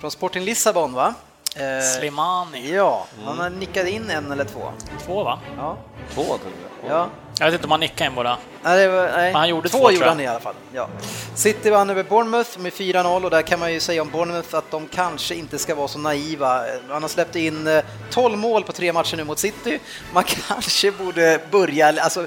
[0.00, 1.14] från Sporting Lissabon va?
[1.56, 2.74] Eh, Slimani.
[2.74, 4.72] Ja, han har nickat in en eller två.
[5.06, 5.38] Två va?
[5.56, 5.76] Ja.
[6.14, 6.38] Två tror
[6.82, 6.90] jag.
[6.90, 7.08] ja.
[7.38, 8.38] Jag vet inte om han nickade in båda.
[8.62, 9.32] Nej, det var, nej.
[9.32, 10.54] Men han gjorde två, två, gjorde han i alla fall.
[10.72, 10.88] Ja.
[11.34, 14.70] City vann över Bournemouth med 4-0 och där kan man ju säga om Bournemouth att
[14.70, 16.64] de kanske inte ska vara så naiva.
[16.88, 19.78] Han har släppt in eh, 12 mål på tre matcher nu mot City.
[20.12, 22.26] Man kanske borde börja, alltså,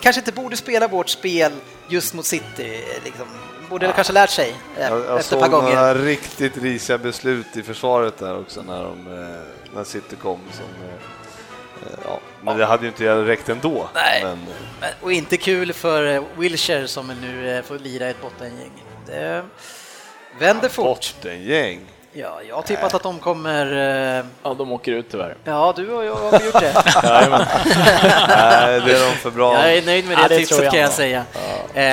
[0.00, 1.52] kanske inte borde spela vårt spel
[1.88, 2.84] just mot City.
[3.04, 3.26] Liksom.
[3.74, 5.74] Borde kanske lärt sig eh, Jag, jag efter ett såg par gånger.
[5.74, 10.40] några riktigt risiga beslut i försvaret där också när, de, eh, när City kom.
[10.52, 10.64] Som,
[11.82, 12.20] eh, ja.
[12.42, 13.88] Men det hade ju inte räckt ändå.
[13.94, 14.22] Nej.
[14.24, 14.38] Men,
[15.00, 18.84] Och inte kul för Wilshire som nu får lira ett bottengäng.
[19.06, 19.44] Det
[20.38, 20.84] vänder fort.
[20.86, 21.80] Bottengäng.
[22.16, 23.66] Ja, jag har tippat att de kommer...
[24.18, 25.36] eh, Ja, de åker ut tyvärr.
[25.44, 26.72] Ja, du och jag har gjort det.
[28.28, 29.54] Nej, det är de för bra.
[29.54, 30.96] Jag är nöjd med det, Ja, det tipset jag kan jag ändå.
[30.96, 31.24] säga.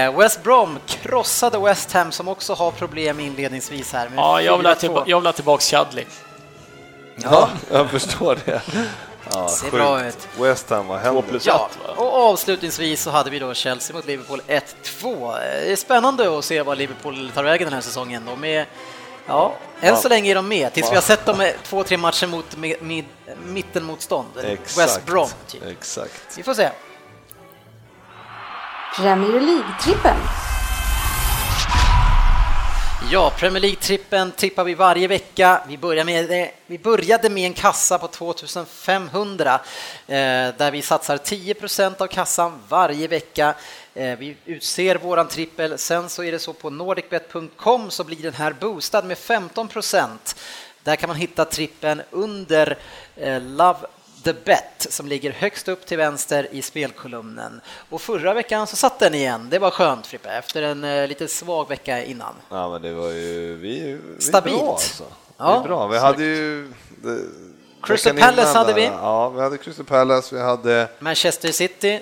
[0.06, 4.10] Eh, West Brom krossade West Ham som också har problem inledningsvis här.
[4.10, 4.78] med Ja, jag vill ha, 4-2.
[4.80, 6.06] tillba- jag vill ha tillbaka Chadley.
[7.16, 8.62] Ja, jag förstår det.
[9.34, 10.28] Ja, Ser bra ut.
[10.40, 11.22] West Ham, vad händer?
[11.22, 12.04] plus Ja, ett, va?
[12.04, 15.30] och avslutningsvis så hade vi då Chelsea mot Liverpool 1-2.
[15.30, 15.34] Eh,
[15.66, 18.24] Det är spännande att se vad Liverpool tar vägen den här säsongen.
[18.26, 18.66] De är,
[19.28, 21.98] ja, än så länge är de med, tills vi har sett dem i två, tre
[21.98, 23.06] matcher mot med, med,
[23.46, 24.28] mittenmotstånd.
[24.44, 24.78] Exakt.
[24.78, 25.64] West Brom, typ.
[25.64, 26.38] Exakt.
[26.38, 26.70] Vi får se.
[28.96, 30.18] Premier League-trippen.
[33.12, 35.62] Ja, Premier League-trippen tippar vi varje vecka.
[35.68, 39.60] Vi, börjar med, vi började med en kassa på 2500 eh,
[40.58, 43.56] där vi satsar 10% av kassan varje vecka.
[43.94, 45.78] Eh, vi utser våran trippel.
[45.78, 50.36] Sen så är det så på nordicbet.com så blir den här boostad med 15%
[50.84, 52.78] Där kan man hitta trippen under
[53.16, 53.80] eh, Love
[54.24, 57.62] The Bet som ligger högst upp till vänster i spelkolumnen.
[57.90, 59.48] Och förra veckan så satt den igen.
[59.50, 62.34] Det var skönt Frippe, efter en eh, lite svag vecka innan.
[62.50, 63.56] Ja, men det var ju...
[63.56, 64.60] Vi, vi Stabilt.
[64.60, 65.04] bra alltså.
[65.38, 65.88] Ja, vi är bra.
[65.88, 66.74] Vi hade ju...
[67.04, 67.20] Det,
[67.84, 68.86] Crystal Palace innan hade vi.
[68.86, 70.88] Ja, vi hade Crystal Palace, vi hade...
[71.00, 72.02] Manchester City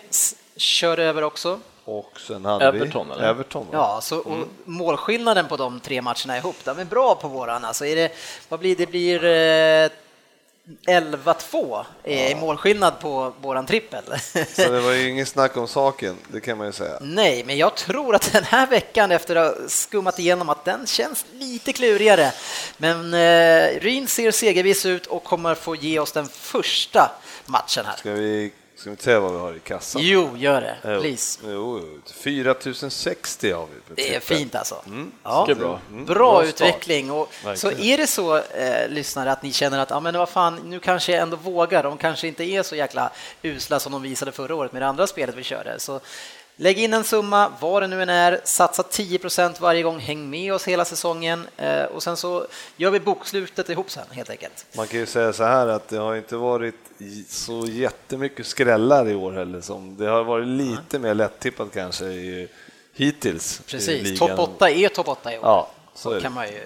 [0.55, 1.59] körde över också.
[1.97, 3.13] Och sen hade Everton, vi...
[3.13, 3.29] eller?
[3.29, 3.67] Everton?
[3.71, 7.65] Ja, så, och målskillnaden på de tre matcherna ihop, de är bra på våran.
[7.65, 8.11] Alltså är det,
[8.49, 8.89] vad blir det?
[8.89, 9.89] blir eh,
[10.87, 14.03] 11-2 i målskillnad på våran trippel.
[14.55, 16.97] Så det var ju ingen snack om saken, det kan man ju säga.
[17.01, 20.87] Nej, men jag tror att den här veckan efter att ha skummat igenom att den
[20.87, 22.31] känns lite klurigare.
[22.77, 27.11] Men eh, Ryn ser segervis ut och kommer få ge oss den första
[27.45, 27.97] matchen här.
[27.97, 30.01] Ska vi, ska vi säga vad vi har i kassan?
[30.05, 31.39] Jo, gör det, Jo, please.
[31.47, 31.81] Jo,
[32.13, 33.95] 4060 har vi.
[33.95, 34.83] Det är fint alltså.
[35.23, 35.45] Ja.
[35.47, 35.79] Mycket bra.
[35.89, 37.11] Bra, Bra utveckling.
[37.11, 40.59] Och så är det så, eh, lyssnare, att ni känner att ah, men vad fan,
[40.65, 41.83] nu kanske jag ändå vågar.
[41.83, 43.11] De kanske inte är så jäkla
[43.41, 45.79] usla som de visade förra året med det andra spelet vi körde.
[45.79, 45.99] Så
[46.59, 50.53] lägg in en summa, vad det nu än är, satsa 10% varje gång, häng med
[50.53, 52.47] oss hela säsongen eh, och sen så
[52.77, 54.65] gör vi bokslutet ihop sen helt enkelt.
[54.75, 56.75] Man kan ju säga så här att det har inte varit
[57.29, 59.61] så jättemycket skrällar i år heller.
[59.61, 62.47] Som det har varit lite mer lättippat kanske i,
[62.93, 63.61] hittills.
[63.67, 65.41] Precis, topp 8 är topp 8 i år.
[65.43, 66.59] Ja, så så kan man ju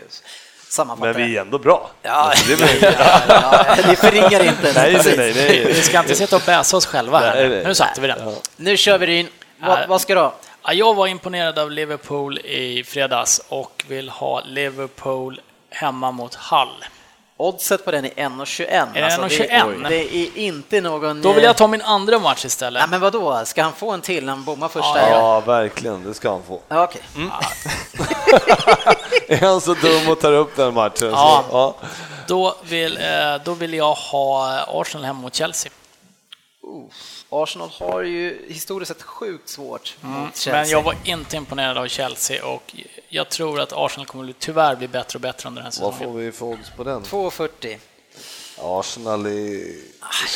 [0.70, 1.92] sammanfatta Men vi är ändå bra.
[2.02, 4.74] Ja, Alltså, det blir- ja, ja, det förringar inte.
[4.76, 5.66] nej, nej, nej, nej.
[5.74, 7.36] Vi ska inte sitta och bäsa oss själva här.
[7.36, 7.64] Nej, nej.
[7.66, 8.36] Nu satte vi den.
[8.56, 9.28] Nu kör vi Ryn.
[9.68, 9.88] Vad, Nej.
[9.88, 10.34] vad ska du ha?
[10.64, 16.86] Ja, jag var imponerad av Liverpool i fredags och vill ha Liverpool hemma mot Hull.
[17.38, 18.88] Oddset på den är 1,21.
[18.94, 19.84] Är det 1,21?
[19.84, 21.22] Det, det är inte någon...
[21.22, 22.82] Då vill eh, jag ta min andra match istället.
[22.82, 23.46] Nej, men vadå?
[23.46, 24.30] Ska han få en till?
[24.30, 25.00] Han bommar första.
[25.00, 26.04] Ja, Ja, Ja, verkligen.
[26.04, 26.62] Det ska han få.
[26.68, 26.84] ja.
[26.84, 27.02] Okej.
[29.28, 31.10] Är han så dum och tar upp den matchen?
[31.10, 31.44] Ja.
[31.50, 31.76] Så, ja.
[32.28, 33.04] Då, vill, eh,
[33.44, 35.72] då vill jag ha Arsenal hemma mot Chelsea.
[37.44, 40.54] Arsenal har ju historiskt sett sjukt svårt mot Chelsea.
[40.54, 42.76] Mm, Men jag var inte imponerad av Chelsea och
[43.10, 46.14] jag tror att Arsenal kommer tyvärr bli bättre och bättre under den här Vad säsongen.
[46.14, 47.04] får vi för odds på den?
[47.04, 47.78] 2,40.
[48.58, 49.76] Arsenal i...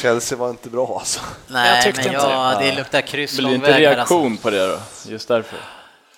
[0.02, 1.20] Chelsea var inte bra alltså.
[1.48, 2.66] Nej, Jag tyckte men inte ja, det.
[2.66, 3.86] det luktar kryss Det lång blir inte väg.
[3.86, 3.98] Alltså.
[4.14, 5.60] reaktion på det då, just därför.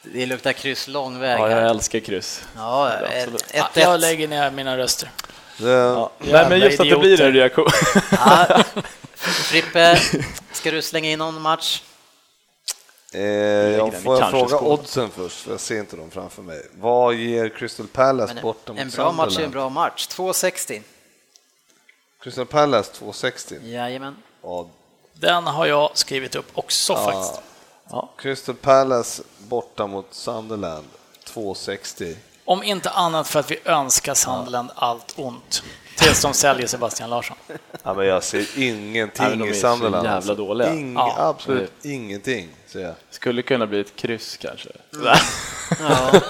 [0.03, 1.39] Det luktar kryss lång väg.
[1.39, 2.43] Ja, jag älskar kryss.
[2.55, 3.41] Ja, ett, absolut.
[3.41, 4.01] ett, Ja, jag ett.
[4.01, 5.11] lägger ner mina röster.
[5.59, 6.11] Det, Ja.
[6.19, 7.67] Nej, men just att det blir en reaktion.
[8.11, 8.63] Ja.
[9.15, 9.99] Frippe,
[10.51, 11.83] ska du slänga in någon match?
[13.13, 14.71] eh, jag får jag fråga skål.
[14.71, 16.67] oddsen först, för jag ser inte dem framför mig.
[16.73, 20.07] Vad ger Crystal Palace Men borta mot en bra match är en bra match.
[20.07, 20.81] 2,60.
[22.21, 23.55] Crystal Palace 260.
[23.63, 24.15] Jajamän.
[24.43, 24.67] Ja,
[25.13, 27.41] Den har jag skrivit upp också faktiskt.
[28.17, 30.87] Crystal Palace borta mot Sunderland
[31.25, 32.15] 260.
[32.49, 35.63] Om inte annat för att vi önskar Sunderland allt ont.
[35.97, 37.37] Tills de säljer Sebastian Larsson.
[37.83, 39.95] Ja, men jag ser ingenting Nej, men de är i så Sunderland.
[40.05, 40.35] jävla alltså.
[40.35, 40.73] dåliga.
[40.73, 41.15] Ing, Ja.
[41.17, 42.93] Absolut ingenting, ser jag.
[43.11, 44.69] Skulle kunna bli ett kryss kanske.
[45.03, 45.15] Ja,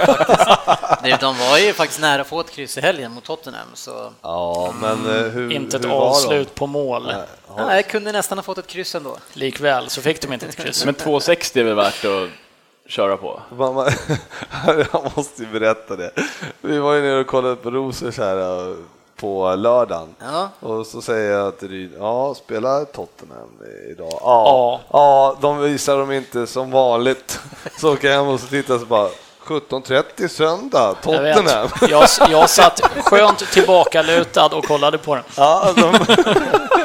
[0.05, 1.01] faktiskt.
[1.03, 4.13] Nej, De var ju faktiskt nära att få ett kryss i helgen mot Tottenham, så
[4.21, 7.05] Ja, men eh, hur, Inte ett hur avslut på mål.
[7.05, 7.15] Nej,
[7.47, 9.17] har- ja, jag kunde nästan ha fått ett kryss ändå.
[9.33, 10.85] Likväl så fick de inte ett kryss.
[10.85, 12.29] Men 2,60 är väl värt att
[12.89, 13.41] köra på?
[13.57, 13.91] Man-
[14.67, 16.11] Jag måste ju berätta det.
[16.61, 18.75] Vi var ju nere och kollade på Rosers här eh,
[19.19, 20.15] på lördagen.
[20.19, 20.49] Ja.
[20.59, 23.49] Och så säger jag till Ryd, ja, spelar Tottenham
[23.91, 24.07] idag?
[24.11, 24.19] Ja.
[24.21, 24.81] Ja.
[24.91, 27.39] ja, de visar dem inte som vanligt.
[27.79, 29.09] Så åker jag hem och så tittar jag så bara,
[29.45, 31.01] 17.30 söndag, Jag.
[31.03, 31.67] Tottenham.
[31.89, 35.23] Jag, jag satt skönt tillbakalutad och kollade på den.
[35.37, 35.81] Ja, de,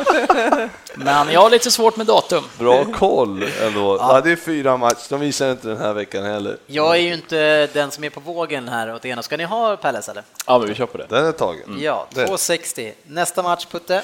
[0.97, 2.45] Men jag har lite svårt med datum.
[2.59, 3.97] bra koll ändå.
[4.01, 4.21] Ja.
[4.25, 6.57] det är fyra matcher, de visar inte den här veckan heller.
[6.67, 9.23] Jag är ju inte den som är på vågen här åt ena.
[9.23, 10.23] Ska ni ha Palace eller?
[10.47, 11.07] Ja, men vi kör på det.
[11.09, 11.79] Den är tagen.
[11.81, 12.25] Ja, Det.
[12.27, 12.93] 2,60.
[13.07, 14.03] Nästa match, Putte?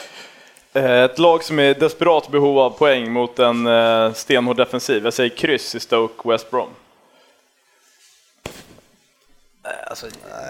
[0.73, 5.05] Eh, Ett lag som är desperat behov av poäng mot en eh, stenhård defensiv.
[5.05, 6.69] Jag säger kryss i Stoke West Brom.
[9.87, 10.07] Alltså,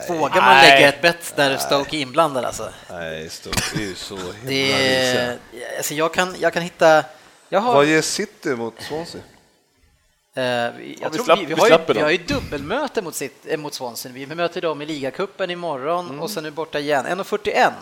[0.09, 0.70] vågar man Nej.
[0.70, 2.72] lägga ett bett där Stoke är inblandad alltså?
[2.90, 5.38] Nej, Stoke är ju så himla Det
[5.76, 7.05] alltså jag, kan, jag kan hitta...
[7.48, 9.20] Jag har, Vad ger City mot Swansea?
[10.34, 13.14] eh, jag vi tror slapp- vi, vi, vi har ju, vi har ju dubbelmöte mot,
[13.14, 14.12] sitt, eh, mot Swansea.
[14.12, 17.06] Vi möter dem i ligacupen imorgon och sen är borta igen.
[17.06, 17.72] 1.41.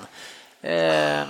[0.62, 1.22] Eh,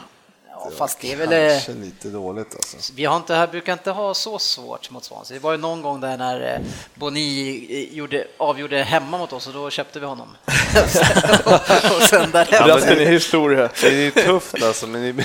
[0.64, 1.50] ja, fast det är väl...
[1.50, 2.92] Kanske lite dåligt alltså.
[2.96, 5.34] Vi har inte, här brukar inte ha så svårt mot Swansea.
[5.34, 6.60] Det var ju någon gång där när eh,
[6.94, 10.36] Boni eh, gjorde, avgjorde hemma mot oss och då köpte vi honom.
[11.96, 12.74] och sen därefter.
[12.74, 13.70] Resten är historia.
[13.80, 15.24] Det är ju tufft alltså, men ni,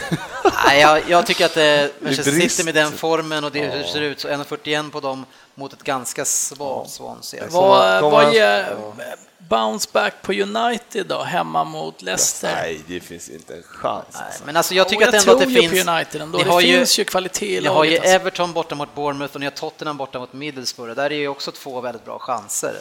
[0.66, 1.64] Nej, jag, jag tycker att eh,
[2.00, 2.32] Manchester.
[2.32, 5.26] City med den formen och det hur det ser ut, så 1,41 på dem
[5.56, 7.44] mot ett ganska svagt Swansea.
[7.50, 8.76] Vad, vad ger
[9.38, 12.52] bounce back på United då, hemma mot Leicester?
[12.56, 14.06] nej, det finns inte en chans.
[14.14, 14.44] Nej, Alltså.
[14.46, 15.86] men alltså jag tycker Och att ändå att det tror ju finns...
[15.86, 16.38] på United ändå.
[16.38, 18.02] Ni Det har ju- finns ju kvalitet i Ni har ju laget.
[18.02, 18.16] Alltså.
[18.16, 20.96] Everton borta mot Bournemouth och ni har Tottenham borta mot Middlesbrough.
[20.96, 22.76] Där är ju också två väldigt bra chanser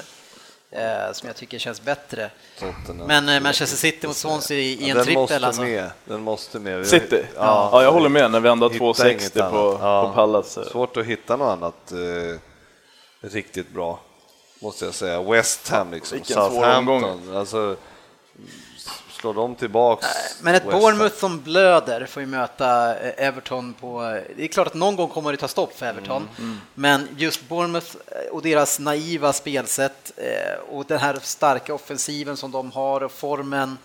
[0.71, 2.31] eh, som jag tycker känns bättre.
[2.59, 3.07] Tottenham.
[3.07, 5.05] Men eh, Manchester City mot Swansea i, i en den måste
[5.35, 5.63] trippel alltså.
[5.63, 5.91] med.
[6.05, 6.87] Den måste med.
[6.87, 7.25] City?
[7.37, 9.79] Ja, jag håller med när vi ändå har Hitta 2,60 inget på.
[9.81, 10.07] Ja.
[10.09, 10.65] på Palace.
[10.71, 12.39] Svårt att hitta något annat eh,
[13.23, 14.01] riktigt bra,
[14.61, 15.23] måste jag säga.
[15.23, 17.37] West Ham liksom, Vilken svår Southampton.
[17.37, 17.77] Alltså,
[19.11, 20.07] slår de tillbaks?
[20.41, 20.65] Men ett?
[20.65, 24.21] Bournemouth som blöder får ju möta eh, Everton på...
[24.37, 27.49] Det är klart att någon gång kommer det ta stopp för Everton, Mm, men just
[27.49, 33.03] Bournemouth eh, och deras naiva spelsätt eh, och den här starka offensiven som de har
[33.03, 33.79] och formen.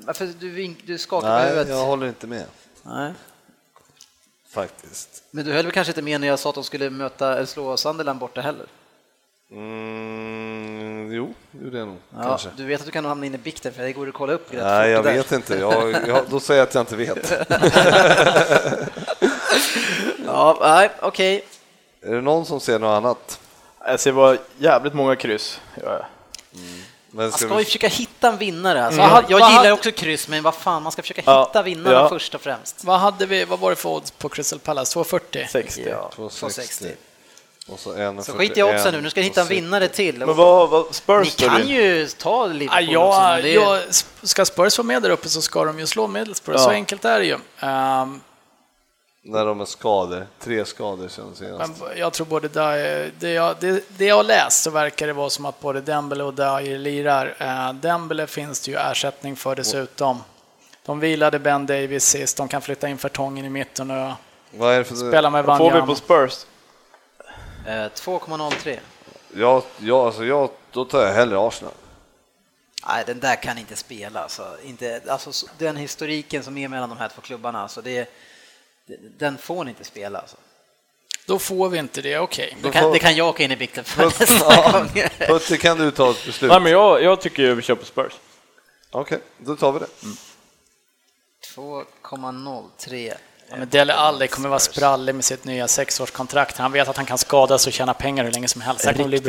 [0.00, 1.68] Varför du, du skakar på Nej, huvudet?
[1.68, 2.44] jag håller inte med
[2.82, 3.12] Nej.
[4.60, 5.22] Faktiskt.
[5.30, 7.46] Men du höll väl kanske inte med när jag sa att de skulle möta, eller
[7.46, 8.66] slå Sunderland borta heller?
[9.50, 12.48] Mm, jo, det gjorde jag nog Ja, kanske.
[12.56, 14.52] du vet att du kan hamna inne i bikten för det går att kolla upp
[14.52, 15.12] Nej, jag där.
[15.14, 15.54] vet inte.
[15.56, 17.32] Jag, jag, då säger jag att jag inte vet.
[20.26, 21.44] Ja, nej, okej.
[22.02, 23.40] Är det någon som ser något annat?
[23.86, 25.60] Jag ser bara jävligt många kryss.
[25.84, 26.06] Ja,
[27.16, 28.84] Men Man ska ska ju vi, försöka hitta en vinnare.
[28.86, 29.12] Alltså, Mm.
[29.14, 31.96] jag jag gillar hade- också kryss, men vad fan, man ska försöka Ja, hitta vinnaren
[32.02, 32.08] ja.
[32.08, 32.84] först och främst.
[32.84, 34.92] Vad, hade vi, vad var det för odds på Crystal Palace?
[34.92, 35.46] 240?
[35.50, 35.84] 60.
[35.90, 36.86] Ja, 260.
[37.68, 40.18] och så, en Så skit i oddsen nu, nu ska ni hitta en vinnare till.
[40.18, 41.48] Men vad, vad Ni Spurs då?
[41.48, 43.82] kan ju ta Ja, Liverpool också, men jag, det, jag,
[44.22, 46.72] ska Spurs vara med där uppe så ska de ju slå Middlesbrough, så Ja.
[46.72, 47.38] enkelt är det ju.
[47.60, 48.20] Ehm,
[49.28, 51.82] När de är skador, tre skador sen senast.
[51.82, 55.12] men jag tror både Dyer, det, jag, det, det jag har läst så verkar det
[55.12, 57.36] vara som att både Dembele och Dyer lirar.
[57.40, 60.22] Uh, Dembele finns det ju ersättning för dessutom.
[60.84, 64.12] De vilade Ben Davis sist, de kan flytta in Fertongen i mitten och
[64.50, 64.94] Vad är det för...
[64.94, 66.46] spela med Vad får vi på Spurs?
[67.66, 68.78] eh, 2,03.
[69.34, 71.72] Ja, ja, alltså jag, då tar jag hellre Arsenal.
[72.88, 74.22] Nej, den där kan inte spela.
[74.22, 77.90] Alltså, inte, alltså, så- den historiken som är mellan de här två klubbarna, alltså, det,
[78.00, 78.08] det,
[79.18, 80.18] den får ni inte spela.
[80.18, 80.36] Alltså.
[81.26, 82.56] Då får vi inte det, okej.
[82.62, 84.88] Det, kan, det kan jag åka in i bikten för Putte, nästa ja, gång.
[85.18, 86.50] Putte, kan du ta ett beslut?
[86.50, 88.12] Nej, men jag, jag tycker vi kör på Spurs.
[88.90, 89.86] Okej, då tar vi det.
[91.54, 93.14] 2,03.
[93.50, 96.58] Ja, men Dele Alli kommer vara sprallig med sitt nya sexårskontrakt.
[96.58, 98.84] Han vet att han kan skadas och tjäna pengar hur länge som helst.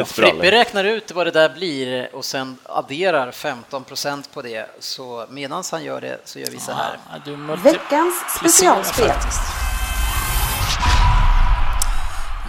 [0.08, 4.70] Frippe räknar ut vad det där blir och sen adderar 15 procent på det.
[4.80, 6.98] Så medan han gör det så gör vi så här.
[7.12, 9.12] Ja, du multi- Veckans specialspel.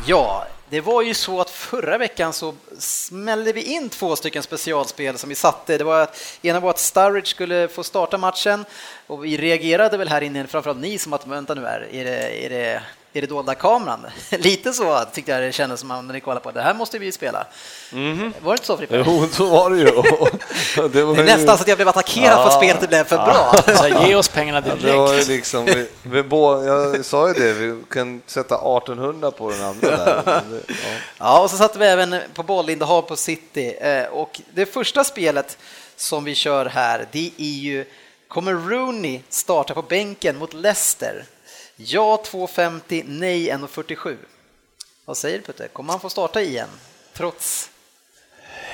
[0.06, 5.18] Ja, det var ju så att förra veckan så smällde vi in två stycken specialspel
[5.18, 5.78] som vi satte.
[5.78, 8.64] Det var att, ena var att Sturridge skulle få starta matchen
[9.06, 12.44] och vi reagerade väl här inne, framförallt ni som att vänta nu här, är det,
[12.44, 12.82] är det,
[13.12, 14.06] är det dolda kameran?
[14.30, 17.06] Lite så tyckte jag det kändes som när ni kollade på det här måste vi
[17.06, 17.46] ju spela.
[17.90, 17.98] Var
[18.44, 19.04] det inte så Frippe?
[19.06, 19.84] Jo, så var det ju.
[20.88, 23.04] Det, var Det är ju- nästan så att jag blev attackerad för att spelet blev
[23.04, 23.54] för bra.
[23.76, 25.28] Så ge oss pengarna Ja, det var ju direkt.
[25.28, 29.96] liksom, vi, vi bå, jag sa ju det, vi kan sätta 1800 på den andra
[29.96, 30.22] där.
[30.26, 30.40] Ja.
[31.18, 33.74] Ja, och så satte vi även på bollinnehav på City.
[33.80, 35.58] Eh, Och det första spelet
[35.96, 37.84] som vi kör här, det är ju
[38.28, 41.24] Kommer Rooney starta på bänken mot Leicester?
[41.80, 44.16] Ja 2,50, nej 1,47.
[45.04, 45.68] Vad säger du Putte?
[45.68, 46.68] Kommer han få starta igen?
[47.12, 47.70] Trots...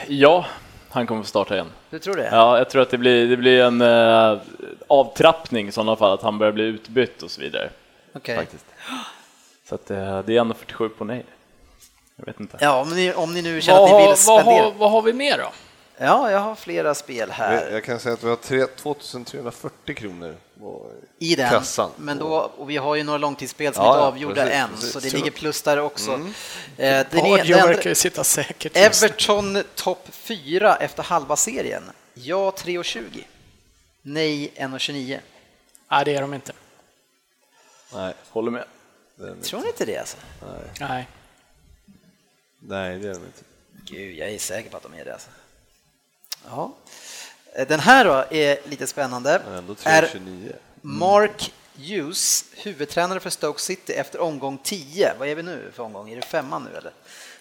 [0.09, 0.47] Ja,
[0.90, 1.72] han kommer få starta igen.
[1.90, 2.28] Du tror det?
[2.32, 4.39] Ja, jag tror att det blir, det blir en eh,
[4.86, 7.70] avtrappning i sådana fall, att han börjar bli utbytt och så vidare.
[8.12, 8.36] Okej.
[8.36, 8.66] Faktiskt.
[9.68, 11.24] Så att, eh, det är 1,47 på nej.
[12.16, 12.59] Jag vet inte.
[12.60, 14.64] Ja, om ni, om ni nu känner Vad att ni vill har, vad, spendera.
[14.64, 15.48] har, vad har vi mer då?
[15.96, 17.70] Ja, jag har flera spel här.
[17.70, 21.50] Jag kan säga att vi har tre- 2340 kronor på- i den.
[21.50, 21.90] kassan.
[21.96, 24.68] Men då, och vi har ju några långtidsspel som Ja, inte är avgjorda precis, än,
[24.70, 24.92] precis.
[24.92, 26.10] så det ligger plus där också.
[26.12, 26.26] Mm.
[26.28, 26.32] Eh,
[26.76, 28.76] det är- Pardio verkar ju sitta säkert.
[28.76, 31.82] Everton topp 4 efter halva serien.
[32.14, 33.24] Ja 3,20.
[34.02, 35.20] Nej 1,29.
[35.90, 36.52] Nej, det är de inte.
[37.94, 38.64] Nej, Håller med.
[39.16, 39.56] Tror inte.
[39.60, 39.98] ni inte det?
[39.98, 40.16] Alltså?
[40.80, 41.08] Nej.
[42.60, 43.42] Nej, det är de inte.
[43.84, 45.12] Gud, jag är säker på att de är det.
[45.12, 45.30] Alltså.
[46.50, 46.72] Ja.
[47.68, 49.30] Den här då är lite spännande.
[49.30, 50.52] Är 329.
[50.80, 55.14] Mark Hughes huvudtränare för Stoke City efter omgång 10.
[55.18, 56.10] Vad är vi nu för omgång?
[56.10, 56.92] Är det femman nu eller?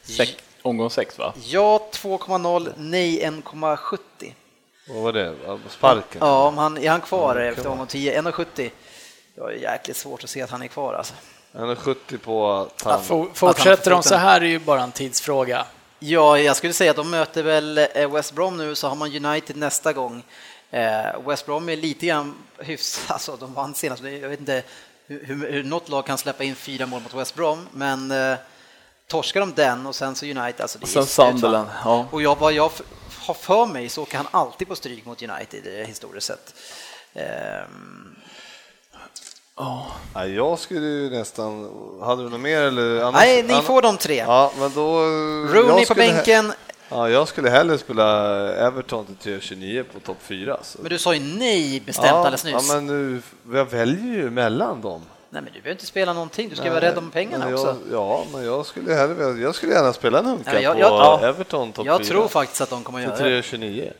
[0.03, 0.31] Sex,
[0.61, 1.33] omgång sex va?
[1.43, 3.97] Ja 2,0, nej 1,70.
[4.87, 5.35] Vad var det?
[5.45, 6.17] Ja, Sparken?
[6.19, 8.21] Ja, om han, är han kvar Ja, det efter omgång 10?
[8.21, 8.69] 1,70.
[9.35, 11.13] Jag är jäkligt svårt att se att han är kvar alltså.
[11.53, 13.03] 170 på att han...
[13.03, 15.65] For, Att fortsätter han de så här är ju bara en tidsfråga.
[16.05, 19.25] Ja, jag skulle säga att de möter väl eh, West Brom nu, så har man
[19.25, 20.23] United nästa gång.
[20.71, 24.63] Eh, West Brom är lite grann hyfs, alltså de vann senast, jag vet inte
[25.07, 28.37] hur, hur, något lag kan släppa in fyra mål mot West Brom, men eh,
[29.07, 31.05] torskar de den och sen så United, alltså det sen?
[31.05, 31.69] Sunderland.
[31.83, 32.07] Ja.
[32.11, 32.71] Och jag, vad jag
[33.19, 36.55] har för mig så åker han alltid på stryk mot United eh, historiskt sett.
[37.13, 38.12] Ehm,
[40.15, 41.69] Nej, jag skulle ju nästan...
[42.01, 42.99] Hade du något mer eller?
[43.01, 44.15] Annars, nej, ni får de tre.
[44.15, 44.99] Ja, men då...
[45.53, 46.53] Rooney jag på bänken,
[46.89, 50.57] Ja, jag skulle hellre spela Everton till 329 på topp 4.
[50.63, 50.79] Så.
[50.81, 52.69] men du sa ju nej bestämt ja, alldeles nyss.
[52.69, 53.21] Ja, men nu,
[53.57, 55.01] jag väljer ju mellan dem.
[55.29, 57.53] Nej, men du behöver inte spela någonting, du ska Nej, vara rädd om pengarna men
[57.53, 57.67] också.
[57.91, 60.79] jag, Ja, men jag skulle, hellre, jag skulle gärna spela en hunka Ja, jag- på
[60.79, 61.27] jag- ja.
[61.27, 61.93] Everton topp 4.
[61.93, 63.21] Jag tror faktiskt att de kommer att göra det.
[63.23, 63.91] 329.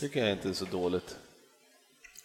[0.00, 1.16] tycker jag inte är så dåligt.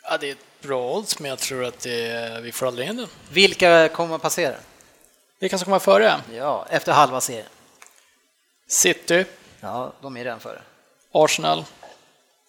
[0.03, 3.07] Ja, det bra odds, men jag tror att det, vi får aldrig in den.
[3.29, 4.55] Vilka kommer att passera?
[5.39, 6.19] Vilka som kommer före?
[6.33, 7.45] Ja, efter halva serien.
[8.67, 9.25] City,
[9.63, 10.61] Ja, de är redan före.
[11.11, 11.65] Arsenal,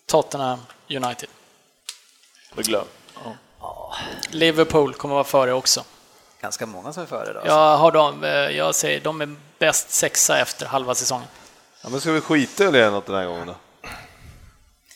[0.07, 0.59] Tottenham,
[0.89, 1.29] United.
[2.55, 2.85] Då glöm.
[4.31, 5.85] Liverpool kommer vara före också.
[6.41, 7.39] Ganska många som är före då.
[7.39, 7.55] alltså.
[7.55, 11.29] Jag, har dem, eh, jag säger de är bäst sexa efter halva säsongen.
[11.83, 13.55] Ja, men ska vi skita i att göra något den här gången då?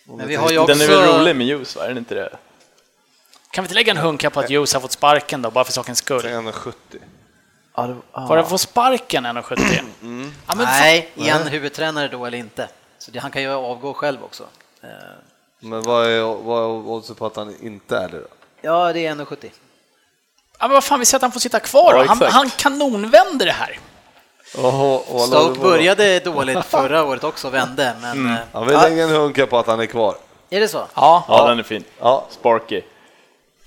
[0.05, 0.75] Men vi har ju också...
[0.75, 1.85] Den är väl rolig med ljus, va?
[1.85, 2.37] Är den inte det?
[3.57, 5.73] Kan vi inte lägga en hunka på att Hughes har fått sparken då, bara för
[5.73, 6.27] sakens skull?
[6.27, 7.01] 170.
[8.13, 9.81] Var det få sparken 1,70?
[10.03, 10.33] Mm.
[10.47, 12.69] Ja, men Nej, är han huvudtränare då eller inte?
[12.99, 14.43] Så det, han kan ju avgå själv också.
[14.83, 14.89] Eh,
[15.61, 18.27] Men vad är, vad är oddset på att han inte är det då?
[18.61, 19.37] Ja, det är 1,70.
[19.43, 19.51] Ja,
[20.61, 21.99] men vad fan, vi säger att han får sitta kvar då.
[21.99, 22.33] Ja, Han, exakt.
[22.33, 23.79] han kanonvänder det här.
[24.59, 28.27] Och, Stoke började dåligt förra året också, vände, men...
[28.31, 30.17] eh, Han vill ja, lägga en hunka på att han är kvar.
[30.51, 30.87] är det så?
[30.95, 31.85] Ja, Ja, den är fin.
[31.99, 32.83] Ja, Sparky.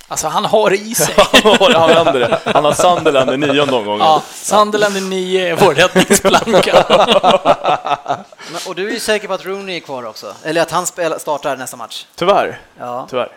[0.10, 1.15] Alltså han har det i sig.
[1.73, 2.40] han vänder det.
[2.45, 3.99] Han har Sunderland i nionde omgången.
[4.06, 6.84] Ja, Sunderland är nio är vår räddningsplanka.
[8.68, 10.34] Och du är ju säker på att Rooney är kvar också?
[10.44, 12.06] Eller att han spelar, startar nästa match?
[12.15, 12.60] Tyvärr.
[12.80, 13.07] Ja.
[13.10, 13.30] Tyvärr.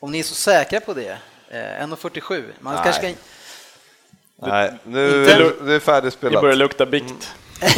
[0.00, 1.16] Om ni är så säkra på det?
[1.50, 1.56] Eh,
[1.86, 2.44] 1,47.
[2.60, 2.82] Man Nej.
[2.84, 3.12] kanske ska...
[4.48, 6.40] nej, nu Inte- är det Det färdigspelat.
[6.42, 7.32] börjar lukta bikt.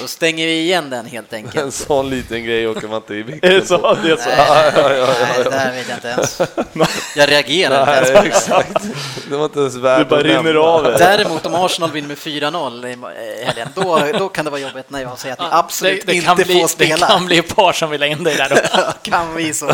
[0.00, 1.74] Då stänger vi igen den helt En enkelt.
[1.74, 3.94] sån liten grej åker man inte i Är det så?
[4.02, 4.28] Det är så?
[4.36, 6.40] Ja, ja, ja, Nej, det här vet jag inte ens.
[7.16, 8.28] Jag reagerar inte ens Nej, det.
[8.28, 8.84] exakt.
[9.30, 10.98] Det var inte ens Det värt bara att rinner av det.
[10.98, 15.02] Däremot om Arsenal vinner med 4-0 i helgen, då, då kan det vara jobbigt när
[15.02, 17.06] jag säger att ni absolut det, det inte kan bli, får Det spela.
[17.06, 18.92] kan bli ett par som vill ha in dig där då.
[19.10, 19.66] kan vi så.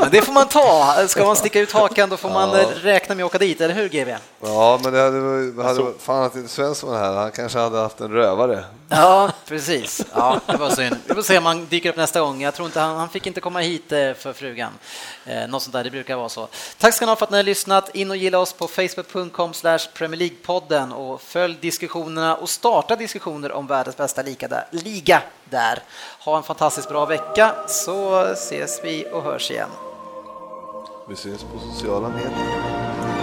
[0.00, 0.94] Men det får man ta.
[1.08, 2.60] Ska man sticka ut hakan då får man Ja.
[2.60, 4.14] eh, räkna med att åka dit, eller hur GB?
[4.42, 5.16] Ja, men det hade,
[5.62, 8.64] hade varit- fan att inte Svensson var här, han kanske hade haft en rövare.
[8.96, 10.06] Ja, precis.
[10.14, 10.96] Ja, det var synd.
[11.06, 12.42] Vi får se om han dyker upp nästa gång.
[12.42, 14.72] Jag tror inte han, han fick inte komma hit eh, för frugan.
[15.26, 16.48] Eh, något sånt där, det brukar vara så.
[16.78, 17.94] Tack ska ni ha för att ni har lyssnat.
[17.94, 23.52] In och gilla oss på facebook.com slash Premier League-podden och följ diskussionerna och starta diskussioner
[23.52, 24.66] om världens bästa liga där.
[24.70, 25.82] Liga där.
[26.20, 29.70] Ha en fantastiskt bra vecka så ses vi och hörs igen.
[31.08, 33.13] Vi syns på sociala medier.